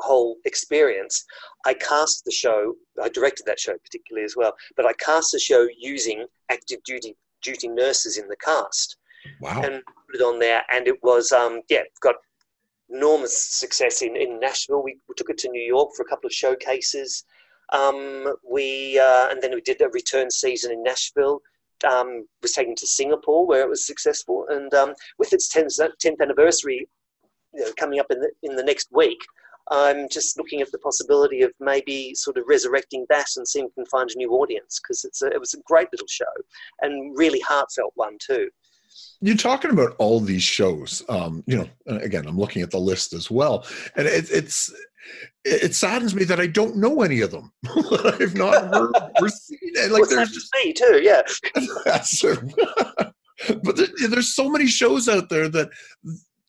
whole 0.00 0.36
experience, 0.44 1.24
I 1.66 1.74
cast 1.74 2.24
the 2.24 2.30
show. 2.30 2.74
I 3.02 3.08
directed 3.08 3.46
that 3.46 3.60
show 3.60 3.76
particularly 3.78 4.24
as 4.24 4.36
well, 4.36 4.54
but 4.76 4.86
I 4.86 4.92
cast 4.94 5.32
the 5.32 5.38
show 5.38 5.66
using 5.76 6.26
active 6.50 6.82
duty 6.84 7.16
duty 7.42 7.68
nurses 7.68 8.18
in 8.18 8.28
the 8.28 8.36
cast. 8.36 8.96
Wow! 9.40 9.62
And 9.62 9.82
put 9.84 10.20
it 10.20 10.22
on 10.22 10.38
there, 10.38 10.62
and 10.70 10.86
it 10.86 11.02
was 11.02 11.32
um, 11.32 11.62
yeah, 11.68 11.82
got 12.00 12.14
enormous 12.90 13.44
success 13.44 14.02
in 14.02 14.16
in 14.16 14.40
Nashville. 14.40 14.82
We, 14.82 14.98
we 15.08 15.14
took 15.16 15.30
it 15.30 15.38
to 15.38 15.50
New 15.50 15.62
York 15.62 15.90
for 15.96 16.02
a 16.02 16.08
couple 16.08 16.26
of 16.26 16.32
showcases. 16.32 17.24
Um, 17.72 18.34
we 18.48 18.98
uh, 18.98 19.28
and 19.30 19.42
then 19.42 19.54
we 19.54 19.60
did 19.60 19.80
a 19.80 19.88
return 19.88 20.30
season 20.30 20.72
in 20.72 20.82
Nashville. 20.82 21.40
Um, 21.88 22.26
was 22.42 22.52
taken 22.52 22.74
to 22.74 22.86
Singapore 22.88 23.46
where 23.46 23.62
it 23.62 23.68
was 23.68 23.86
successful, 23.86 24.46
and 24.48 24.72
um, 24.74 24.94
with 25.16 25.32
its 25.32 25.54
10th, 25.54 25.78
10th 26.04 26.20
anniversary 26.20 26.88
you 27.54 27.64
know, 27.64 27.70
coming 27.78 28.00
up 28.00 28.10
in 28.10 28.20
the 28.20 28.30
in 28.42 28.56
the 28.56 28.64
next 28.64 28.88
week, 28.90 29.20
I'm 29.70 30.08
just 30.08 30.38
looking 30.38 30.60
at 30.60 30.72
the 30.72 30.78
possibility 30.78 31.42
of 31.42 31.52
maybe 31.60 32.14
sort 32.14 32.38
of 32.38 32.44
resurrecting 32.46 33.06
that 33.10 33.26
and 33.36 33.46
seeing 33.46 33.66
if 33.66 33.72
we 33.76 33.82
can 33.82 33.90
find 33.90 34.10
a 34.10 34.18
new 34.18 34.32
audience 34.32 34.80
because 34.80 35.04
it 35.04 35.38
was 35.38 35.54
a 35.54 35.62
great 35.66 35.88
little 35.92 36.06
show 36.08 36.24
and 36.80 37.16
really 37.16 37.40
heartfelt 37.40 37.92
one 37.94 38.16
too. 38.18 38.48
You're 39.20 39.36
talking 39.36 39.70
about 39.70 39.96
all 39.98 40.20
these 40.20 40.42
shows. 40.42 41.02
Um, 41.08 41.42
you 41.46 41.56
know, 41.56 41.68
again, 41.86 42.26
I'm 42.26 42.38
looking 42.38 42.62
at 42.62 42.70
the 42.70 42.78
list 42.78 43.12
as 43.12 43.30
well, 43.30 43.66
and 43.96 44.06
it, 44.06 44.30
it's 44.30 44.72
it 45.44 45.74
saddens 45.74 46.14
me 46.14 46.24
that 46.24 46.40
I 46.40 46.46
don't 46.46 46.76
know 46.76 47.02
any 47.02 47.20
of 47.20 47.30
them. 47.30 47.52
I've 47.66 48.34
not 48.34 48.74
heard 48.74 48.92
or 49.20 49.28
seen 49.28 49.58
it. 49.62 49.90
Like 49.90 50.02
well, 50.02 50.10
there's 50.10 50.32
just 50.32 50.54
me 50.54 50.72
too. 50.72 51.00
Yeah, 51.02 51.22
but 53.62 53.76
there, 53.76 53.88
there's 54.08 54.34
so 54.34 54.48
many 54.48 54.66
shows 54.66 55.08
out 55.08 55.28
there 55.28 55.48
that 55.48 55.70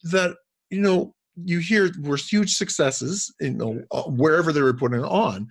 that 0.03 0.35
you 0.69 0.81
know 0.81 1.13
you 1.35 1.59
hear 1.59 1.91
were 2.01 2.17
huge 2.17 2.55
successes, 2.55 3.33
you 3.39 3.51
know, 3.51 3.81
uh, 3.91 4.03
wherever 4.03 4.51
they 4.51 4.61
were 4.61 4.73
putting 4.73 5.03
on, 5.03 5.47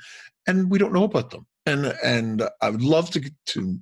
and 0.46 0.70
we 0.70 0.78
don't 0.78 0.92
know 0.92 1.04
about 1.04 1.30
them. 1.30 1.46
And 1.66 1.86
and 2.04 2.42
I 2.60 2.70
would 2.70 2.82
love 2.82 3.10
to 3.10 3.30
to 3.46 3.78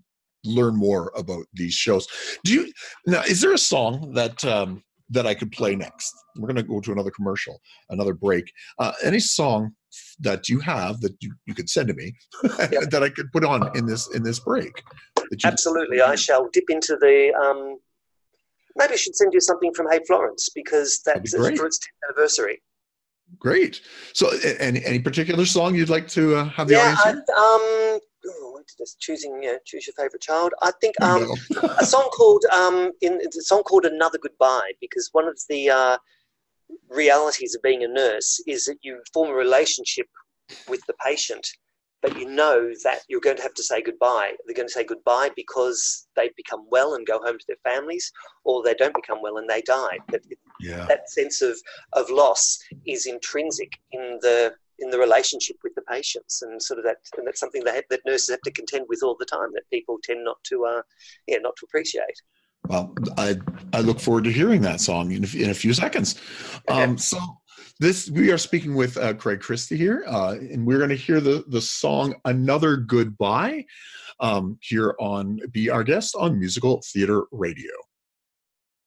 learn 0.46 0.76
more 0.76 1.12
about 1.16 1.46
these 1.52 1.74
shows. 1.74 2.06
Do 2.44 2.52
you 2.52 2.72
now? 3.06 3.22
Is 3.22 3.40
there 3.40 3.52
a 3.52 3.58
song 3.58 4.12
that 4.14 4.44
um, 4.44 4.82
that 5.10 5.26
I 5.26 5.34
could 5.34 5.52
play 5.52 5.76
next? 5.76 6.14
We're 6.36 6.48
going 6.48 6.56
to 6.56 6.62
go 6.62 6.80
to 6.80 6.92
another 6.92 7.10
commercial, 7.10 7.60
another 7.90 8.14
break. 8.14 8.50
Uh, 8.78 8.92
any 9.02 9.20
song 9.20 9.72
that 10.20 10.48
you 10.48 10.60
have 10.60 11.00
that 11.00 11.16
you, 11.20 11.32
you 11.46 11.54
could 11.54 11.70
send 11.70 11.88
to 11.88 11.94
me 11.94 12.12
yep. 12.58 12.90
that 12.90 13.02
I 13.02 13.08
could 13.08 13.30
put 13.32 13.44
on 13.44 13.76
in 13.76 13.86
this 13.86 14.08
in 14.14 14.22
this 14.22 14.40
break? 14.40 14.82
Absolutely, 15.44 16.00
I 16.00 16.14
shall 16.14 16.48
dip 16.52 16.64
into 16.68 16.96
the 17.00 17.32
um, 17.34 17.78
maybe 18.76 18.94
I 18.94 18.96
should 18.96 19.16
send 19.16 19.32
you 19.32 19.40
something 19.40 19.72
from 19.74 19.86
Hey 19.90 20.00
Florence 20.06 20.50
because 20.54 21.00
that's 21.04 21.32
be 21.32 21.56
for 21.56 21.66
its 21.66 21.78
10th 21.78 22.10
anniversary. 22.10 22.62
Great. 23.38 23.80
So, 24.12 24.30
any 24.60 24.84
any 24.84 25.00
particular 25.00 25.44
song 25.46 25.74
you'd 25.74 25.88
like 25.88 26.08
to 26.08 26.36
uh, 26.36 26.44
have 26.50 26.68
the 26.68 26.74
Yeah, 26.74 26.80
audience 26.80 27.02
hear? 27.04 27.24
um, 27.36 27.98
this? 28.78 28.96
choosing, 28.98 29.42
you 29.42 29.52
know, 29.52 29.58
choose 29.64 29.86
your 29.86 29.94
favorite 29.94 30.22
child. 30.22 30.52
I 30.62 30.72
think 30.80 30.94
um, 31.02 31.30
a 31.78 31.84
song 31.84 32.08
called 32.12 32.44
um, 32.52 32.92
in 33.00 33.18
it's 33.20 33.36
a 33.36 33.42
song 33.42 33.62
called 33.62 33.84
Another 33.84 34.18
Goodbye 34.18 34.72
because 34.80 35.08
one 35.12 35.26
of 35.28 35.38
the 35.48 35.70
uh, 35.70 35.98
realities 36.88 37.54
of 37.54 37.62
being 37.62 37.84
a 37.84 37.88
nurse 37.88 38.40
is 38.46 38.64
that 38.64 38.78
you 38.82 39.00
form 39.12 39.30
a 39.30 39.34
relationship 39.34 40.06
with 40.68 40.80
the 40.86 40.94
patient, 41.04 41.46
but 42.02 42.18
you 42.18 42.28
know 42.28 42.70
that 42.84 43.00
you're 43.08 43.20
going 43.20 43.36
to 43.36 43.42
have 43.42 43.54
to 43.54 43.62
say 43.62 43.82
goodbye. 43.82 44.32
They're 44.46 44.54
going 44.54 44.68
to 44.68 44.72
say 44.72 44.84
goodbye 44.84 45.30
because 45.36 46.06
they 46.16 46.30
become 46.36 46.66
well 46.70 46.94
and 46.94 47.06
go 47.06 47.18
home 47.18 47.38
to 47.38 47.44
their 47.46 47.56
families, 47.64 48.10
or 48.44 48.62
they 48.62 48.74
don't 48.74 48.94
become 48.94 49.18
well 49.22 49.38
and 49.38 49.48
they 49.48 49.62
die. 49.62 49.98
But 50.08 50.22
Yeah. 50.60 50.86
that 50.88 51.10
sense 51.10 51.42
of, 51.42 51.56
of 51.92 52.10
loss 52.10 52.58
is 52.86 53.06
intrinsic 53.06 53.72
in 53.92 54.18
the 54.22 54.54
in 54.78 54.90
the 54.90 54.98
relationship 54.98 55.56
with 55.62 55.74
the 55.74 55.82
patients, 55.82 56.42
and 56.42 56.62
sort 56.62 56.78
of 56.78 56.84
that 56.84 56.96
and 57.16 57.26
that's 57.26 57.40
something 57.40 57.64
that 57.64 57.84
that 57.90 58.00
nurses 58.06 58.30
have 58.30 58.40
to 58.42 58.50
contend 58.50 58.86
with 58.88 59.02
all 59.02 59.16
the 59.18 59.24
time. 59.24 59.50
That 59.54 59.68
people 59.70 59.98
tend 60.02 60.24
not 60.24 60.42
to 60.44 60.64
uh, 60.64 60.82
yeah 61.26 61.38
not 61.38 61.56
to 61.56 61.66
appreciate. 61.66 62.20
Well, 62.68 62.94
I 63.16 63.36
I 63.72 63.80
look 63.80 64.00
forward 64.00 64.24
to 64.24 64.32
hearing 64.32 64.60
that 64.62 64.80
song 64.80 65.12
in 65.12 65.24
a, 65.24 65.36
in 65.36 65.50
a 65.50 65.54
few 65.54 65.72
seconds. 65.72 66.20
Um, 66.68 66.98
so 66.98 67.18
this 67.78 68.10
we 68.10 68.30
are 68.32 68.38
speaking 68.38 68.74
with 68.74 68.96
uh, 68.96 69.14
Craig 69.14 69.40
Christie 69.40 69.76
here, 69.76 70.04
uh, 70.06 70.32
and 70.32 70.66
we're 70.66 70.78
going 70.78 70.90
to 70.90 70.96
hear 70.96 71.20
the 71.20 71.44
the 71.48 71.60
song 71.60 72.14
"Another 72.24 72.76
Goodbye" 72.76 73.64
um, 74.20 74.58
here 74.62 74.94
on 74.98 75.40
Be 75.52 75.70
Our 75.70 75.84
Guest 75.84 76.14
on 76.18 76.38
Musical 76.38 76.82
Theater 76.92 77.24
Radio. 77.32 77.72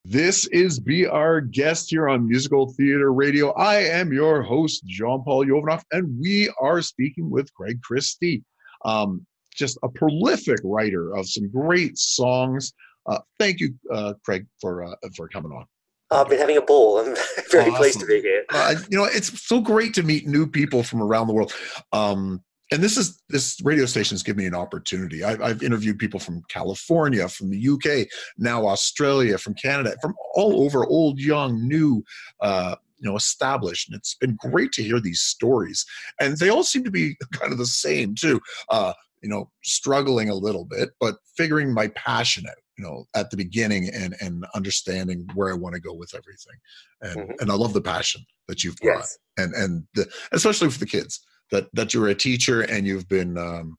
This 0.10 0.48
is 0.48 0.80
Be 0.80 1.06
Our 1.06 1.40
Guest 1.40 1.92
here 1.92 2.10
on 2.10 2.28
Musical 2.28 2.74
Theater 2.74 3.14
Radio. 3.14 3.52
I 3.52 3.76
am 3.76 4.12
your 4.12 4.42
host, 4.42 4.84
Jean 4.88 5.22
Paul 5.24 5.46
Yovanov, 5.46 5.84
and 5.92 6.20
we 6.20 6.52
are 6.60 6.82
speaking 6.82 7.30
with 7.30 7.54
Craig 7.54 7.80
Christie. 7.84 8.44
Um, 8.84 9.24
just 9.56 9.78
a 9.84 9.88
prolific 9.88 10.58
writer 10.64 11.16
of 11.16 11.30
some 11.30 11.48
great 11.52 12.00
songs. 12.00 12.74
Uh, 13.06 13.20
thank 13.38 13.60
you, 13.60 13.76
uh, 13.94 14.16
Craig, 14.26 14.48
for 14.60 14.84
uh, 14.84 14.96
for 15.16 15.28
coming 15.28 15.52
on. 15.52 15.66
I've 16.10 16.28
been 16.28 16.40
having 16.40 16.58
a 16.58 16.62
ball. 16.64 17.02
I'm 17.02 17.16
very 17.52 17.70
pleased 17.70 18.00
to 18.00 18.08
be 18.08 18.20
here. 18.20 18.46
Uh, 18.50 18.78
you 18.90 18.98
know, 18.98 19.04
it's 19.06 19.46
so 19.46 19.62
great 19.62 19.94
to 19.94 20.02
meet 20.02 20.26
new 20.26 20.48
people 20.48 20.82
from 20.82 21.04
around 21.04 21.28
the 21.28 21.34
world. 21.34 21.54
Um, 21.94 22.44
and 22.72 22.84
this 22.84 22.98
is 22.98 23.22
this 23.30 23.60
radio 23.64 23.86
station 23.86 24.14
has 24.16 24.24
given 24.24 24.38
me 24.44 24.46
an 24.48 24.56
opportunity. 24.56 25.24
I, 25.24 25.32
I've 25.44 25.64
interviewed 25.64 25.98
people 25.98 26.20
from 26.20 26.44
California, 26.50 27.28
from 27.28 27.50
the 27.50 27.68
UK, 27.70 28.08
now 28.38 28.68
Australia, 28.68 29.38
from 29.38 29.56
Canada, 29.56 29.96
from 30.02 30.14
all 30.36 30.62
over, 30.64 30.86
old, 30.86 31.20
young, 31.20 31.68
new, 31.68 32.04
uh, 32.42 32.76
you 33.00 33.10
know, 33.10 33.16
established. 33.16 33.90
And 33.90 33.98
it's 33.98 34.16
been 34.16 34.38
great 34.40 34.72
to 34.74 34.84
hear 34.84 35.00
these 35.00 35.22
stories, 35.22 35.86
and 36.20 36.38
they 36.38 36.50
all 36.50 36.64
seem 36.64 36.84
to 36.84 36.92
be 36.92 37.16
kind 37.34 37.52
of 37.52 37.58
the 37.58 37.66
same 37.66 38.14
too. 38.16 38.40
Uh, 38.70 38.94
you 39.22 39.30
know, 39.30 39.50
struggling 39.64 40.30
a 40.30 40.36
little 40.36 40.64
bit, 40.64 40.92
but 41.00 41.16
figuring 41.36 41.74
my 41.74 41.88
passion 41.90 42.46
out. 42.48 42.56
You 42.78 42.86
know, 42.86 43.06
at 43.16 43.30
the 43.30 43.36
beginning 43.36 43.90
and 43.90 44.16
and 44.22 44.46
understanding 44.56 45.28
where 45.34 45.52
I 45.52 45.56
want 45.56 45.76
to 45.76 45.82
go 45.82 45.94
with 45.94 46.14
everything, 46.16 46.56
and 47.02 47.30
Mhm. 47.30 47.42
and 47.42 47.52
I 47.52 47.56
love 47.56 47.74
the 47.74 47.82
passion 47.82 48.26
that 48.48 48.64
you've 48.64 48.78
brought 48.78 49.00
Yes. 49.00 49.18
and 49.38 49.54
and 49.54 49.84
the, 49.96 50.08
especially 50.32 50.70
for 50.70 50.80
the 50.80 50.86
kids 50.86 51.20
that 51.52 51.68
that 51.74 51.94
you're 51.94 52.08
a 52.10 52.16
teacher 52.16 52.62
and 52.62 52.86
you've 52.86 53.08
been 53.08 53.38
um, 53.38 53.78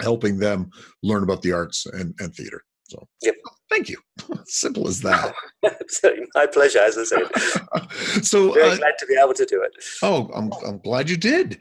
helping 0.00 0.38
them 0.38 0.70
learn 1.02 1.22
about 1.22 1.42
the 1.42 1.52
arts 1.52 1.86
and, 1.86 2.14
and 2.18 2.34
theater. 2.34 2.62
So 2.88 3.06
Yep. 3.22 3.36
thank 3.70 3.88
you. 3.88 3.98
Simple 4.46 4.88
as 4.88 5.00
that. 5.02 5.32
My 6.34 6.46
pleasure, 6.46 6.80
as 6.80 6.98
I 6.98 7.04
said. 7.04 8.22
so 8.24 8.52
Very 8.52 8.70
uh, 8.72 8.76
glad 8.78 8.94
to 8.98 9.06
be 9.06 9.16
able 9.22 9.34
to 9.34 9.44
do 9.44 9.62
it. 9.62 9.72
oh, 10.02 10.28
I'm 10.34 10.52
I'm 10.66 10.78
glad 10.78 11.08
you 11.08 11.16
did. 11.16 11.58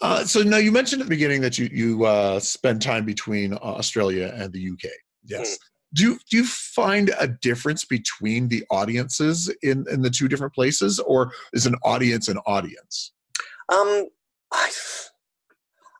Uh, 0.00 0.24
so 0.24 0.42
now 0.42 0.56
you 0.56 0.72
mentioned 0.72 1.02
at 1.02 1.06
the 1.06 1.10
beginning 1.14 1.40
that 1.42 1.58
you 1.58 1.68
you 1.72 2.04
uh, 2.04 2.40
spend 2.40 2.82
time 2.82 3.04
between 3.04 3.54
Australia 3.54 4.32
and 4.36 4.52
the 4.52 4.70
UK. 4.70 4.90
Yes. 5.24 5.58
Do 5.94 6.04
you, 6.04 6.18
do 6.30 6.38
you 6.38 6.44
find 6.46 7.10
a 7.20 7.28
difference 7.28 7.84
between 7.84 8.48
the 8.48 8.64
audiences 8.70 9.54
in, 9.62 9.84
in 9.90 10.00
the 10.00 10.08
two 10.08 10.26
different 10.26 10.54
places, 10.54 10.98
or 10.98 11.32
is 11.52 11.66
an 11.66 11.74
audience 11.84 12.28
an 12.28 12.38
audience? 12.46 13.12
Um, 13.68 14.06
I, 14.52 14.70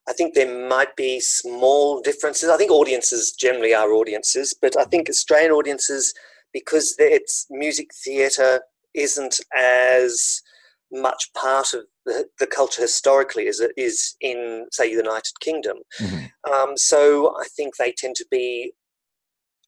I 0.08 0.12
think 0.12 0.34
there 0.34 0.68
might 0.68 0.94
be 0.96 1.20
small 1.20 2.00
differences. 2.02 2.48
I 2.48 2.56
think 2.56 2.70
audiences 2.70 3.32
generally 3.32 3.74
are 3.74 3.92
audiences, 3.92 4.54
but 4.60 4.76
I 4.76 4.84
think 4.84 5.08
Australian 5.08 5.52
audiences, 5.52 6.12
because 6.52 6.94
it's 6.98 7.46
music 7.50 7.88
theatre, 8.04 8.60
isn't 8.94 9.40
as 9.56 10.42
much 10.90 11.32
part 11.34 11.72
of 11.72 11.84
the, 12.04 12.26
the 12.38 12.46
culture 12.46 12.82
historically 12.82 13.48
as 13.48 13.60
it 13.60 13.72
is 13.76 14.16
in, 14.20 14.66
say, 14.70 14.90
the 14.90 15.02
United 15.02 15.40
Kingdom. 15.40 15.78
Mhm. 15.98 16.30
Um, 16.52 16.76
so 16.76 17.34
I 17.40 17.46
think 17.56 17.76
they 17.76 17.92
tend 17.92 18.16
to 18.16 18.26
be 18.30 18.74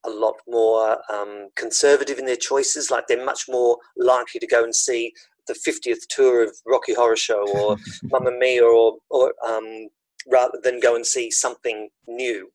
a 0.05 0.11
lot 0.11 0.35
more 0.47 0.99
um, 1.11 1.49
conservative 1.57 2.19
in 2.19 2.27
their 2.27 2.37
choices. 2.37 2.91
Like 2.91 3.07
they're 3.07 3.25
much 3.25 3.45
more 3.49 3.79
likely 3.97 4.39
to 4.41 4.47
go 4.47 4.63
and 4.63 4.75
see 4.75 5.15
the 5.47 5.55
50th 5.55 6.07
tour 6.09 6.43
of 6.45 6.57
Rocky 6.67 6.95
Horror 6.95 7.17
Show 7.17 7.47
or 7.57 7.77
Mamma 8.05 8.33
Mia 8.39 8.65
or, 8.65 8.99
or 9.11 9.35
um, 9.47 9.89
rather 10.31 10.59
than 10.63 10.81
go 10.81 10.95
and 10.97 11.07
see 11.07 11.31
something 11.31 11.89
new. 12.07 12.51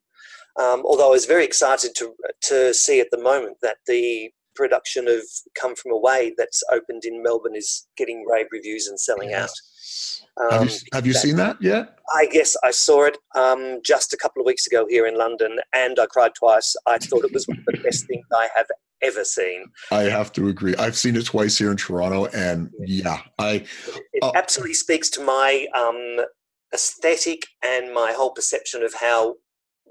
Um, 0.59 0.83
although 0.85 1.07
I 1.07 1.11
was 1.11 1.25
very 1.25 1.45
excited 1.45 1.91
to 1.97 2.13
to 2.43 2.73
see 2.73 2.99
at 2.99 3.11
the 3.11 3.17
moment 3.21 3.57
that 3.61 3.77
the 3.87 4.31
production 4.55 5.07
of 5.07 5.21
Come 5.59 5.75
From 5.75 5.93
Away 5.93 6.33
that's 6.37 6.61
opened 6.71 7.05
in 7.05 7.23
Melbourne 7.23 7.55
is 7.55 7.87
getting 7.95 8.25
rave 8.29 8.47
reviews 8.51 8.87
and 8.87 8.99
selling 8.99 9.31
out. 9.33 9.49
Yes. 9.51 10.21
have 10.51 10.51
you 10.51 10.69
Um, 10.69 10.69
have 10.93 11.07
you 11.07 11.13
that- 11.13 11.19
seen 11.19 11.35
that 11.37 11.57
yet? 11.61 11.95
I 12.13 12.25
guess 12.25 12.57
I 12.63 12.71
saw 12.71 13.05
it 13.05 13.17
um, 13.35 13.79
just 13.85 14.13
a 14.13 14.17
couple 14.17 14.41
of 14.41 14.47
weeks 14.47 14.65
ago 14.67 14.85
here 14.89 15.05
in 15.05 15.15
London, 15.15 15.59
and 15.73 15.97
I 15.99 16.07
cried 16.07 16.33
twice. 16.35 16.75
I 16.87 16.97
thought 16.97 17.23
it 17.23 17.31
was 17.31 17.47
one 17.47 17.59
of 17.59 17.65
the 17.65 17.77
best 17.83 18.07
things 18.07 18.25
I 18.33 18.49
have 18.55 18.65
ever 19.01 19.23
seen. 19.23 19.65
I 19.91 20.03
have 20.03 20.31
to 20.33 20.47
agree. 20.49 20.75
I've 20.75 20.97
seen 20.97 21.15
it 21.15 21.25
twice 21.25 21.57
here 21.57 21.71
in 21.71 21.77
Toronto, 21.77 22.25
and 22.27 22.69
yeah, 22.79 23.21
I 23.37 23.65
It 24.13 24.23
Oh. 24.23 24.31
absolutely 24.35 24.73
speaks 24.75 25.09
to 25.11 25.21
my 25.23 25.67
um, 25.75 26.25
aesthetic 26.73 27.43
and 27.63 27.93
my 27.93 28.11
whole 28.13 28.31
perception 28.31 28.83
of 28.83 28.93
how 28.93 29.35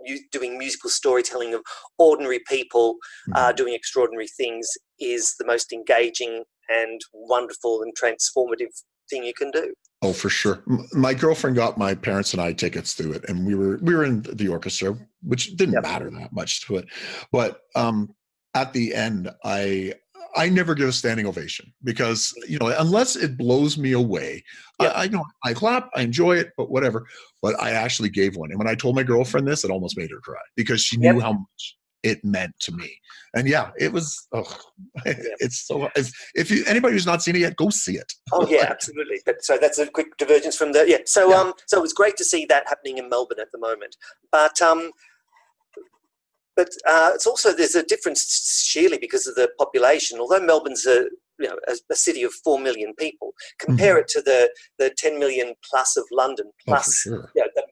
you 0.05 0.21
doing 0.31 0.57
musical 0.59 0.91
storytelling 0.91 1.55
of 1.55 1.63
ordinary 1.99 2.41
people 2.49 2.97
uh, 3.35 3.51
doing 3.53 3.75
extraordinary 3.75 4.29
things 4.29 4.69
is 5.01 5.35
the 5.39 5.45
most 5.47 5.73
engaging 5.73 6.45
and 6.69 7.01
wonderful 7.13 7.83
and 7.83 7.93
transformative 8.01 8.69
thing 9.11 9.25
you 9.25 9.33
can 9.35 9.51
do. 9.51 9.73
oh 10.03 10.13
for 10.13 10.29
sure. 10.29 10.63
My 10.93 11.15
girlfriend 11.15 11.57
got 11.57 11.79
my 11.79 11.95
parents 11.95 12.33
and 12.33 12.41
I 12.43 12.53
tickets 12.53 12.95
to 12.97 13.13
it, 13.13 13.25
and 13.29 13.45
we 13.47 13.55
were 13.57 13.79
we 13.83 13.95
were 13.95 14.05
in 14.05 14.23
the 14.35 14.49
orchestra, 14.49 14.97
which 15.23 15.57
didn't 15.57 15.75
Yep. 15.75 15.83
matter 15.83 16.11
that 16.11 16.33
much 16.33 16.67
to 16.67 16.77
it. 16.77 16.87
But 17.33 17.63
um, 17.75 18.15
at 18.63 18.73
the 18.73 18.95
end, 18.95 19.31
I 19.45 19.95
I 20.37 20.49
never 20.49 20.75
give 20.75 20.89
a 20.89 20.93
standing 20.93 21.27
ovation 21.27 21.73
because 21.85 22.33
you 22.47 22.59
know 22.59 22.69
unless 22.79 23.17
it 23.17 23.37
blows 23.37 23.79
me 23.79 23.93
away, 23.93 24.45
Yep. 24.81 24.93
I, 24.95 25.05
I 25.05 25.09
know 25.09 25.25
I 25.45 25.53
clap, 25.55 25.89
I 25.95 26.03
enjoy 26.03 26.37
it, 26.37 26.53
but 26.57 26.71
whatever. 26.71 27.07
But 27.43 27.61
I 27.61 27.71
actually 27.71 28.11
gave 28.11 28.37
one, 28.37 28.51
and 28.51 28.59
when 28.59 28.69
I 28.69 28.75
told 28.75 28.95
my 28.97 29.03
girlfriend 29.03 29.47
this, 29.47 29.65
it 29.65 29.71
almost 29.71 29.97
made 29.97 30.11
her 30.11 30.21
cry 30.21 30.41
because 30.57 30.81
she 30.81 30.97
knew 30.97 31.15
Yep. 31.15 31.23
how 31.23 31.33
much 31.33 31.77
it 32.05 32.25
meant 32.25 32.55
to 32.61 32.73
me. 32.73 32.91
And 33.35 33.49
yeah, 33.49 33.71
it 33.79 33.93
was. 33.93 34.27
Oh, 34.33 34.45
it's 35.05 35.67
so. 35.67 35.89
It's, 35.97 36.13
if 36.35 36.51
you 36.51 36.65
anybody 36.67 36.95
who's 36.95 37.07
not 37.07 37.23
seen 37.23 37.37
it 37.37 37.41
yet, 37.41 37.57
go 37.57 37.71
see 37.71 37.97
it. 37.97 38.11
Oh 38.33 38.47
yeah, 38.49 38.67
absolutely. 38.71 39.21
But 39.27 39.45
so 39.45 39.59
that's 39.61 39.79
a 39.79 39.87
quick 39.87 40.17
divergence 40.17 40.57
from 40.57 40.73
the 40.73 40.85
yeah. 40.89 40.99
So 41.07 41.31
Yeah. 41.31 41.41
um, 41.41 41.53
so 41.67 41.79
it 41.79 41.83
was 41.83 41.93
great 41.93 42.17
to 42.19 42.25
see 42.25 42.45
that 42.47 42.69
happening 42.69 42.99
in 42.99 43.09
Melbourne 43.09 43.41
at 43.41 43.53
the 43.53 43.59
moment. 43.59 43.97
But 44.31 44.61
um, 44.63 44.93
but 46.59 46.69
uh, 46.93 47.13
it's 47.15 47.27
also 47.27 47.53
there's 47.53 47.77
a 47.77 47.85
difference 47.85 48.21
sheerly 48.67 48.99
because 48.99 49.27
of 49.29 49.35
the 49.37 49.49
population. 49.63 50.19
Although 50.19 50.45
Melbourne's 50.45 50.87
a 50.87 50.99
you 51.39 51.49
know 51.49 51.57
a, 51.69 51.75
a 51.89 51.95
city 51.95 52.23
of 52.25 52.33
four 52.45 52.59
million 52.59 52.93
people, 52.99 53.29
compare 53.61 53.97
it 53.97 54.09
to 54.09 54.21
the 54.21 54.41
the 54.81 54.91
ten 55.03 55.19
million 55.21 55.55
plus 55.69 55.97
of 55.97 56.05
London 56.11 56.47
Oh, 56.49 56.65
plus 56.67 56.89
sure. 57.03 57.31
you 57.37 57.43
know, 57.43 57.49
the, 57.57 57.65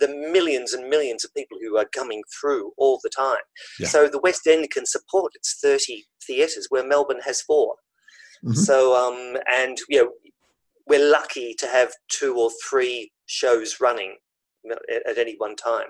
the, 0.00 0.06
the 0.06 0.12
millions 0.32 0.72
and 0.72 0.90
millions 0.90 1.24
of 1.24 1.32
people 1.34 1.56
who 1.62 1.76
are 1.78 1.86
coming 2.00 2.22
through 2.40 2.72
all 2.76 2.98
the 3.04 3.10
time. 3.24 3.44
Yeah. 3.78 3.88
So 3.88 4.08
the 4.08 4.20
West 4.20 4.46
End 4.48 4.68
can 4.70 4.86
support 4.86 5.30
its 5.36 5.58
30 5.62 6.04
theatres 6.26 6.66
where 6.70 6.86
Melbourne 6.86 7.22
has 7.24 7.40
4 7.42 7.74
Mhm. 8.44 8.56
So, 8.56 8.76
um, 8.96 9.38
and, 9.56 9.78
you 9.88 9.98
know, 10.02 10.10
we're 10.88 11.10
lucky 11.18 11.54
to 11.60 11.66
have 11.68 11.92
two 12.10 12.32
or 12.36 12.50
three 12.68 13.12
shows 13.26 13.76
running 13.80 14.16
at, 15.06 15.18
any 15.18 15.34
one 15.38 15.56
time. 15.56 15.88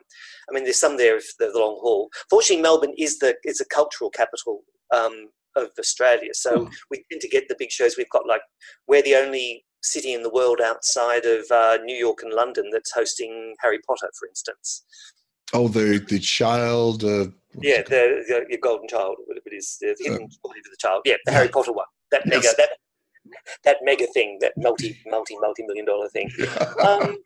I 0.48 0.52
mean, 0.54 0.64
there's 0.64 0.80
some 0.80 0.96
there 0.96 1.20
for 1.20 1.32
the 1.38 1.58
long 1.58 1.78
haul. 1.80 2.08
Fortunately, 2.30 2.62
Melbourne 2.62 2.94
is 2.98 3.18
the 3.18 3.36
is 3.44 3.60
a 3.60 3.64
cultural 3.66 4.10
capital 4.10 4.62
um, 4.94 5.28
of 5.56 5.70
Australia, 5.78 6.30
so 6.32 6.50
Oh. 6.66 6.70
we 6.90 7.04
tend 7.10 7.20
to 7.22 7.28
get 7.28 7.48
the 7.48 7.56
big 7.58 7.70
shows. 7.70 7.96
We've 7.96 8.08
got 8.10 8.26
like 8.26 8.42
we're 8.86 9.02
the 9.02 9.16
only 9.16 9.64
city 9.82 10.14
in 10.14 10.22
the 10.22 10.30
world 10.30 10.60
outside 10.60 11.24
of 11.24 11.44
uh, 11.50 11.78
New 11.84 11.96
York 11.96 12.22
and 12.22 12.32
London 12.32 12.70
that's 12.72 12.92
hosting 12.92 13.54
Harry 13.60 13.80
Potter, 13.86 14.10
for 14.18 14.28
instance. 14.28 14.84
Oh, 15.52 15.68
the 15.68 16.04
the 16.08 16.18
child. 16.18 17.04
Uh, 17.04 17.26
Yeah, 17.60 17.82
the, 17.82 18.46
the 18.48 18.56
Golden 18.56 18.88
Child, 18.88 19.16
it 19.28 19.52
is 19.52 19.76
the 19.80 19.94
Hidden 20.00 20.30
Story 20.30 20.58
of 20.60 20.70
the 20.70 20.76
Child. 20.78 21.02
Yeah, 21.04 21.16
the 21.26 21.32
Harry 21.32 21.48
Potter 21.48 21.72
one. 21.72 21.86
That 22.10 22.24
mega 22.26 22.44
yes. 22.44 22.56
that 22.56 22.70
that 23.64 23.76
mega 23.82 24.06
thing, 24.14 24.38
that 24.40 24.52
multi 24.56 24.98
multi 25.06 25.36
multi 25.38 25.62
million 25.66 25.84
dollar 25.84 26.08
thing. 26.08 26.30
Um, 26.86 27.18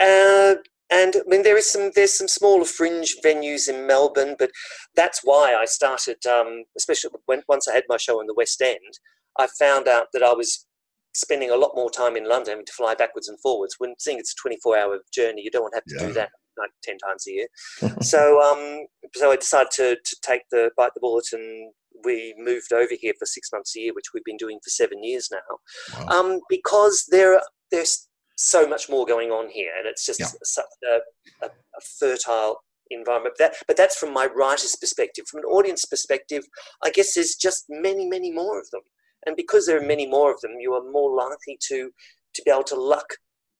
uh, 0.00 0.54
and 0.90 1.16
I 1.16 1.22
mean, 1.26 1.42
there 1.42 1.56
is 1.56 1.70
some 1.70 1.90
there's 1.94 2.16
some 2.16 2.28
smaller 2.28 2.64
fringe 2.64 3.16
venues 3.24 3.68
in 3.68 3.86
Melbourne, 3.86 4.36
but 4.38 4.50
that's 4.94 5.20
why 5.24 5.54
I 5.54 5.64
started. 5.64 6.24
Um, 6.26 6.64
especially 6.76 7.10
when 7.26 7.42
once 7.48 7.66
I 7.66 7.74
had 7.74 7.84
my 7.88 7.96
show 7.96 8.20
in 8.20 8.26
the 8.26 8.34
West 8.34 8.60
End, 8.62 8.98
I 9.38 9.48
found 9.58 9.88
out 9.88 10.08
that 10.12 10.22
I 10.22 10.32
was 10.32 10.66
spending 11.14 11.50
a 11.50 11.56
lot 11.56 11.72
more 11.74 11.90
time 11.90 12.16
in 12.16 12.28
London, 12.28 12.52
having 12.52 12.66
to 12.66 12.72
fly 12.72 12.94
backwards 12.94 13.28
and 13.28 13.40
forwards. 13.40 13.76
When 13.78 13.94
seeing 13.98 14.18
it's 14.18 14.32
a 14.32 14.40
24 14.40 14.78
hour 14.78 14.98
journey, 15.12 15.42
you 15.42 15.50
don't 15.50 15.62
want 15.62 15.74
to 15.74 15.78
have 15.78 15.98
to 15.98 16.04
yeah. 16.04 16.08
do 16.08 16.14
that 16.14 16.30
like 16.58 16.70
10 16.84 16.98
times 16.98 17.26
a 17.26 17.32
year. 17.32 17.46
so, 18.00 18.40
um, 18.40 18.86
so 19.14 19.32
I 19.32 19.36
decided 19.36 19.70
to, 19.72 19.96
to 19.96 20.16
take 20.22 20.42
the 20.50 20.70
bite 20.76 20.92
the 20.94 21.00
bullet 21.00 21.26
and 21.32 21.72
we 22.04 22.34
moved 22.38 22.72
over 22.72 22.94
here 22.98 23.14
for 23.18 23.26
six 23.26 23.50
months 23.52 23.74
a 23.76 23.80
year, 23.80 23.94
which 23.94 24.12
we've 24.12 24.24
been 24.24 24.36
doing 24.36 24.58
for 24.62 24.70
seven 24.70 25.02
years 25.02 25.28
now, 25.32 25.98
wow. 26.06 26.20
um, 26.20 26.40
because 26.48 27.06
there 27.10 27.40
there's 27.70 28.08
so 28.36 28.68
much 28.68 28.88
more 28.88 29.04
going 29.06 29.30
on 29.30 29.48
here, 29.48 29.72
and 29.76 29.86
it's 29.86 30.06
just 30.06 30.20
yeah. 30.20 30.26
such 30.42 30.64
a, 30.84 31.46
a, 31.46 31.48
a, 31.48 31.80
fertile 31.98 32.62
environment. 32.90 33.34
That, 33.38 33.54
but 33.66 33.76
that's 33.76 33.96
from 33.96 34.12
my 34.12 34.26
writer's 34.26 34.76
perspective. 34.76 35.26
From 35.26 35.40
an 35.40 35.46
audience 35.46 35.84
perspective, 35.84 36.44
I 36.84 36.90
guess 36.90 37.14
there's 37.14 37.34
just 37.34 37.64
many, 37.68 38.06
many 38.06 38.30
more 38.30 38.60
of 38.60 38.70
them, 38.70 38.82
and 39.26 39.36
because 39.36 39.66
there 39.66 39.78
are 39.78 39.86
many 39.86 40.06
more 40.06 40.32
of 40.32 40.40
them, 40.40 40.52
you 40.60 40.72
are 40.74 40.90
more 40.90 41.14
likely 41.16 41.58
to 41.68 41.90
to 42.34 42.42
be 42.44 42.50
able 42.50 42.64
to 42.64 42.80
luck. 42.80 43.14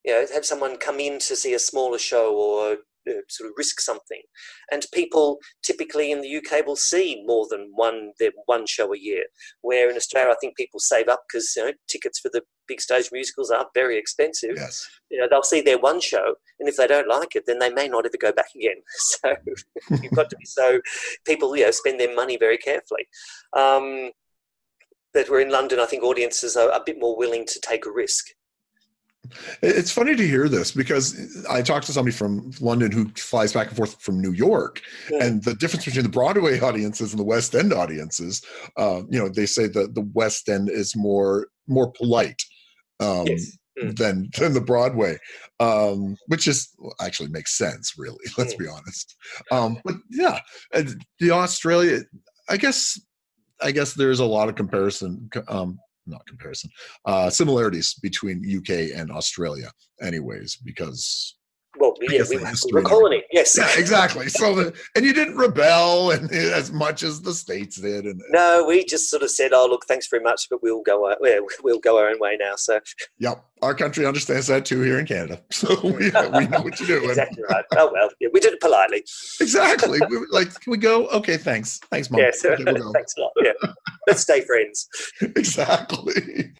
You 0.04 0.12
know, 0.12 0.26
have 0.32 0.46
someone 0.46 0.76
come 0.76 1.00
in 1.00 1.18
to 1.20 1.34
see 1.34 1.54
a 1.54 1.58
smaller 1.58 1.98
show 1.98 2.34
or 2.36 2.76
sort 3.28 3.48
of 3.48 3.54
risk 3.56 3.80
something. 3.80 4.22
And 4.70 4.84
people 4.92 5.38
typically 5.62 6.10
in 6.10 6.20
the 6.20 6.36
UK 6.36 6.66
will 6.66 6.76
see 6.76 7.22
more 7.26 7.46
than 7.50 7.70
one 7.74 8.12
their 8.18 8.32
one 8.46 8.66
show 8.66 8.92
a 8.92 8.98
year. 8.98 9.24
Where 9.62 9.90
in 9.90 9.96
Australia, 9.96 10.32
I 10.32 10.36
think 10.40 10.56
people 10.56 10.80
save 10.80 11.08
up 11.08 11.22
because 11.28 11.52
you 11.56 11.64
know 11.64 11.72
tickets 11.88 12.18
for 12.18 12.30
the 12.32 12.42
big 12.68 12.80
stage 12.80 13.10
musicals 13.12 13.50
are 13.50 13.66
very 13.74 13.98
expensive. 13.98 14.52
Yes. 14.56 14.86
You 15.10 15.18
know, 15.18 15.26
they'll 15.30 15.42
see 15.42 15.60
their 15.60 15.78
one 15.78 16.00
show, 16.00 16.34
and 16.58 16.68
if 16.68 16.76
they 16.76 16.86
don't 16.86 17.08
like 17.08 17.36
it, 17.36 17.44
then 17.46 17.58
they 17.58 17.70
may 17.70 17.88
not 17.88 18.06
ever 18.06 18.16
go 18.20 18.32
back 18.32 18.54
again. 18.54 18.76
So 18.98 19.34
you've 20.02 20.12
got 20.12 20.30
to 20.30 20.36
be 20.36 20.44
so 20.44 20.80
people, 21.24 21.56
you 21.56 21.64
know, 21.64 21.70
spend 21.70 22.00
their 22.00 22.14
money 22.14 22.36
very 22.36 22.58
carefully. 22.58 23.08
Um, 23.56 24.10
but 25.14 25.30
we're 25.30 25.40
in 25.40 25.50
London, 25.50 25.80
I 25.80 25.86
think 25.86 26.02
audiences 26.02 26.56
are 26.56 26.70
a 26.70 26.82
bit 26.84 27.00
more 27.00 27.16
willing 27.16 27.46
to 27.46 27.60
take 27.60 27.86
a 27.86 27.90
risk. 27.90 28.26
It's 29.62 29.90
funny 29.90 30.14
to 30.14 30.26
hear 30.26 30.48
this 30.48 30.72
because 30.72 31.44
I 31.48 31.62
talked 31.62 31.86
to 31.86 31.92
somebody 31.92 32.14
from 32.14 32.50
London 32.60 32.92
who 32.92 33.08
flies 33.16 33.52
back 33.52 33.68
and 33.68 33.76
forth 33.76 34.00
from 34.00 34.20
New 34.20 34.32
York, 34.32 34.80
yeah. 35.10 35.24
and 35.24 35.42
the 35.42 35.54
difference 35.54 35.84
between 35.84 36.04
the 36.04 36.10
Broadway 36.10 36.60
audiences 36.60 37.12
and 37.12 37.20
the 37.20 37.24
West 37.24 37.54
End 37.54 37.72
audiences. 37.72 38.42
Uh, 38.76 39.02
you 39.08 39.18
know, 39.18 39.28
they 39.28 39.46
say 39.46 39.66
that 39.68 39.94
the 39.94 40.08
West 40.14 40.48
End 40.48 40.68
is 40.68 40.94
more 40.94 41.48
more 41.66 41.90
polite 41.90 42.42
um, 43.00 43.26
yes. 43.26 43.56
mm. 43.82 43.96
than 43.96 44.28
than 44.38 44.52
the 44.52 44.60
Broadway, 44.60 45.18
um, 45.60 46.16
which 46.26 46.46
is 46.46 46.74
actually 47.00 47.28
makes 47.28 47.56
sense. 47.56 47.94
Really, 47.98 48.24
let's 48.38 48.54
mm. 48.54 48.58
be 48.58 48.68
honest. 48.68 49.16
Um, 49.50 49.78
but 49.84 49.96
yeah, 50.10 50.40
the 50.72 51.30
Australia, 51.30 52.00
I 52.48 52.56
guess 52.56 53.00
I 53.62 53.72
guess 53.72 53.94
there's 53.94 54.20
a 54.20 54.24
lot 54.24 54.48
of 54.48 54.54
comparison 54.54 55.30
um, 55.48 55.78
not 56.06 56.26
comparison, 56.26 56.70
uh, 57.04 57.28
similarities 57.30 57.94
between 57.94 58.44
UK 58.56 58.96
and 58.96 59.10
Australia, 59.10 59.70
anyways, 60.00 60.56
because 60.56 61.36
well, 61.78 61.94
yeah, 62.00 62.22
we, 62.28 62.38
we're 62.72 62.82
colony. 62.82 63.22
Yes, 63.32 63.56
yeah, 63.58 63.68
exactly. 63.78 64.28
So, 64.28 64.54
the, 64.54 64.74
and 64.94 65.04
you 65.04 65.12
didn't 65.12 65.36
rebel 65.36 66.10
and 66.10 66.30
as 66.32 66.72
much 66.72 67.02
as 67.02 67.22
the 67.22 67.32
states 67.32 67.76
did. 67.76 68.04
And 68.04 68.20
no, 68.30 68.64
we 68.66 68.84
just 68.84 69.10
sort 69.10 69.22
of 69.22 69.30
said, 69.30 69.52
"Oh, 69.52 69.66
look, 69.68 69.86
thanks 69.86 70.08
very 70.08 70.22
much, 70.22 70.48
but 70.50 70.62
we'll 70.62 70.82
go. 70.82 71.06
Uh, 71.06 71.16
our, 71.22 71.40
we'll 71.62 71.80
go 71.80 71.98
our 71.98 72.08
own 72.08 72.18
way 72.18 72.36
now." 72.38 72.54
So, 72.56 72.80
yep, 73.18 73.44
our 73.62 73.74
country 73.74 74.06
understands 74.06 74.46
that 74.48 74.64
too 74.64 74.80
here 74.82 74.98
in 74.98 75.06
Canada. 75.06 75.40
So 75.50 75.74
we, 75.82 75.92
we 75.92 76.46
know 76.46 76.60
what 76.60 76.76
to 76.76 76.86
do. 76.86 77.08
exactly 77.08 77.42
right. 77.48 77.64
Oh 77.76 77.90
well, 77.92 78.10
yeah, 78.20 78.28
we 78.32 78.40
did 78.40 78.52
it 78.52 78.60
politely. 78.60 79.04
exactly. 79.40 80.00
We 80.08 80.18
like, 80.30 80.52
can 80.60 80.70
we 80.70 80.78
go? 80.78 81.06
Okay, 81.08 81.36
thanks. 81.36 81.78
Thanks, 81.90 82.10
mom. 82.10 82.20
Yes, 82.20 82.44
okay, 82.44 82.62
we'll 82.64 82.92
thanks 82.92 83.14
a 83.16 83.20
lot. 83.20 83.32
Yeah, 83.42 83.52
let's 84.06 84.20
stay 84.22 84.42
friends. 84.42 84.88
exactly. 85.20 86.52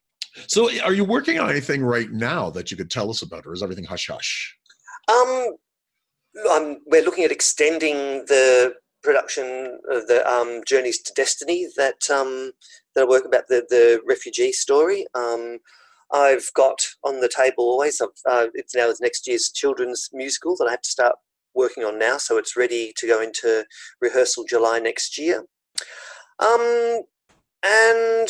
So, 0.49 0.71
are 0.83 0.93
you 0.93 1.05
working 1.05 1.39
on 1.39 1.51
anything 1.51 1.83
right 1.83 2.11
now 2.11 2.51
that 2.51 2.71
you 2.71 2.77
could 2.77 2.91
tell 2.91 3.11
us 3.11 3.23
about, 3.23 3.47
or 3.47 3.53
is 3.53 3.62
everything 3.62 3.85
hush 3.85 4.09
hush? 4.09 4.56
Um, 5.09 5.57
we're 6.87 7.05
looking 7.05 7.25
at 7.25 7.33
extending 7.33 8.25
the 8.27 8.75
production 9.03 9.79
of 9.89 10.07
the 10.09 10.29
um, 10.29 10.63
Journeys 10.67 11.01
to 11.03 11.13
Destiny 11.15 11.69
that 11.77 12.11
um, 12.11 12.53
that 12.95 13.03
I 13.03 13.05
work 13.05 13.25
about 13.25 13.49
the 13.49 13.65
the 13.69 14.01
refugee 14.07 14.53
story. 14.53 15.07
Um, 15.15 15.59
I've 16.13 16.51
got 16.55 16.87
on 17.05 17.21
the 17.21 17.29
table 17.29 17.65
always. 17.65 18.01
Uh, 18.01 18.47
it's 18.55 18.75
now 18.75 18.93
next 19.01 19.27
year's 19.27 19.51
children's 19.51 20.09
musical 20.13 20.57
that 20.57 20.67
I 20.67 20.73
have 20.73 20.83
to 20.83 20.91
start 20.91 21.15
working 21.55 21.85
on 21.85 21.99
now, 21.99 22.19
so 22.19 22.37
it's 22.37 22.57
ready 22.57 22.93
to 22.97 23.07
go 23.07 23.21
into 23.21 23.65
rehearsal 24.01 24.45
July 24.49 24.79
next 24.79 25.19
year. 25.19 25.45
Um, 26.39 27.03
and 27.65 28.29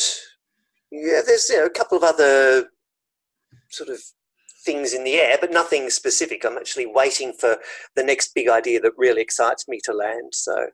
yeah, 0.91 1.21
there's 1.25 1.49
you 1.49 1.57
know, 1.57 1.65
a 1.65 1.69
couple 1.69 1.97
of 1.97 2.03
other 2.03 2.69
sort 3.69 3.89
of 3.89 3.99
things 4.67 4.93
in 4.93 5.03
the 5.03 5.15
air, 5.15 5.37
but 5.41 5.51
nothing 5.51 5.89
specific. 5.89 6.45
I'm 6.45 6.57
actually 6.57 6.85
waiting 6.85 7.33
for 7.33 7.57
the 7.95 8.03
next 8.03 8.35
big 8.35 8.49
idea 8.49 8.79
that 8.81 8.91
really 8.97 9.21
excites 9.21 9.67
me 9.67 9.79
to 9.85 9.93
land. 9.93 10.33
So, 10.33 10.67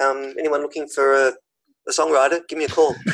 um, 0.00 0.34
anyone 0.38 0.60
looking 0.60 0.86
for 0.86 1.14
a, 1.14 1.32
a 1.88 1.90
songwriter, 1.90 2.46
give 2.48 2.58
me 2.58 2.66
a 2.66 2.68
call. 2.68 2.94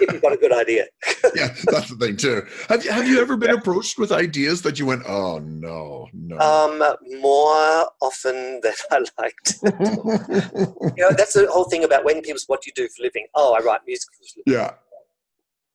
if 0.00 0.12
you've 0.12 0.22
got 0.22 0.32
a 0.32 0.36
good 0.36 0.52
idea. 0.52 0.86
yeah, 1.34 1.54
that's 1.66 1.90
the 1.90 1.96
thing 2.00 2.16
too. 2.16 2.42
Have 2.68 2.84
you, 2.84 2.90
have 2.90 3.06
you 3.06 3.20
ever 3.20 3.36
been 3.36 3.50
yeah. 3.50 3.58
approached 3.58 3.98
with 3.98 4.10
ideas 4.10 4.62
that 4.62 4.78
you 4.78 4.86
went, 4.86 5.02
oh 5.06 5.38
no, 5.38 6.08
no? 6.12 6.38
Um, 6.38 6.82
more 7.20 7.88
often 8.00 8.60
than 8.62 8.74
I 8.90 8.98
liked. 9.20 9.58
you 10.96 11.02
know, 11.04 11.12
that's 11.16 11.34
the 11.34 11.46
whole 11.50 11.64
thing 11.64 11.84
about 11.84 12.04
when 12.04 12.22
people 12.22 12.38
say, 12.38 12.46
"What 12.48 12.62
do 12.62 12.70
you 12.70 12.74
do 12.74 12.88
for 12.88 13.02
a 13.02 13.04
living?" 13.04 13.26
Oh, 13.34 13.54
I 13.54 13.62
write 13.62 13.80
musicals. 13.86 14.38
Yeah 14.46 14.72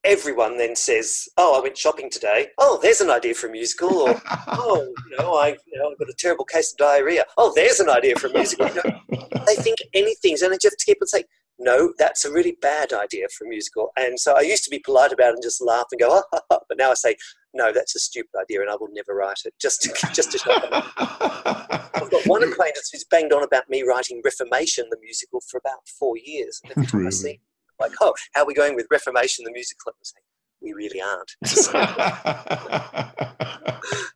everyone 0.04 0.56
then 0.56 0.76
says, 0.76 1.28
"Oh, 1.36 1.58
I 1.58 1.62
went 1.62 1.76
shopping 1.76 2.10
today. 2.10 2.48
Oh, 2.58 2.78
there's 2.82 3.00
an 3.00 3.10
idea 3.10 3.34
for 3.34 3.48
a 3.48 3.50
musical." 3.50 3.92
Or, 3.94 4.22
"Oh, 4.48 4.92
you 5.10 5.16
know, 5.16 5.34
I, 5.34 5.48
you 5.66 5.78
know, 5.78 5.90
I've 5.90 5.98
got 5.98 6.08
a 6.08 6.14
terrible 6.18 6.44
case 6.44 6.72
of 6.72 6.78
diarrhea. 6.78 7.24
Oh, 7.36 7.52
there's 7.54 7.80
an 7.80 7.90
idea 7.90 8.16
for 8.16 8.28
a 8.28 8.32
musical." 8.32 8.68
You 8.68 8.74
know, 8.84 9.18
they 9.46 9.56
think 9.56 9.78
anything's, 9.94 10.42
and 10.42 10.52
I 10.52 10.58
just 10.60 10.82
keep 10.84 10.98
on 11.00 11.08
saying, 11.08 11.24
"No, 11.58 11.92
that's 11.98 12.24
a 12.24 12.32
really 12.32 12.56
bad 12.60 12.92
idea 12.92 13.26
for 13.36 13.46
a 13.46 13.48
musical." 13.48 13.90
And 13.96 14.18
so 14.18 14.34
I 14.36 14.40
used 14.40 14.64
to 14.64 14.70
be 14.70 14.78
polite 14.78 15.12
about 15.12 15.30
it 15.30 15.34
and 15.34 15.42
just 15.42 15.62
laugh 15.62 15.86
and 15.92 16.00
go, 16.00 16.22
oh, 16.32 16.40
but 16.68 16.78
now 16.78 16.90
I 16.90 16.94
say, 16.94 17.16
"No, 17.54 17.72
that's 17.72 17.94
a 17.94 18.00
stupid 18.00 18.30
idea, 18.40 18.60
and 18.60 18.70
I 18.70 18.76
will 18.76 18.90
never 18.92 19.14
write 19.14 19.40
it." 19.44 19.54
Just, 19.60 19.82
to, 19.82 19.92
just 20.12 20.32
to 20.32 20.38
shut 20.38 20.62
them. 20.62 20.82
I've 20.96 22.10
got 22.10 22.26
one 22.26 22.42
acquaintance 22.42 22.90
who's 22.92 23.04
banged 23.04 23.32
on 23.32 23.42
about 23.42 23.68
me 23.68 23.82
writing 23.82 24.20
Reformation, 24.24 24.86
the 24.90 24.98
musical, 25.02 25.40
for 25.48 25.58
about 25.58 25.86
four 25.98 26.16
years. 26.16 26.60
Every 26.70 26.86
time 26.86 27.00
really? 27.00 27.08
I 27.08 27.10
see 27.10 27.40
like, 27.80 27.92
oh, 28.00 28.12
how 28.34 28.42
are 28.42 28.46
we 28.46 28.54
going 28.54 28.74
with 28.74 28.86
Reformation, 28.90 29.44
the 29.44 29.52
musical? 29.52 29.92
Like, 30.14 30.24
we 30.62 30.72
really 30.72 31.00
aren't. 31.00 31.30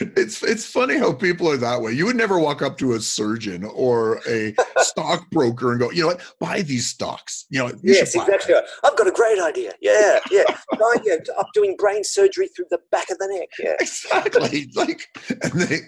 it's 0.00 0.42
it's 0.42 0.64
funny 0.64 0.96
how 0.96 1.12
people 1.12 1.50
are 1.50 1.56
that 1.56 1.80
way. 1.80 1.92
You 1.92 2.06
would 2.06 2.16
never 2.16 2.38
walk 2.38 2.62
up 2.62 2.78
to 2.78 2.94
a 2.94 3.00
surgeon 3.00 3.64
or 3.64 4.20
a 4.28 4.54
stockbroker 4.78 5.72
and 5.72 5.80
go, 5.80 5.90
you 5.90 6.02
know 6.02 6.08
what, 6.08 6.22
buy 6.38 6.62
these 6.62 6.86
stocks. 6.86 7.46
You 7.50 7.60
know, 7.60 7.68
you 7.82 7.94
yes, 7.94 8.14
exactly. 8.14 8.54
Right. 8.54 8.64
I've 8.84 8.96
got 8.96 9.08
a 9.08 9.12
great 9.12 9.40
idea. 9.40 9.72
Yeah, 9.80 10.20
yeah. 10.30 10.44
no, 10.78 10.94
yeah, 11.04 11.16
I'm 11.38 11.46
doing 11.54 11.76
brain 11.78 12.04
surgery 12.04 12.48
through 12.48 12.66
the 12.70 12.78
back 12.90 13.10
of 13.10 13.18
the 13.18 13.28
neck. 13.28 13.48
Yeah, 13.58 13.76
exactly. 13.80 14.70
like, 14.74 15.08
and 15.42 15.52
they, 15.52 15.78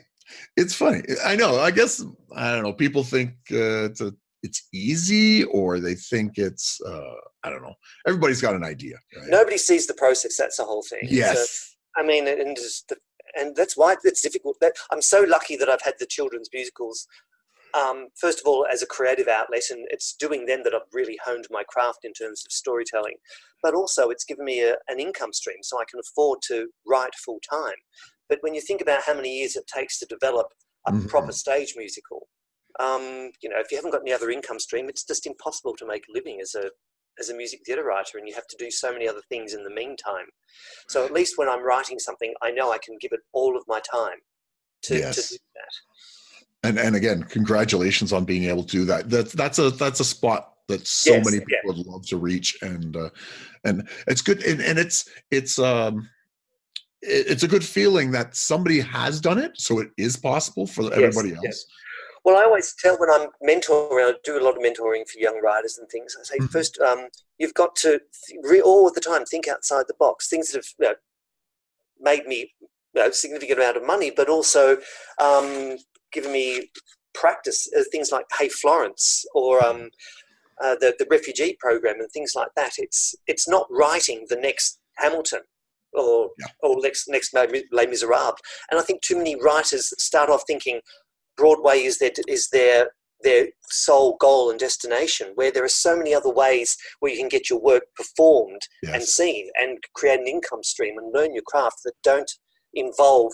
it's 0.57 0.75
funny. 0.75 1.03
I 1.25 1.37
know. 1.37 1.59
I 1.59 1.71
guess 1.71 2.05
I 2.35 2.53
don't 2.53 2.65
know. 2.65 2.73
People 2.73 3.05
think 3.05 3.31
uh, 3.51 3.87
it's 3.87 4.01
a 4.01 4.15
it's 4.43 4.67
easy 4.73 5.45
or 5.45 5.81
they 5.81 5.95
think 5.95 6.33
it's 6.37 6.81
uh, 6.87 7.15
I 7.45 7.51
don't 7.51 7.63
know. 7.63 7.75
Everybody's 8.07 8.41
got 8.41 8.55
an 8.55 8.65
idea. 8.65 8.97
Right? 9.17 9.29
Nobody 9.29 9.59
sees 9.59 9.87
the 9.87 9.95
process. 9.95 10.37
That's 10.37 10.57
the 10.57 10.65
whole 10.65 10.83
thing. 10.83 11.09
Yes. 11.09 11.75
So, 11.97 12.03
I 12.03 12.07
mean, 12.07 12.27
and 12.27 12.57
the, 12.89 12.97
and 13.35 13.57
that's 13.57 13.77
why 13.77 13.97
it's 14.05 14.23
difficult. 14.23 14.63
I'm 14.91 15.03
so 15.03 15.25
lucky 15.29 15.57
that 15.57 15.69
I've 15.69 15.83
had 15.83 15.95
the 15.99 16.07
children's 16.07 16.49
musicals. 16.53 17.07
Um, 17.75 18.09
first 18.21 18.39
of 18.41 18.47
all, 18.47 18.67
as 18.71 18.83
a 18.83 18.87
creative 18.87 19.29
outlet, 19.29 19.63
and 19.71 19.87
it's 19.91 20.15
doing 20.19 20.45
them 20.45 20.61
that 20.65 20.75
I've 20.75 20.83
really 20.93 21.19
honed 21.25 21.47
my 21.51 21.63
craft 21.69 22.01
in 22.05 22.13
terms 22.13 22.45
of 22.47 22.53
storytelling. 22.53 23.17
But 23.63 23.75
also, 23.75 24.11
it's 24.11 24.25
given 24.25 24.45
me 24.45 24.63
a, 24.63 24.77
an 24.89 25.01
income 25.01 25.33
stream, 25.33 25.59
so 25.63 25.79
I 25.79 25.85
can 25.91 26.01
afford 26.01 26.41
to 26.49 26.67
write 26.87 27.15
full 27.15 27.41
time. 27.49 27.77
But 28.29 28.39
when 28.43 28.55
you 28.55 28.61
think 28.61 28.83
about 28.83 29.03
how 29.07 29.15
many 29.15 29.39
years 29.39 29.57
it 29.57 29.67
takes 29.67 29.99
to 30.01 30.07
develop 30.07 30.49
a 30.87 30.93
mm-hmm. 30.93 31.07
proper 31.07 31.33
stage 31.33 31.75
musical, 31.77 32.29
um, 32.81 33.31
you 33.43 33.49
know, 33.49 33.59
if 33.59 33.71
you 33.71 33.77
haven't 33.77 33.91
got 33.91 34.03
any 34.03 34.13
other 34.13 34.31
income 34.31 34.59
stream, 34.59 34.89
it's 34.89 35.05
just 35.05 35.27
impossible 35.27 35.75
to 35.77 35.87
make 35.87 36.05
a 36.09 36.13
living 36.13 36.39
as 36.41 36.55
a 36.55 36.71
as 37.19 37.29
a 37.29 37.35
music 37.35 37.61
theatre 37.67 37.85
writer, 37.85 38.17
and 38.17 38.27
you 38.27 38.35
have 38.35 38.47
to 38.47 38.57
do 38.59 38.71
so 38.71 38.91
many 38.91 39.07
other 39.07 39.21
things 39.29 39.53
in 39.53 39.63
the 39.65 39.71
meantime. 39.71 40.27
So 40.89 41.05
at 41.05 41.13
least 41.13 41.37
when 41.37 41.49
I'm 41.49 41.63
writing 41.63 41.99
something, 41.99 42.33
I 42.43 42.51
know 42.51 42.73
I 42.73 42.79
can 42.79 42.97
give 43.01 43.13
it 43.13 43.21
all 43.35 43.57
of 43.57 43.65
my 43.69 43.81
time 43.81 44.17
to, 44.85 44.97
yes. 44.97 45.17
to 45.17 45.35
do 45.35 45.39
that. 45.55 46.69
And 46.69 46.79
and 46.79 46.97
again, 46.97 47.25
congratulations 47.25 48.13
on 48.13 48.25
being 48.25 48.45
able 48.45 48.63
to 48.65 48.71
do 48.71 48.85
that. 48.87 49.11
That's 49.11 49.33
that's 49.33 49.59
a 49.59 49.71
that's 49.71 50.01
a 50.01 50.05
spot 50.05 50.53
that 50.69 50.87
so 50.87 51.15
Yes, 51.15 51.25
many 51.25 51.39
yeah. 51.39 51.61
people 51.63 51.77
would 51.77 51.87
love 51.87 52.07
to 52.07 52.17
reach 52.17 52.57
and 52.63 52.97
uh, 52.97 53.11
and 53.65 53.89
it's 54.07 54.23
good 54.23 54.43
and, 54.43 54.61
and 54.61 54.79
it's 54.79 55.09
it's 55.31 55.59
um 55.59 56.09
it's 57.01 57.43
a 57.43 57.49
good 57.49 57.65
feeling 57.65 58.13
that 58.13 58.37
somebody 58.37 58.79
has 58.79 59.21
done 59.21 59.39
it 59.39 59.53
so 59.57 59.81
it 59.81 59.91
is 59.97 60.17
possible 60.17 60.67
for 60.67 60.93
everybody 60.95 61.35
else 61.35 61.43
yes. 61.43 61.65
Well, 62.25 62.37
I 62.37 62.45
always 62.45 62.75
tell 62.79 62.97
when 62.99 63.11
I'm 63.11 63.29
mentoring, 63.43 64.09
I 64.09 64.15
do 64.23 64.39
a 64.39 64.45
lot 64.45 64.57
of 64.57 64.63
mentoring 64.63 65.09
for 65.09 65.19
young 65.19 65.41
writers 65.43 65.79
and 65.79 65.89
things. 65.89 66.17
I 66.19 66.23
say, 66.23 66.39
Mhm. 66.39 66.51
first, 66.53 66.79
um, 66.81 67.09
you've 67.39 67.55
got 67.55 67.75
to 67.77 67.99
th- 67.99 68.39
re- 68.43 68.63
all 68.63 68.91
the 68.91 69.01
time 69.01 69.25
think 69.25 69.49
outside 69.49 69.87
the 69.89 69.95
box. 69.95 70.29
Things 70.29 70.53
that 70.53 70.59
have 70.59 70.69
you 70.79 70.87
know, 70.89 70.95
made 71.99 72.27
me 72.27 72.55
you 72.61 72.69
know, 72.95 73.07
a 73.09 73.13
significant 73.13 73.59
amount 73.59 73.77
of 73.77 73.83
money, 73.83 74.11
but 74.11 74.29
also 74.29 74.81
um, 75.19 75.77
given 76.13 76.33
me 76.33 76.71
practice. 77.15 77.69
Uh, 77.77 77.83
things 77.91 78.13
like 78.13 78.27
Hey 78.39 78.49
Florence 78.49 79.25
or 79.35 79.65
um, 79.65 79.91
uh, 80.61 80.77
the 80.77 80.95
the 80.99 81.07
refugee 81.11 81.57
program 81.59 82.01
and 82.01 82.11
things 82.13 82.35
like 82.37 82.51
that. 82.57 82.75
It's 82.79 83.15
it's 83.27 83.49
not 83.49 83.67
writing 83.71 84.27
the 84.29 84.37
next 84.37 84.79
Hamilton 84.99 85.43
or 85.93 86.31
Yeah. 86.39 86.47
or 86.61 86.81
next 86.81 87.09
next 87.09 87.35
Les 87.35 87.65
Les 87.73 87.87
Miserables. 87.87 88.39
And 88.71 88.79
I 88.79 88.83
think 88.83 89.03
too 89.03 89.17
many 89.17 89.35
writers 89.37 89.93
start 89.99 90.31
off 90.31 90.45
thinking 90.47 90.81
Broadway 91.37 91.79
is 91.83 91.99
their 91.99 92.11
is 92.29 92.49
their 92.51 92.91
their 93.23 93.49
sole 93.71 94.17
goal 94.21 94.51
and 94.51 94.59
destination, 94.59 95.33
where 95.35 95.53
there 95.53 95.65
are 95.65 95.69
so 95.69 95.97
many 95.97 96.15
other 96.15 96.33
ways 96.33 96.77
where 97.01 97.13
you 97.13 97.19
can 97.19 97.29
get 97.29 97.49
your 97.49 97.61
work 97.61 97.85
performed 97.97 98.63
and 98.83 99.03
seen 99.03 99.49
and 99.61 99.79
create 99.95 100.21
an 100.21 100.27
income 100.27 100.63
stream 100.63 100.99
and 100.99 101.15
learn 101.15 101.33
your 101.33 101.45
craft 101.47 101.77
that 101.85 101.95
don't 102.03 102.31
involve 102.75 103.33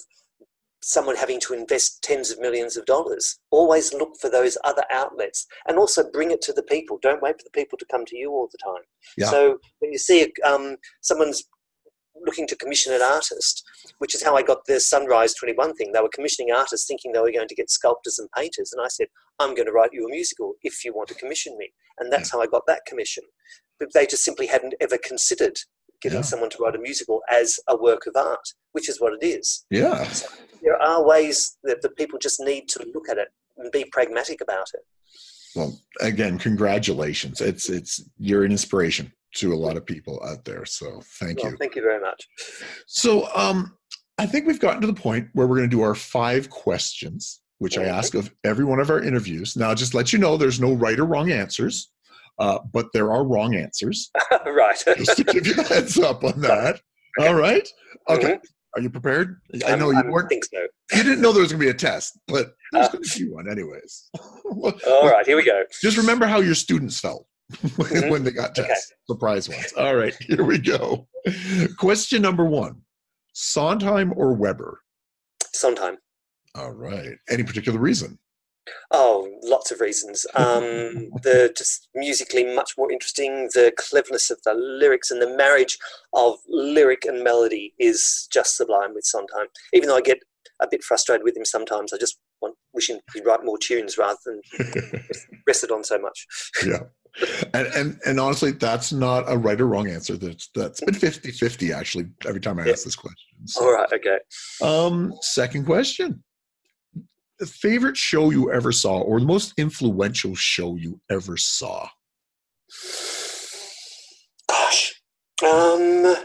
someone 0.83 1.17
having 1.17 1.41
to 1.41 1.55
invest 1.55 2.03
tens 2.03 2.31
of 2.31 2.39
millions 2.39 2.77
of 2.77 2.85
dollars. 2.87 3.39
Always 3.51 3.93
look 3.93 4.13
for 4.21 4.31
those 4.31 4.57
other 4.65 4.85
outlets 4.91 5.47
and 5.67 5.79
also 5.79 6.09
bring 6.13 6.31
it 6.31 6.41
to 6.43 6.53
the 6.53 6.63
people. 6.63 6.99
Don't 7.03 7.23
wait 7.23 7.37
for 7.37 7.45
the 7.45 7.59
people 7.59 7.79
to 7.79 7.87
come 7.91 8.05
to 8.07 8.17
you 8.17 8.31
all 8.31 8.49
the 8.53 8.59
time. 8.65 8.83
Yeah. 9.17 9.27
So 9.27 9.59
when 9.81 9.93
you 9.93 9.99
see 9.99 10.33
um, 10.45 10.77
someone's 11.01 11.45
looking 12.25 12.47
to 12.49 12.57
commission 12.57 12.93
an 12.93 13.03
artist, 13.03 13.65
which 13.99 14.15
is 14.15 14.23
how 14.23 14.37
I 14.37 14.43
got 14.43 14.65
the 14.67 14.81
Sunrise 14.81 15.35
21 15.35 15.75
thing. 15.75 15.93
They 15.93 16.01
were 16.01 16.09
commissioning 16.13 16.53
artists 16.55 16.87
thinking 16.87 17.13
they 17.13 17.21
were 17.21 17.33
going 17.33 17.49
to 17.49 17.55
get 17.55 17.71
sculptors 17.71 18.19
and 18.19 18.29
painters. 18.37 18.73
And 18.73 18.85
I 18.85 18.89
said, 18.89 19.09
I'm 19.39 19.55
going 19.55 19.67
to 19.67 19.73
write 19.73 19.91
you 19.93 20.07
a 20.07 20.11
musical 20.11 20.55
if 20.63 20.85
you 20.85 20.93
want 20.95 21.09
to 21.09 21.15
commission 21.15 21.57
me. 21.59 21.71
And 21.99 22.13
that's 22.13 22.31
how 22.33 22.41
I 22.41 22.47
got 22.47 22.63
that 22.67 22.83
commission. 22.87 23.25
But 23.79 23.93
they 23.95 24.07
just 24.07 24.25
simply 24.25 24.47
hadn't 24.47 24.75
ever 24.81 24.99
considered 24.99 25.57
getting 26.01 26.19
Yeah. 26.19 26.23
someone 26.23 26.51
to 26.51 26.59
write 26.59 26.75
a 26.77 26.79
musical 26.79 27.23
as 27.31 27.59
a 27.69 27.77
work 27.77 28.07
of 28.07 28.15
art, 28.17 28.49
which 28.73 28.89
is 28.89 29.01
what 29.01 29.13
it 29.21 29.25
is. 29.25 29.65
yeah 29.71 30.09
There 30.63 30.81
are 30.81 31.05
ways 31.05 31.57
that 31.65 31.83
the 31.83 31.91
people 31.91 32.19
just 32.19 32.41
need 32.41 32.69
to 32.71 32.85
look 32.95 33.09
at 33.09 33.19
it 33.19 33.29
and 33.57 33.71
be 33.73 33.85
pragmatic 33.93 34.41
about 34.41 34.69
it. 34.75 34.81
Well 35.57 35.79
again 36.01 36.39
congratulations. 36.39 37.41
It's 37.41 37.69
it's 37.71 38.03
you're 38.19 38.45
an 38.45 38.51
inspiration 38.53 39.13
to 39.37 39.53
a 39.53 39.57
lot 39.57 39.77
of 39.77 39.85
people 39.85 40.23
out 40.25 40.45
there 40.45 40.65
so 40.65 41.03
thank 41.21 41.43
Well, 41.43 41.53
you. 41.53 41.59
thank 41.59 41.77
you 41.77 41.83
very 41.83 42.01
much. 42.01 42.27
so 42.87 43.29
um 43.35 43.77
i 44.19 44.25
think 44.27 44.47
we've 44.47 44.59
gotten 44.61 44.81
to 44.81 44.87
the 44.87 44.95
point 44.95 45.29
where 45.35 45.47
we're 45.47 45.57
going 45.59 45.69
to 45.69 45.77
do 45.77 45.83
our 45.83 45.95
five 45.95 46.49
questions 46.49 47.41
which 47.59 47.77
i 47.77 47.85
ask 47.85 48.15
of 48.15 48.33
every 48.45 48.65
one 48.65 48.79
of 48.81 48.89
our 48.91 49.03
interviews. 49.03 49.57
Now 49.57 49.75
just 49.75 49.93
let 49.95 50.13
you 50.13 50.19
know 50.19 50.37
there's 50.37 50.61
no 50.61 50.73
right 50.75 50.99
or 50.99 51.05
wrong 51.05 51.31
answers 51.31 51.91
uh, 52.39 52.61
but 52.73 52.87
there 52.93 53.11
are 53.13 53.25
wrong 53.25 53.55
answers. 53.57 54.11
Right. 54.47 54.81
just 54.97 55.17
to 55.17 55.25
give 55.25 55.45
you 55.47 55.55
a 55.59 55.63
heads 55.65 55.99
up 55.99 56.23
on 56.25 56.41
that. 56.51 56.81
All 57.19 57.35
right? 57.35 57.69
Okay. 58.09 58.35
Mhm. 58.35 58.41
Are 58.77 58.81
you 58.83 58.91
prepared 58.91 59.41
i 59.65 59.71
I'm- 59.71 59.79
know 59.79 59.91
you 59.91 59.97
I'm- 59.97 60.11
weren't 60.11 60.29
think 60.29 60.45
so. 60.45 60.61
you 60.93 61.03
didn't 61.03 61.21
know 61.21 61.33
there 61.33 61.43
was 61.43 61.53
going 61.53 61.61
to 61.61 61.67
be 61.67 61.71
a 61.71 61.75
test 61.75 62.19
but 62.29 62.55
there's 62.73 62.87
Uh. 62.89 62.93
going 62.93 63.05
to 63.05 63.19
be 63.19 63.31
one 63.31 63.51
anyways 63.51 64.11
Well, 64.45 64.75
All 64.87 65.09
right, 65.09 65.27
here 65.27 65.37
we 65.37 65.45
go. 65.45 65.63
just 65.83 65.97
remember 65.97 66.27
how 66.27 66.41
your 66.41 66.55
students 66.55 67.01
felt 67.01 67.27
when, 67.77 67.89
Mhm. 67.91 68.11
when 68.11 68.25
they 68.25 68.31
got 68.31 68.51
Okay. 68.59 68.69
tests 68.69 68.93
surprise 69.07 69.49
ones 69.49 69.73
all 69.77 69.95
right 69.97 70.15
here 70.21 70.45
we 70.45 70.59
go 70.59 71.09
question 71.79 72.21
number 72.23 72.45
one 72.45 72.83
sondheim 73.33 74.13
or 74.17 74.35
Webber 74.35 74.81
Sondheim. 75.55 75.97
all 76.55 76.73
right 76.73 77.17
any 77.31 77.43
particular 77.43 77.79
reason 77.79 78.19
Oh, 78.91 79.29
lots 79.43 79.71
of 79.71 79.81
reasons. 79.81 80.27
Um, 80.35 81.11
the 81.23 81.53
just 81.57 81.89
musically 81.95 82.45
much 82.55 82.73
more 82.79 82.91
interesting. 82.91 83.49
The 83.55 83.73
cleverness 83.77 84.31
of 84.31 84.39
the 84.45 84.55
lyrics 84.55 85.11
and 85.11 85.21
the 85.23 85.37
marriage 85.37 85.79
of 86.15 86.37
lyric 86.49 87.05
and 87.05 87.23
melody 87.23 87.75
is 87.79 88.29
just 88.33 88.57
sublime 88.57 88.95
with 88.95 89.05
Sondheim. 89.05 89.47
Even 89.73 89.89
though 89.89 89.97
I 89.97 90.01
get 90.03 90.19
a 90.61 90.69
bit 90.71 90.83
frustrated 90.83 91.25
with 91.25 91.37
him 91.37 91.45
sometimes, 91.45 91.93
I 91.93 91.99
just 91.99 92.19
want 92.41 92.55
wish 92.73 92.89
him 92.91 93.01
he'd 93.15 93.25
write 93.27 93.45
more 93.45 93.59
tunes 93.59 93.99
rather 93.99 94.19
than 94.27 94.41
rest 95.47 95.65
it 95.65 95.71
on 95.71 95.85
so 95.85 95.99
much. 95.99 96.27
yeah 96.67 96.81
and, 97.55 97.67
and 97.75 97.99
and 98.07 98.21
honestly 98.21 98.53
that's 98.53 98.93
not 98.93 99.25
a 99.27 99.37
right 99.37 99.61
or 99.61 99.67
wrong 99.67 99.89
answer 99.89 100.17
that's 100.17 100.51
that's 100.55 100.81
been 100.83 100.95
50-50 100.95 101.75
actually 101.75 102.07
every 102.27 102.41
time 102.41 102.61
i 102.61 102.65
Yeah. 102.65 102.73
ask 102.73 102.85
this 102.85 102.95
question 102.95 103.17
So, 103.47 103.65
All 103.65 103.73
right, 103.73 103.93
okay. 103.93 104.19
um 104.63 105.13
second 105.23 105.65
question 105.65 106.23
favorite 107.47 107.97
show 107.97 108.31
you 108.31 108.53
ever 108.53 108.73
saw 108.73 109.01
or 109.01 109.21
the 109.21 109.27
most 109.27 109.55
influential 109.57 110.35
show 110.35 110.75
you 110.77 111.01
ever 111.11 111.37
saw 111.37 111.89
Gosh. 114.49 115.01
Um, 115.43 116.17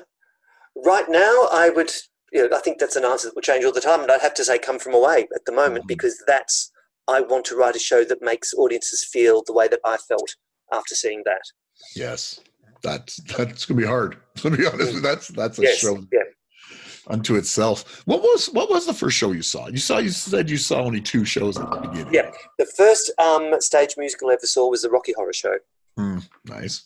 right 0.86 1.05
now, 1.09 1.47
I 1.51 1.72
would. 1.76 1.91
You 2.32 2.49
know, 2.49 2.57
I 2.57 2.61
think 2.61 2.80
that's 2.80 2.95
an 2.95 3.05
answer 3.05 3.28
that 3.28 3.36
will 3.36 3.41
change 3.43 3.64
all 3.64 3.72
the 3.72 3.80
time, 3.80 4.01
and 4.01 4.11
I'd 4.11 4.22
have 4.22 4.34
to 4.36 4.43
say 4.45 4.57
"Come 4.57 4.80
From 4.80 4.93
Away" 4.95 5.28
at 5.36 5.45
the 5.45 5.51
moment 5.51 5.86
Mhm. 5.86 5.89
because 5.89 6.22
that's. 6.28 6.72
I 7.07 7.20
want 7.20 7.43
to 7.45 7.55
write 7.57 7.76
a 7.76 7.80
show 7.80 8.03
that 8.05 8.22
makes 8.22 8.53
audiences 8.53 9.03
feel 9.03 9.43
the 9.45 9.51
way 9.53 9.68
that 9.68 9.82
I 9.86 9.97
felt 9.97 10.36
after 10.72 10.95
seeing 10.95 11.22
that. 11.26 11.41
yes 11.95 12.39
that's 12.82 13.18
that's 13.38 13.66
gonna 13.66 13.80
be 13.82 13.86
hard 13.88 14.18
to 14.38 14.49
be 14.49 14.66
honest 14.66 15.01
that's 15.01 15.28
that's 15.30 15.59
a 15.59 15.64
yes, 15.64 15.78
show 15.80 15.95
yeah. 16.14 16.20
Unto 17.08 17.36
itself 17.36 18.04
what 18.06 18.22
was 18.22 18.47
what 18.54 18.70
was 18.70 18.86
the 18.86 18.93
first 18.93 19.18
show 19.18 19.32
you 19.32 19.41
saw 19.41 19.68
you 19.68 19.78
saw 19.78 19.97
you 19.97 20.10
said 20.10 20.49
you 20.49 20.58
saw 20.58 20.82
only 20.82 21.01
two 21.01 21.26
shows 21.26 21.58
at 21.58 21.70
the 21.70 21.78
beginning 21.78 22.14
Yeah. 22.14 22.32
The 22.58 22.66
first 22.66 23.12
um, 23.20 23.54
stage 23.60 23.95
musical 23.97 24.30
I 24.30 24.34
ever 24.34 24.45
saw 24.45 24.70
was 24.70 24.84
the 24.84 24.89
Rocky 24.89 25.14
Horror 25.14 25.34
Show. 25.34 25.56
Hmm, 25.97 26.20
nice 26.45 26.86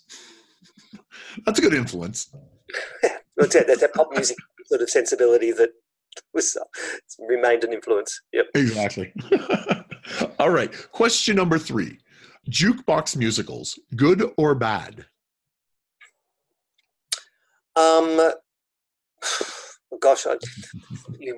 that's 1.45 1.59
a 1.59 1.61
good 1.61 1.73
influence 1.73 2.29
That's 3.37 3.53
that, 3.53 3.67
that, 3.67 3.79
that 3.79 3.93
pop 3.93 4.11
music 4.11 4.37
sort 4.65 4.81
of 4.81 4.89
sensibility 4.89 5.51
that 5.51 5.69
was 6.33 6.57
uh, 6.57 6.63
remained 7.27 7.63
an 7.63 7.73
influence. 7.73 8.21
Yep. 8.33 8.45
Exactly. 8.55 9.13
All 10.39 10.49
right. 10.49 10.71
Question 10.91 11.35
number 11.35 11.57
three 11.57 11.99
Jukebox 12.49 13.15
musicals, 13.17 13.77
good 13.95 14.31
or 14.37 14.55
bad? 14.55 15.05
Um, 17.75 18.31
gosh, 20.01 20.25
I, 20.27 20.35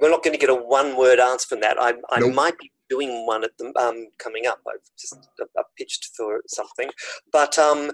we're 0.01 0.09
not 0.09 0.23
going 0.23 0.33
to 0.33 0.39
get 0.39 0.49
a 0.49 0.55
one-word 0.55 1.19
answer 1.19 1.47
from 1.47 1.61
that. 1.61 1.77
I, 1.79 1.93
I 2.09 2.19
Nope. 2.19 2.33
might 2.33 2.57
be 2.57 2.71
doing 2.89 3.25
one 3.25 3.43
at 3.43 3.51
the 3.57 3.71
um, 3.79 4.07
coming 4.17 4.47
up. 4.47 4.59
I've 4.67 4.79
just 4.99 5.15
I 5.57 5.61
pitched 5.77 6.09
for 6.17 6.41
something, 6.47 6.89
but 7.31 7.57
um, 7.59 7.91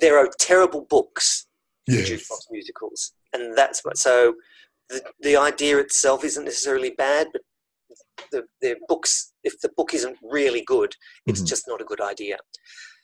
there 0.00 0.18
are 0.18 0.28
terrible 0.38 0.86
books 0.88 1.46
for 1.88 1.94
Yes. 1.96 2.10
jukebox 2.10 2.40
musicals, 2.50 3.12
and 3.32 3.56
that's 3.56 3.84
what. 3.84 3.96
So 3.98 4.34
the 4.88 5.02
the 5.20 5.36
idea 5.36 5.78
itself 5.78 6.24
isn't 6.24 6.44
necessarily 6.44 6.90
bad, 6.90 7.28
but 7.32 7.42
the 8.30 8.44
the 8.60 8.76
books. 8.86 9.32
If 9.44 9.60
the 9.60 9.70
book 9.76 9.94
isn't 9.94 10.16
really 10.22 10.62
good, 10.62 10.94
it's 11.26 11.40
Mhm. 11.42 11.46
just 11.48 11.66
not 11.68 11.80
a 11.80 11.84
good 11.84 12.00
idea. 12.00 12.36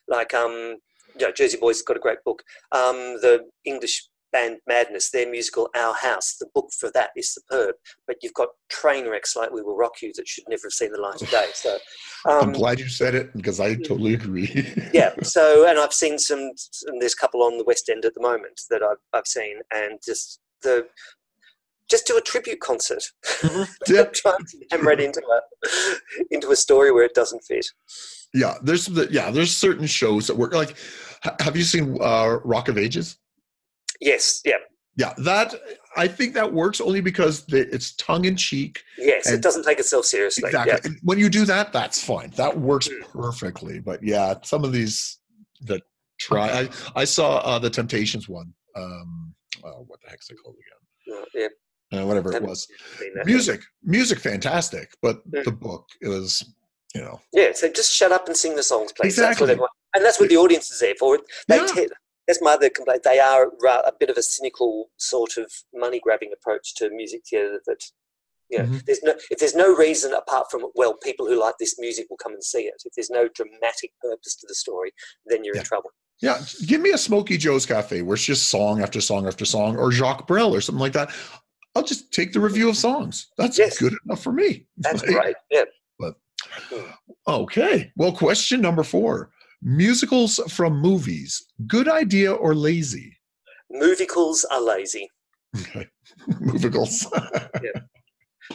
Like 0.07 0.34
um, 0.34 0.76
know, 1.20 1.32
Jersey 1.32 1.57
Boys 1.59 1.82
got 1.82 1.97
a 1.97 2.01
great 2.01 2.22
book. 2.24 2.42
Um, 2.72 2.97
the 3.20 3.47
English 3.64 4.07
band 4.35 4.59
Madness, 4.66 5.11
their 5.11 5.30
musical 5.30 5.70
Our 5.76 5.95
House, 5.95 6.37
the 6.39 6.49
book 6.55 6.70
for 6.78 6.91
that 6.93 7.11
is 7.16 7.32
superb. 7.32 7.76
But 8.07 8.16
you've 8.22 8.35
got 8.35 8.49
train 8.68 9.09
wrecks 9.09 9.37
like 9.37 9.53
We 9.53 9.62
Will 9.62 9.76
Rock 9.76 10.03
You 10.03 10.12
that 10.16 10.28
should 10.28 10.45
never 10.49 10.66
have 10.66 10.72
seen 10.72 10.93
the 10.93 11.01
light 11.01 11.22
of 11.22 11.30
day. 11.30 11.47
So 11.55 11.78
I'm 12.26 12.49
um, 12.49 12.53
glad 12.53 12.80
you 12.80 12.89
said 12.89 13.14
it 13.14 13.35
because 13.37 13.61
I 13.61 13.76
totally 13.76 14.14
agree. 14.14 14.72
yeah 14.93 15.12
so 15.22 15.68
and 15.68 15.78
i've 15.78 15.93
seen 15.93 16.18
some 16.18 16.51
and 16.87 17.01
there's 17.01 17.14
a 17.14 17.16
couple 17.16 17.43
on 17.43 17.59
the 17.59 17.64
west 17.64 17.89
end 17.89 18.05
at 18.05 18.14
the 18.14 18.20
moment 18.20 18.61
that 18.70 18.82
i've, 18.82 18.99
I've 19.12 19.26
seen 19.26 19.59
and 19.72 19.99
just 20.05 20.41
the 20.62 20.87
just 21.91 22.07
do 22.07 22.16
a 22.16 22.20
tribute 22.20 22.61
concert 22.61 23.03
yeah. 23.89 24.05
try 24.14 24.35
and 24.39 24.47
hammer 24.70 24.93
it 24.93 25.01
into 25.01 25.20
a 25.20 25.97
into 26.30 26.51
a 26.51 26.57
story 26.57 26.93
where 26.93 27.05
it 27.05 27.14
doesn't 27.14 27.45
fit 27.45 27.66
Yeah. 28.32 28.55
There's 28.62 28.87
the, 28.87 29.07
yeah, 29.11 29.30
there's 29.30 29.57
certain 29.57 29.87
shows 29.87 30.26
that 30.26 30.37
work 30.37 30.55
like 30.55 30.76
have 31.41 31.57
you 31.57 31.62
seen 31.62 31.99
uh, 32.01 32.39
Rock 32.45 32.68
of 32.68 32.78
Ages? 32.78 33.18
Yes 34.11 34.41
yeah 34.45 34.61
Yeah, 34.97 35.13
that 35.31 35.49
I 35.97 36.07
think 36.17 36.31
that 36.39 36.49
works 36.63 36.79
only 36.81 37.01
because 37.11 37.37
the, 37.53 37.61
it's 37.77 37.89
tongue 38.07 38.25
in 38.31 38.37
cheek. 38.37 38.75
yes 39.11 39.23
it 39.37 39.43
doesn't 39.47 39.65
take 39.69 39.81
itself 39.85 40.05
seriously 40.15 40.45
Exactly. 40.47 40.91
yeah 40.93 40.99
when 41.09 41.19
you 41.23 41.29
do 41.39 41.45
that, 41.53 41.67
that's 41.79 41.99
fine. 42.13 42.31
That 42.43 42.53
works 42.71 42.89
Mm. 42.89 43.03
perfectly. 43.23 43.77
But 43.89 43.99
yeah, 44.13 44.29
some 44.53 44.63
of 44.67 44.71
these 44.79 44.97
that 45.69 45.83
try. 46.27 46.47
I 46.61 46.63
I 47.03 47.05
saw 47.17 47.29
uh, 47.51 47.59
the 47.65 47.71
Temptations 47.79 48.27
one. 48.39 48.49
Um, 48.83 49.35
uh, 49.67 49.81
what 49.89 49.99
the 50.03 50.09
heck's 50.11 50.29
it 50.31 50.37
called 50.43 50.57
again? 50.65 50.83
yeah 51.41 51.99
Uh, 52.01 52.05
whatever 52.09 52.29
it 52.37 52.43
was. 52.51 52.61
Music, 53.35 53.61
music, 53.97 54.19
fantastic. 54.31 54.87
But 55.07 55.17
Mm. 55.31 55.45
the 55.49 55.53
book 55.67 55.85
it 56.07 56.09
was, 56.17 56.31
you 56.97 57.03
know, 57.07 57.17
yeah 57.41 57.51
so 57.59 57.65
just 57.81 57.91
shut 57.99 58.13
up 58.17 58.25
and 58.29 58.37
sing 58.43 58.55
the 58.61 58.67
songs 58.73 58.91
please 58.97 59.15
Exactly. 59.15 59.47
that's 59.49 59.61
what 59.65 59.71
and 59.95 60.03
that's 60.05 60.19
what 60.21 60.29
the 60.35 60.41
audience 60.45 60.67
is 60.75 60.79
there 60.85 60.97
for. 61.03 61.13
They 61.49 61.59
Yeah. 61.61 61.87
That's 62.27 62.41
my 62.43 62.53
other 62.53 62.70
complaint. 62.70 63.03
They 63.03 63.18
are 63.18 63.51
a 63.64 63.93
bit 63.99 64.11
of 64.11 64.16
a 64.16 64.22
cynical 64.22 64.91
sort 64.97 65.37
of 65.37 65.53
money 65.75 66.01
grabbing 66.01 66.33
approach 66.33 66.75
to 66.77 66.91
music 66.91 67.22
theatre. 67.29 67.61
That 67.66 67.83
you 68.51 68.59
know, 68.59 68.64
Mhm. 68.66 68.85
there's 68.87 69.03
no 69.03 69.14
if 69.31 69.39
there's 69.39 69.55
no 69.55 69.75
reason 69.75 70.12
apart 70.12 70.51
from 70.51 70.66
well, 70.75 70.95
people 70.95 71.27
who 71.27 71.39
like 71.41 71.57
this 71.59 71.79
music 71.79 72.07
will 72.11 72.16
come 72.18 72.33
and 72.33 72.45
see 72.45 72.62
it. 72.66 72.83
If 72.85 72.93
there's 72.95 73.11
no 73.11 73.29
dramatic 73.29 73.93
purpose 74.01 74.37
to 74.37 74.47
the 74.47 74.55
story, 74.55 74.93
then 75.27 75.45
you're 75.45 75.55
Yeah. 75.57 75.61
in 75.62 75.66
trouble. 75.66 75.91
Yeah, 76.20 76.41
give 76.66 76.81
me 76.81 76.91
a 76.91 76.99
Smokey 76.99 77.37
Joe's 77.37 77.66
Cafe 77.66 78.01
where 78.03 78.14
it's 78.14 78.25
just 78.25 78.49
song 78.49 78.81
after 78.81 79.01
song 79.01 79.27
after 79.27 79.45
song, 79.45 79.77
or 79.77 79.91
Jacques 79.93 80.27
Brel 80.27 80.55
or 80.55 80.61
something 80.61 80.81
like 80.81 80.93
that. 80.93 81.11
I'll 81.75 81.83
just 81.83 82.12
take 82.12 82.33
the 82.33 82.39
revue 82.41 82.68
of 82.68 82.77
songs. 82.77 83.29
That's 83.37 83.59
Yes. 83.59 83.79
good 83.79 83.95
enough 84.07 84.22
for 84.22 84.33
me. 84.33 84.66
That's 84.77 85.03
Like, 85.07 85.11
great. 85.16 85.37
Yeah. 85.51 85.64
Okay. 87.27 87.93
Well, 87.97 88.12
question 88.12 88.61
number 88.61 88.85
four 88.85 89.31
musicals 89.65 90.39
from 90.53 90.79
movies 90.81 91.43
good 91.67 91.89
idea 91.89 92.33
or 92.33 92.55
lazy? 92.55 93.17
Musicals 93.71 94.45
are 94.45 94.61
lazy. 94.61 95.09
Okay. 95.59 95.89
Musicals. 96.41 97.07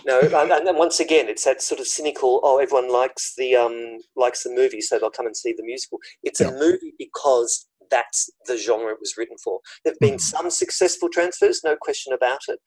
No, 0.06 0.20
and, 0.20 0.78
once 0.78 1.00
again, 1.00 1.28
it's 1.28 1.46
that 1.46 1.64
sort 1.64 1.80
of 1.82 1.88
cynical. 1.88 2.40
Oh, 2.44 2.60
everyone 2.60 2.92
likes 2.94 3.34
the 3.36 3.56
um 3.56 3.98
likes 4.16 4.44
the 4.44 4.52
movie, 4.54 4.82
so 4.82 5.00
they'll 5.00 5.10
come 5.10 5.26
and 5.26 5.36
see 5.36 5.54
the 5.58 5.64
musical. 5.64 5.98
It's 6.24 6.40
Yeah. 6.40 6.50
a 6.50 6.52
movie 6.52 6.94
because 6.98 7.68
that's 7.90 8.30
the 8.46 8.56
genre 8.56 8.94
it 8.94 9.00
was 9.00 9.16
written 9.18 9.36
for. 9.44 9.60
There've 9.84 9.98
been 10.00 10.16
Mhm. 10.18 10.22
some 10.22 10.50
successful 10.52 11.10
transfers, 11.10 11.62
no 11.64 11.76
question 11.76 12.14
about 12.14 12.42
it, 12.48 12.60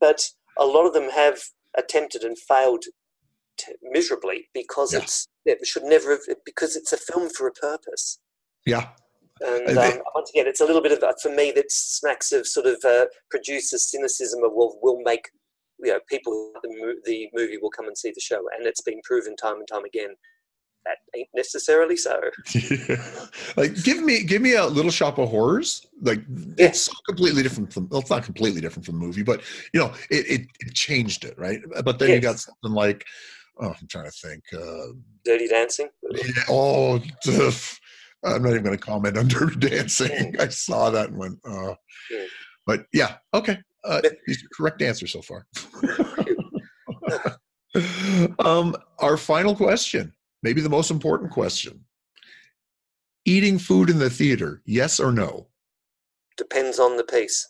but 0.00 0.30
a 0.58 0.64
lot 0.64 0.86
of 0.86 0.94
them 0.94 1.10
have 1.10 1.42
attempted 1.76 2.22
and 2.24 2.38
failed 2.38 2.84
t- 3.58 3.74
miserably 3.82 4.48
because 4.54 4.94
Yeah. 4.94 5.00
it's 5.02 5.28
it 5.44 5.66
should 5.66 5.84
never 5.84 6.10
have 6.10 6.20
because 6.44 6.76
it's 6.76 6.92
a 6.92 6.96
film 6.96 7.28
for 7.30 7.46
a 7.48 7.52
purpose. 7.52 8.18
yeah. 8.66 8.88
And 9.44 9.76
um, 9.76 10.02
once 10.14 10.30
again, 10.30 10.46
it's 10.46 10.60
a 10.60 10.64
little 10.64 10.82
bit 10.82 10.92
of 10.92 11.02
for 11.20 11.34
me 11.34 11.50
that 11.56 11.70
smacks 11.70 12.30
of 12.30 12.46
sort 12.46 12.66
of 12.66 12.76
uh, 12.84 13.06
producer 13.28 13.76
cynicism 13.76 14.44
of 14.44 14.52
well, 14.54 14.78
we'll 14.82 15.00
make 15.04 15.28
you 15.80 15.90
know 15.92 15.98
people 16.08 16.52
the, 16.62 16.94
the 17.06 17.28
movie 17.34 17.58
will 17.60 17.70
come 17.70 17.88
and 17.88 17.98
see 17.98 18.12
the 18.14 18.20
show, 18.20 18.40
and 18.56 18.66
it's 18.66 18.82
been 18.82 19.00
proven 19.02 19.34
time 19.34 19.56
and 19.56 19.66
time 19.66 19.84
again 19.84 20.14
that 20.84 20.98
ain't 21.16 21.28
necessarily 21.34 21.96
so. 21.96 22.20
like 23.56 23.74
give 23.82 24.02
me 24.02 24.22
give 24.22 24.42
me 24.42 24.54
a 24.54 24.66
little 24.66 24.90
shop 24.90 25.18
of 25.18 25.28
horrors 25.30 25.86
like 26.02 26.20
Yeah. 26.58 26.66
it's 26.66 26.82
so 26.82 26.92
completely 27.06 27.42
different 27.42 27.72
from 27.72 27.88
well 27.88 28.00
it's 28.00 28.10
not 28.10 28.24
completely 28.24 28.60
different 28.60 28.84
from 28.86 28.98
the 28.98 29.04
movie 29.06 29.22
but 29.22 29.42
you 29.72 29.80
know 29.80 29.92
it, 30.10 30.26
it, 30.40 30.46
it 30.60 30.74
changed 30.74 31.24
it 31.24 31.38
right 31.38 31.60
but 31.84 31.98
then 31.98 32.10
you 32.10 32.20
got 32.20 32.38
something 32.38 32.72
like 32.72 33.04
oh 33.62 33.74
i'm 33.80 33.88
trying 33.88 34.04
to 34.04 34.10
think 34.10 34.42
uh 34.52 34.92
Dirty 35.24 35.48
Dancing. 35.48 35.88
yeah, 36.12 36.42
oh 36.48 37.00
i'm 38.24 38.42
not 38.42 38.50
even 38.50 38.62
going 38.62 38.76
to 38.76 38.84
comment 38.84 39.16
on 39.16 39.26
dirty 39.28 39.56
dancing. 39.68 40.36
I 40.38 40.48
saw 40.48 40.90
that 40.90 41.08
and 41.08 41.18
went 41.18 41.38
uh 41.44 41.74
but 42.66 42.86
yeah 42.92 43.16
okay 43.34 43.58
uh 43.84 44.00
correct 44.54 44.82
answer 44.82 45.06
so 45.06 45.22
far. 45.22 45.46
Um 48.40 48.76
our 48.98 49.16
final 49.16 49.56
question 49.56 50.12
maybe 50.42 50.60
the 50.60 50.68
most 50.68 50.90
important 50.90 51.30
question. 51.30 51.84
Eating 53.24 53.58
food 53.58 53.88
in 53.88 53.98
the 53.98 54.10
theater 54.10 54.60
yes 54.66 55.00
or 55.00 55.12
no? 55.12 55.48
Depends 56.36 56.78
on 56.78 56.96
the 56.96 57.04
piece. 57.04 57.48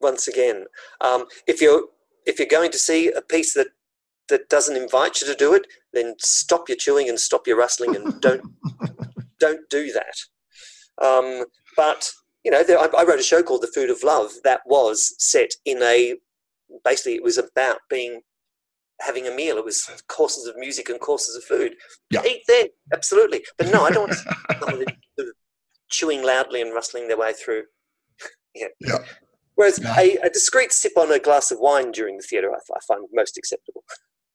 Once 0.00 0.28
again, 0.28 0.64
um, 1.00 1.26
if 1.46 1.60
you're 1.60 1.84
if 2.26 2.38
you're 2.38 2.48
going 2.48 2.70
to 2.70 2.78
see 2.78 3.10
a 3.10 3.20
piece 3.20 3.54
that 3.54 3.68
that 4.30 4.48
doesn't 4.48 4.76
invite 4.76 5.20
you 5.20 5.26
to 5.26 5.34
do 5.34 5.54
it, 5.54 5.66
then 5.92 6.14
stop 6.18 6.68
your 6.68 6.76
chewing 6.76 7.08
and 7.08 7.20
stop 7.20 7.46
your 7.46 7.58
rustling 7.58 7.94
and 7.94 8.20
don't 8.20 8.42
don't 9.40 9.68
do 9.70 9.92
that. 9.92 11.04
Um, 11.04 11.44
but 11.76 12.10
you 12.44 12.50
know, 12.50 12.62
there, 12.62 12.78
I, 12.78 12.86
I 12.98 13.04
wrote 13.04 13.20
a 13.20 13.24
show 13.24 13.42
called 13.42 13.62
The 13.62 13.72
Food 13.74 13.90
of 13.90 14.02
Love 14.02 14.30
that 14.44 14.62
was 14.66 15.14
set 15.18 15.50
in 15.64 15.82
a 15.82 16.16
basically 16.84 17.14
it 17.14 17.22
was 17.22 17.38
about 17.38 17.78
being 17.88 18.22
having 19.00 19.26
a 19.26 19.34
meal. 19.34 19.56
It 19.56 19.64
was 19.64 19.88
courses 20.08 20.46
of 20.46 20.56
music 20.56 20.88
and 20.88 21.00
courses 21.00 21.36
of 21.36 21.44
food. 21.44 21.74
Yeah. 22.10 22.22
Eat 22.24 22.42
there, 22.46 22.66
absolutely. 22.92 23.44
But 23.58 23.72
no, 23.72 23.84
I 23.84 23.90
don't 23.90 24.08
want 24.08 24.88
of 25.18 25.26
chewing 25.90 26.22
loudly 26.22 26.60
and 26.60 26.74
rustling 26.74 27.08
their 27.08 27.18
way 27.18 27.32
through. 27.32 27.64
yeah. 28.54 28.68
Yeah. 28.80 28.98
Whereas 29.54 29.78
a, 29.98 30.16
a 30.22 30.30
discreet 30.30 30.72
sip 30.72 30.92
on 30.96 31.12
a 31.12 31.18
glass 31.18 31.50
of 31.50 31.58
wine 31.60 31.92
during 31.92 32.16
the 32.16 32.22
theatre, 32.22 32.50
I, 32.50 32.56
I 32.56 32.80
find 32.86 33.04
most 33.12 33.36
acceptable. 33.36 33.84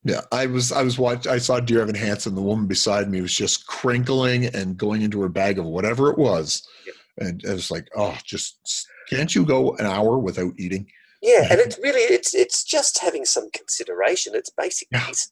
Yeah 0.06 0.22
i 0.32 0.46
was 0.46 0.72
i 0.72 0.82
was 0.82 0.98
watching 0.98 1.32
i 1.32 1.38
saw 1.38 1.60
dear 1.60 1.82
evan 1.82 1.96
hansen 1.96 2.36
the 2.36 2.42
woman 2.42 2.68
beside 2.68 3.10
me 3.10 3.20
was 3.22 3.34
just 3.34 3.66
crinkling 3.68 4.46
and 4.46 4.78
going 4.78 5.02
into 5.02 5.20
her 5.22 5.30
bag 5.30 5.58
of 5.60 5.66
whatever 5.66 6.10
it 6.12 6.18
was 6.18 6.66
Yeah. 6.88 6.94
and 7.28 7.44
I 7.50 7.54
was 7.54 7.70
like 7.72 7.88
oh 7.98 8.16
just 8.24 8.88
can't 9.10 9.34
you 9.36 9.46
go 9.46 9.76
an 9.78 9.86
hour 9.86 10.18
without 10.20 10.54
eating 10.58 10.86
Yeah, 11.22 11.48
and 11.52 11.60
it's 11.66 11.78
really 11.80 12.02
it's 12.18 12.34
it's 12.36 12.64
just 12.64 13.00
having 13.00 13.26
some 13.26 13.50
consideration. 13.52 14.34
It's 14.36 14.52
basic 14.52 14.88
Yeah. 14.92 15.06
decency. 15.08 15.32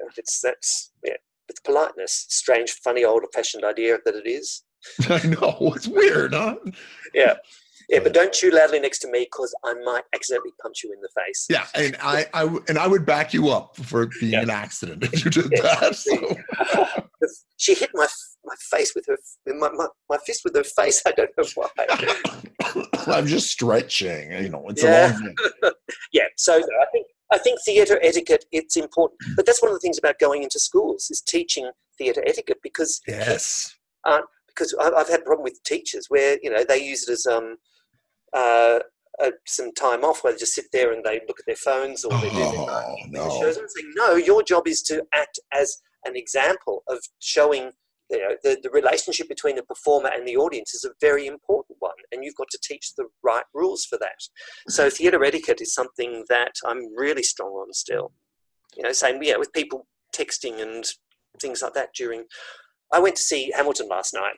Uh, 0.00 0.10
it's 0.16 0.40
that's 0.40 0.92
yeah, 1.04 1.18
it's 1.48 1.60
politeness. 1.60 2.26
Strange, 2.28 2.70
funny, 2.84 3.04
old-fashioned 3.04 3.64
idea 3.64 3.98
that 4.04 4.14
it 4.14 4.26
is. 4.38 4.62
i 5.08 5.22
know 5.34 5.56
it's 5.76 5.86
weird 5.88 6.34
huh 6.34 6.56
Yeah, 7.14 7.34
yeah, 7.88 8.00
but 8.00 8.12
don't 8.12 8.32
chew 8.32 8.50
loudly 8.50 8.80
next 8.80 8.98
to 9.00 9.10
me 9.10 9.20
because 9.30 9.54
I 9.64 9.74
might 9.84 10.02
accidentally 10.14 10.52
punch 10.62 10.82
you 10.84 10.92
in 10.92 11.00
the 11.00 11.08
face. 11.16 11.46
Yeah, 11.48 11.66
and 11.74 11.96
I, 12.02 12.26
I 12.34 12.44
and 12.68 12.78
I 12.78 12.86
would 12.86 13.04
back 13.06 13.32
you 13.34 13.48
up 13.50 13.76
for 13.76 14.02
it 14.02 14.10
being 14.20 14.32
Yeah. 14.32 14.42
an 14.42 14.50
accident 14.50 15.04
if 15.04 15.24
you 15.24 15.30
did 15.30 15.52
Yeah. 15.52 15.62
that. 15.80 15.94
So. 15.96 16.96
she 17.56 17.74
hit 17.74 17.90
my 17.94 18.06
my 18.44 18.54
face 18.70 18.92
with 18.94 19.06
her 19.06 19.16
my, 19.54 19.70
my, 19.70 19.86
my 20.10 20.18
fist 20.26 20.42
with 20.44 20.56
her 20.56 20.64
face. 20.64 21.00
I 21.06 21.12
don't 21.12 21.30
know 21.38 21.44
why. 21.54 21.68
I'm 23.06 23.26
just 23.26 23.50
stretching. 23.50 24.32
You 24.32 24.48
know, 24.48 24.64
it's 24.68 24.82
Yeah. 24.82 25.16
a 25.16 25.20
long. 25.62 25.72
Yeah, 26.12 26.24
so 26.36 26.54
I 26.54 26.86
think 26.92 27.06
I 27.32 27.38
think 27.38 27.58
theatre 27.64 27.98
etiquette 28.02 28.44
it's 28.52 28.76
important, 28.76 29.18
but 29.36 29.46
that's 29.46 29.62
one 29.62 29.70
of 29.70 29.74
the 29.74 29.80
things 29.80 29.98
about 29.98 30.18
going 30.18 30.42
into 30.42 30.58
schools 30.58 31.08
is 31.10 31.20
teaching 31.22 31.70
theatre 31.98 32.22
etiquette 32.26 32.58
because 32.62 33.00
Yes. 33.06 33.74
because 34.48 34.74
I- 34.80 34.90
I've 34.90 35.08
had 35.08 35.20
a 35.20 35.24
problem 35.24 35.44
with 35.44 35.62
teachers 35.64 36.06
where 36.08 36.38
you 36.42 36.50
know 36.50 36.64
they 36.64 36.82
use 36.82 37.08
it 37.08 37.12
as 37.12 37.26
um 37.26 37.56
uh, 38.32 38.80
uh 39.22 39.30
some 39.46 39.72
time 39.74 40.04
off 40.04 40.24
where 40.24 40.32
they 40.32 40.38
just 40.38 40.54
sit 40.54 40.66
there 40.72 40.92
and 40.92 41.04
they 41.04 41.20
look 41.28 41.38
at 41.38 41.46
their 41.46 41.56
phones 41.56 42.04
or 42.04 42.12
they 42.20 42.30
do 42.30 42.36
their 42.36 42.44
Oh 42.46 42.96
no. 43.08 43.40
shows 43.40 43.56
and 43.56 43.68
saying 43.70 43.92
no 43.94 44.14
your 44.16 44.42
job 44.42 44.66
is 44.66 44.82
to 44.84 45.04
act 45.14 45.38
as 45.52 45.78
an 46.04 46.16
example 46.16 46.82
of 46.88 46.98
showing 47.20 47.72
you 48.10 48.18
know 48.18 48.34
the, 48.42 48.58
the 48.62 48.70
relationship 48.70 49.28
between 49.28 49.56
the 49.56 49.62
performer 49.62 50.10
and 50.14 50.26
the 50.26 50.36
audience 50.36 50.74
is 50.74 50.84
a 50.84 50.92
very 51.00 51.26
important 51.26 51.76
one 51.80 51.92
and 52.10 52.24
you've 52.24 52.34
got 52.36 52.48
to 52.50 52.58
teach 52.62 52.94
the 52.96 53.06
right 53.22 53.44
rules 53.54 53.84
for 53.84 53.98
that. 53.98 54.16
So 54.68 54.90
theatre 54.90 55.24
etiquette 55.24 55.60
is 55.60 55.74
something 55.74 56.24
that 56.28 56.52
i'm 56.66 56.94
really 56.96 57.22
strong 57.22 57.50
on 57.50 57.72
still. 57.72 58.12
You 58.76 58.82
know 58.84 58.92
same 58.92 59.22
yeah 59.22 59.36
with 59.36 59.52
people 59.52 59.86
texting 60.14 60.60
and 60.60 60.84
things 61.40 61.62
like 61.62 61.72
that 61.74 61.90
during 61.94 62.24
i 62.92 62.98
went 62.98 63.16
to 63.16 63.22
see 63.22 63.50
hamilton 63.56 63.88
last 63.88 64.12
night 64.12 64.34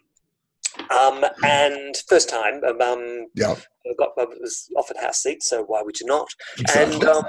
um, 0.90 1.24
and 1.44 1.96
first 2.08 2.28
time 2.28 2.60
um, 2.68 2.80
um, 2.80 3.26
Yeah. 3.34 3.54
I 3.86 3.94
got 3.98 4.16
was 4.16 4.68
offered 4.76 4.96
house 4.98 5.22
seats 5.22 5.48
so 5.48 5.62
why 5.64 5.82
would 5.82 6.00
you 6.00 6.06
not 6.06 6.28
Exactly. 6.58 6.94
and 6.94 7.04
um, 7.04 7.24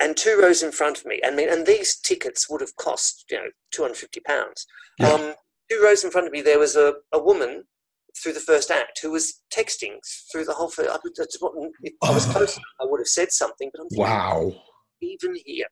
and 0.00 0.16
two 0.16 0.38
rows 0.40 0.62
in 0.62 0.72
front 0.72 0.98
of 0.98 1.06
me. 1.06 1.20
I 1.24 1.30
mean, 1.30 1.48
and 1.48 1.66
these 1.66 1.96
tickets 1.98 2.50
would 2.50 2.60
have 2.60 2.76
cost 2.76 3.24
you 3.30 3.38
know 3.38 3.46
two 3.72 3.82
hundred 3.82 3.96
fifty 3.96 4.20
pounds. 4.20 4.66
Yeah. 4.98 5.08
Um, 5.08 5.34
two 5.70 5.80
rows 5.82 6.04
in 6.04 6.10
front 6.10 6.26
of 6.26 6.32
me, 6.32 6.42
there 6.42 6.58
was 6.58 6.76
a, 6.76 6.94
a 7.12 7.18
woman 7.22 7.64
through 8.22 8.32
the 8.34 8.40
first 8.40 8.70
act 8.70 9.00
who 9.02 9.10
was 9.10 9.42
texting 9.52 9.94
through 10.30 10.44
the 10.44 10.52
whole. 10.52 10.68
fir- 10.68 10.88
I, 10.90 10.96
I 10.96 10.98
if 11.82 11.94
I 12.02 12.10
was 12.12 12.26
close, 12.26 12.58
I 12.80 12.84
would 12.84 13.00
have 13.00 13.08
said 13.08 13.32
something. 13.32 13.70
But 13.72 13.82
I'm 13.82 13.88
thinking, 13.88 14.04
wow. 14.04 14.52
even 15.00 15.34
here, 15.44 15.66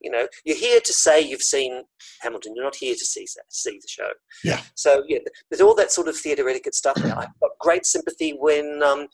you 0.00 0.10
know, 0.10 0.26
you're 0.44 0.56
here 0.56 0.80
to 0.80 0.92
say 0.92 1.20
you've 1.20 1.42
seen 1.42 1.82
Hamilton. 2.22 2.54
You're 2.54 2.64
not 2.64 2.76
here 2.76 2.94
to 2.94 3.04
see 3.04 3.26
see 3.48 3.78
the 3.80 3.88
show. 3.88 4.10
Yeah. 4.44 4.60
So 4.74 5.02
yeah, 5.08 5.18
there's 5.50 5.60
all 5.60 5.74
that 5.74 5.92
sort 5.92 6.08
of 6.08 6.16
theatre 6.16 6.48
etiquette 6.48 6.74
stuff. 6.74 6.96
I've 6.96 7.40
got 7.40 7.50
great 7.60 7.86
sympathy 7.86 8.36
when 8.38 8.82
um, 8.82 9.06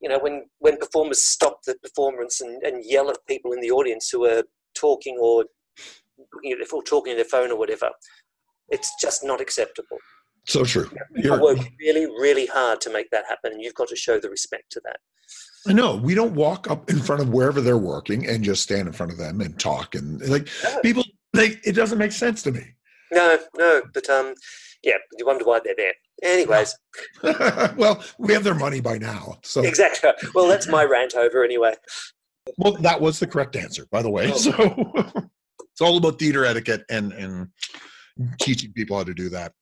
you 0.00 0.08
know 0.08 0.18
when 0.18 0.44
when 0.58 0.78
performers 0.78 1.22
stop 1.22 1.60
the 1.66 1.74
performance 1.82 2.40
and, 2.40 2.62
and 2.62 2.84
yell 2.84 3.10
at 3.10 3.18
people 3.28 3.52
in 3.52 3.60
the 3.60 3.70
audience 3.70 4.08
who 4.10 4.24
are 4.24 4.42
talking 4.74 5.18
or 5.20 5.44
you 6.42 6.58
know, 6.58 6.64
or 6.72 6.82
talking 6.82 7.12
on 7.12 7.16
their 7.16 7.24
phone 7.24 7.50
or 7.50 7.58
whatever. 7.58 7.90
It's 8.68 8.92
just 9.00 9.24
not 9.24 9.40
acceptable. 9.40 9.98
So 10.46 10.64
true. 10.64 10.88
I 10.92 10.98
You're, 11.14 11.42
work 11.42 11.58
really, 11.80 12.06
really 12.06 12.46
hard 12.46 12.80
to 12.82 12.90
make 12.90 13.10
that 13.10 13.24
happen, 13.28 13.52
and 13.52 13.62
you've 13.62 13.74
got 13.74 13.88
to 13.88 13.96
show 13.96 14.18
the 14.20 14.30
respect 14.30 14.70
to 14.72 14.80
that. 14.84 14.98
I 15.68 15.72
know 15.72 15.96
we 15.96 16.14
don't 16.14 16.34
walk 16.34 16.70
up 16.70 16.90
in 16.90 17.00
front 17.00 17.22
of 17.22 17.30
wherever 17.30 17.60
they're 17.60 17.78
working 17.78 18.26
and 18.26 18.44
just 18.44 18.62
stand 18.62 18.86
in 18.86 18.92
front 18.92 19.12
of 19.12 19.18
them 19.18 19.40
and 19.40 19.58
talk 19.58 19.94
and 19.94 20.20
like 20.28 20.48
No. 20.62 20.80
people. 20.80 21.04
Like 21.34 21.60
it 21.66 21.72
doesn't 21.72 21.98
make 21.98 22.12
sense 22.12 22.42
to 22.44 22.52
me. 22.52 22.64
No, 23.12 23.38
no, 23.56 23.82
but 23.92 24.08
um, 24.08 24.34
yeah, 24.82 24.96
you 25.18 25.26
wonder 25.26 25.44
why 25.44 25.60
they're 25.62 25.74
there. 25.76 25.92
Anyways, 26.22 26.74
well, 27.76 28.02
we 28.18 28.32
have 28.32 28.42
their 28.42 28.54
money 28.54 28.80
by 28.80 28.96
now, 28.98 29.38
so 29.42 29.62
exactly. 29.62 30.10
Well, 30.34 30.48
that's 30.48 30.66
my 30.66 30.82
rant 30.84 31.14
over 31.14 31.44
anyway. 31.44 31.74
Well, 32.58 32.72
that 32.80 33.00
was 33.00 33.18
the 33.18 33.26
correct 33.26 33.54
answer, 33.54 33.86
by 33.90 34.02
the 34.02 34.10
way. 34.10 34.30
Oh. 34.32 34.36
So 34.36 34.52
it's 35.60 35.80
all 35.80 35.98
about 35.98 36.18
theater 36.18 36.44
etiquette 36.44 36.84
and 36.88 37.12
and 37.12 37.48
teaching 38.40 38.72
people 38.72 38.96
how 38.96 39.04
to 39.04 39.14
do 39.14 39.28
that. 39.28 39.52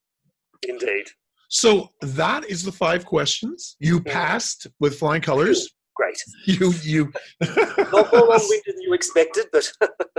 Indeed. 0.66 1.06
So 1.48 1.90
that 2.02 2.44
is 2.48 2.62
the 2.62 2.72
five 2.72 3.04
questions. 3.04 3.76
You 3.78 4.00
passed 4.00 4.66
with 4.80 4.98
flying 4.98 5.22
colors. 5.22 5.68
Great. 5.96 6.16
You 6.46 6.72
you 6.82 7.12
not 7.40 8.12
more 8.12 8.28
long-winded 8.28 8.62
than 8.66 8.82
you 8.82 8.92
expected, 8.92 9.46
but 9.52 9.72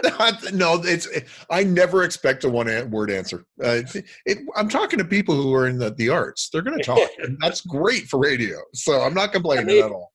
no, 0.54 0.82
it's 0.84 1.08
I 1.52 1.64
never 1.64 2.04
expect 2.04 2.44
a 2.44 2.50
one-word 2.50 3.12
answer. 3.12 3.46
Uh, 3.64 3.82
it, 4.26 4.40
I'm 4.56 4.70
talking 4.70 4.98
to 5.00 5.06
people 5.06 5.36
who 5.36 5.54
are 5.54 5.68
in 5.68 5.78
the, 5.78 5.92
the 5.92 6.10
arts. 6.10 6.50
They're 6.50 6.62
going 6.62 6.78
to 6.78 6.84
talk, 6.84 7.10
and 7.20 7.38
that's 7.42 7.62
great 7.62 8.06
for 8.08 8.20
radio. 8.20 8.58
So 8.74 9.02
I'm 9.02 9.14
not 9.14 9.34
complaining 9.34 9.66
I 9.66 9.74
mean, 9.74 9.84
at 9.84 9.92
all. 9.92 10.14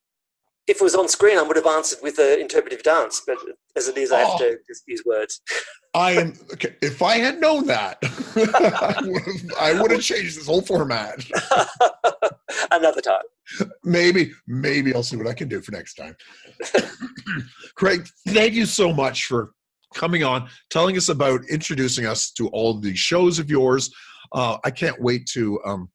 If 0.67 0.77
it 0.77 0.83
was 0.83 0.95
on 0.95 1.07
screen, 1.09 1.37
I 1.37 1.41
would 1.41 1.55
have 1.55 1.65
answered 1.65 1.99
with 2.01 2.19
an 2.19 2.39
interpretive 2.39 2.83
dance, 2.83 3.21
but 3.25 3.37
as 3.75 3.87
it 3.87 3.97
is, 3.97 4.11
I 4.11 4.19
have 4.19 4.29
oh. 4.33 4.37
to 4.37 4.57
just 4.67 4.83
use 4.87 5.03
words. 5.05 5.41
I 5.93 6.11
am. 6.11 6.33
Okay, 6.53 6.75
if 6.81 7.01
I 7.01 7.17
had 7.17 7.41
known 7.41 7.65
that, 7.67 7.97
I 9.59 9.73
would 9.79 9.91
have 9.91 10.01
changed 10.01 10.37
this 10.37 10.47
whole 10.47 10.61
format. 10.61 11.25
Another 12.71 13.01
time. 13.01 13.23
Maybe, 13.83 14.31
maybe 14.47 14.93
I'll 14.93 15.03
see 15.03 15.17
what 15.17 15.27
I 15.27 15.33
can 15.33 15.49
do 15.49 15.61
for 15.61 15.71
next 15.71 15.95
time. 15.95 16.15
Craig, 17.75 18.07
thank 18.29 18.53
you 18.53 18.65
so 18.65 18.93
much 18.93 19.25
for 19.25 19.51
coming 19.93 20.23
on, 20.23 20.47
telling 20.69 20.95
us 20.95 21.09
about 21.09 21.41
introducing 21.49 22.05
us 22.05 22.31
to 22.31 22.47
all 22.49 22.79
these 22.79 22.99
shows 22.99 23.39
of 23.39 23.49
yours. 23.49 23.93
Uh, 24.31 24.57
I 24.63 24.71
can't 24.71 25.01
wait 25.01 25.25
to 25.33 25.59
um, 25.65 25.89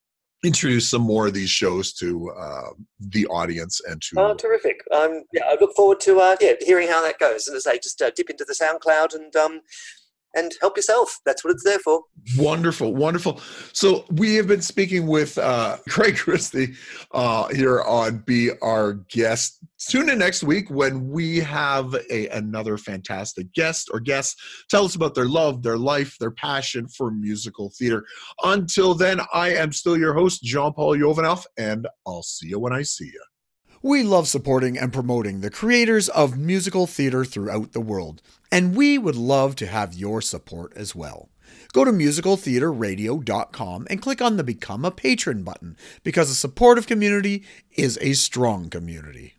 introduce 0.45 0.91
some 0.91 1.03
more 1.03 1.26
of 1.26 1.34
these 1.34 1.51
shows 1.51 1.93
to 1.95 2.30
uh, 2.30 2.70
the 3.01 3.26
audience 3.26 3.80
and 3.89 4.01
to. 4.03 4.20
Oh, 4.20 4.34
terrific! 4.34 4.80
Um, 4.93 5.22
yeah, 5.32 5.45
I 5.47 5.57
look 5.61 5.74
forward 5.74 6.01
to 6.01 6.20
uh, 6.20 6.37
yeah 6.41 6.53
hearing 6.61 6.89
how 6.89 7.03
that 7.03 7.18
goes. 7.18 7.49
And 7.49 7.57
as 7.57 7.66
I 7.66 7.76
just 7.76 8.01
uh, 8.03 8.11
dip 8.14 8.30
into 8.30 8.45
the 8.45 8.55
SoundCloud 8.55 9.14
and 9.14 9.34
um, 9.37 9.61
and 10.37 10.53
help 10.61 10.76
yourself. 10.76 11.18
That's 11.24 11.45
what 11.45 11.53
it's 11.53 11.64
there 11.64 11.78
for. 11.80 12.03
Wonderful, 12.37 12.95
wonderful. 12.95 13.41
So 13.72 14.05
we 14.11 14.34
have 14.37 14.47
been 14.47 14.62
speaking 14.62 15.07
with 15.07 15.39
uh, 15.39 15.78
Craig 15.89 16.16
Christie 16.16 16.74
uh, 17.12 17.49
here 17.49 17.82
on 17.82 18.18
Be 18.26 18.51
Our 18.62 18.95
Guest. 19.11 19.64
Tune 19.89 20.11
in 20.11 20.18
next 20.18 20.43
week 20.43 20.70
when 20.70 21.09
we 21.09 21.39
have 21.39 21.95
a, 22.11 22.28
another 22.28 22.78
fantastic 22.78 23.53
guest 23.53 23.91
or 23.93 24.01
guests 24.01 24.64
tell 24.70 24.84
us 24.84 24.95
about 24.95 25.14
their 25.14 25.26
love, 25.26 25.62
their 25.62 25.78
life, 25.78 26.16
their 26.18 26.30
passion 26.30 26.89
for 26.89 27.11
musical 27.11 27.72
theater. 27.78 28.05
Until 28.43 28.95
then, 28.95 29.20
I 29.32 29.55
am 29.55 29.72
still 29.72 29.99
your 29.99 30.14
host, 30.14 30.43
Jean 30.43 30.72
Paul 30.72 30.97
Jovanov, 30.97 31.45
and 31.59 31.87
I'll 32.07 32.22
see 32.22 32.49
you 32.49 32.59
when 32.59 32.72
I 32.72 32.82
see 32.82 33.07
you. 33.07 33.22
We 33.87 34.03
love 34.03 34.26
supporting 34.26 34.76
and 34.76 34.93
promoting 34.93 35.43
the 35.43 35.49
creators 35.49 36.09
of 36.09 36.37
musical 36.37 36.89
theater 36.89 37.24
throughout 37.24 37.70
the 37.70 37.80
world, 37.80 38.20
and 38.51 38.74
we 38.74 38.99
would 38.99 39.14
love 39.14 39.55
to 39.57 39.66
have 39.68 39.95
your 39.95 40.20
support 40.20 40.72
as 40.74 40.97
well. 40.97 41.28
Go 41.72 41.84
to 41.84 41.93
musicaltheaterradio.com 41.93 43.87
and 43.89 44.03
click 44.03 44.20
on 44.20 44.39
the 44.39 44.43
Become 44.43 44.84
a 44.84 44.91
Patron 44.91 45.45
button 45.45 45.76
because 46.03 46.28
a 46.28 46.34
supportive 46.34 46.89
community 46.89 47.45
is 47.76 47.97
a 48.01 48.14
strong 48.14 48.70
community. 48.70 49.34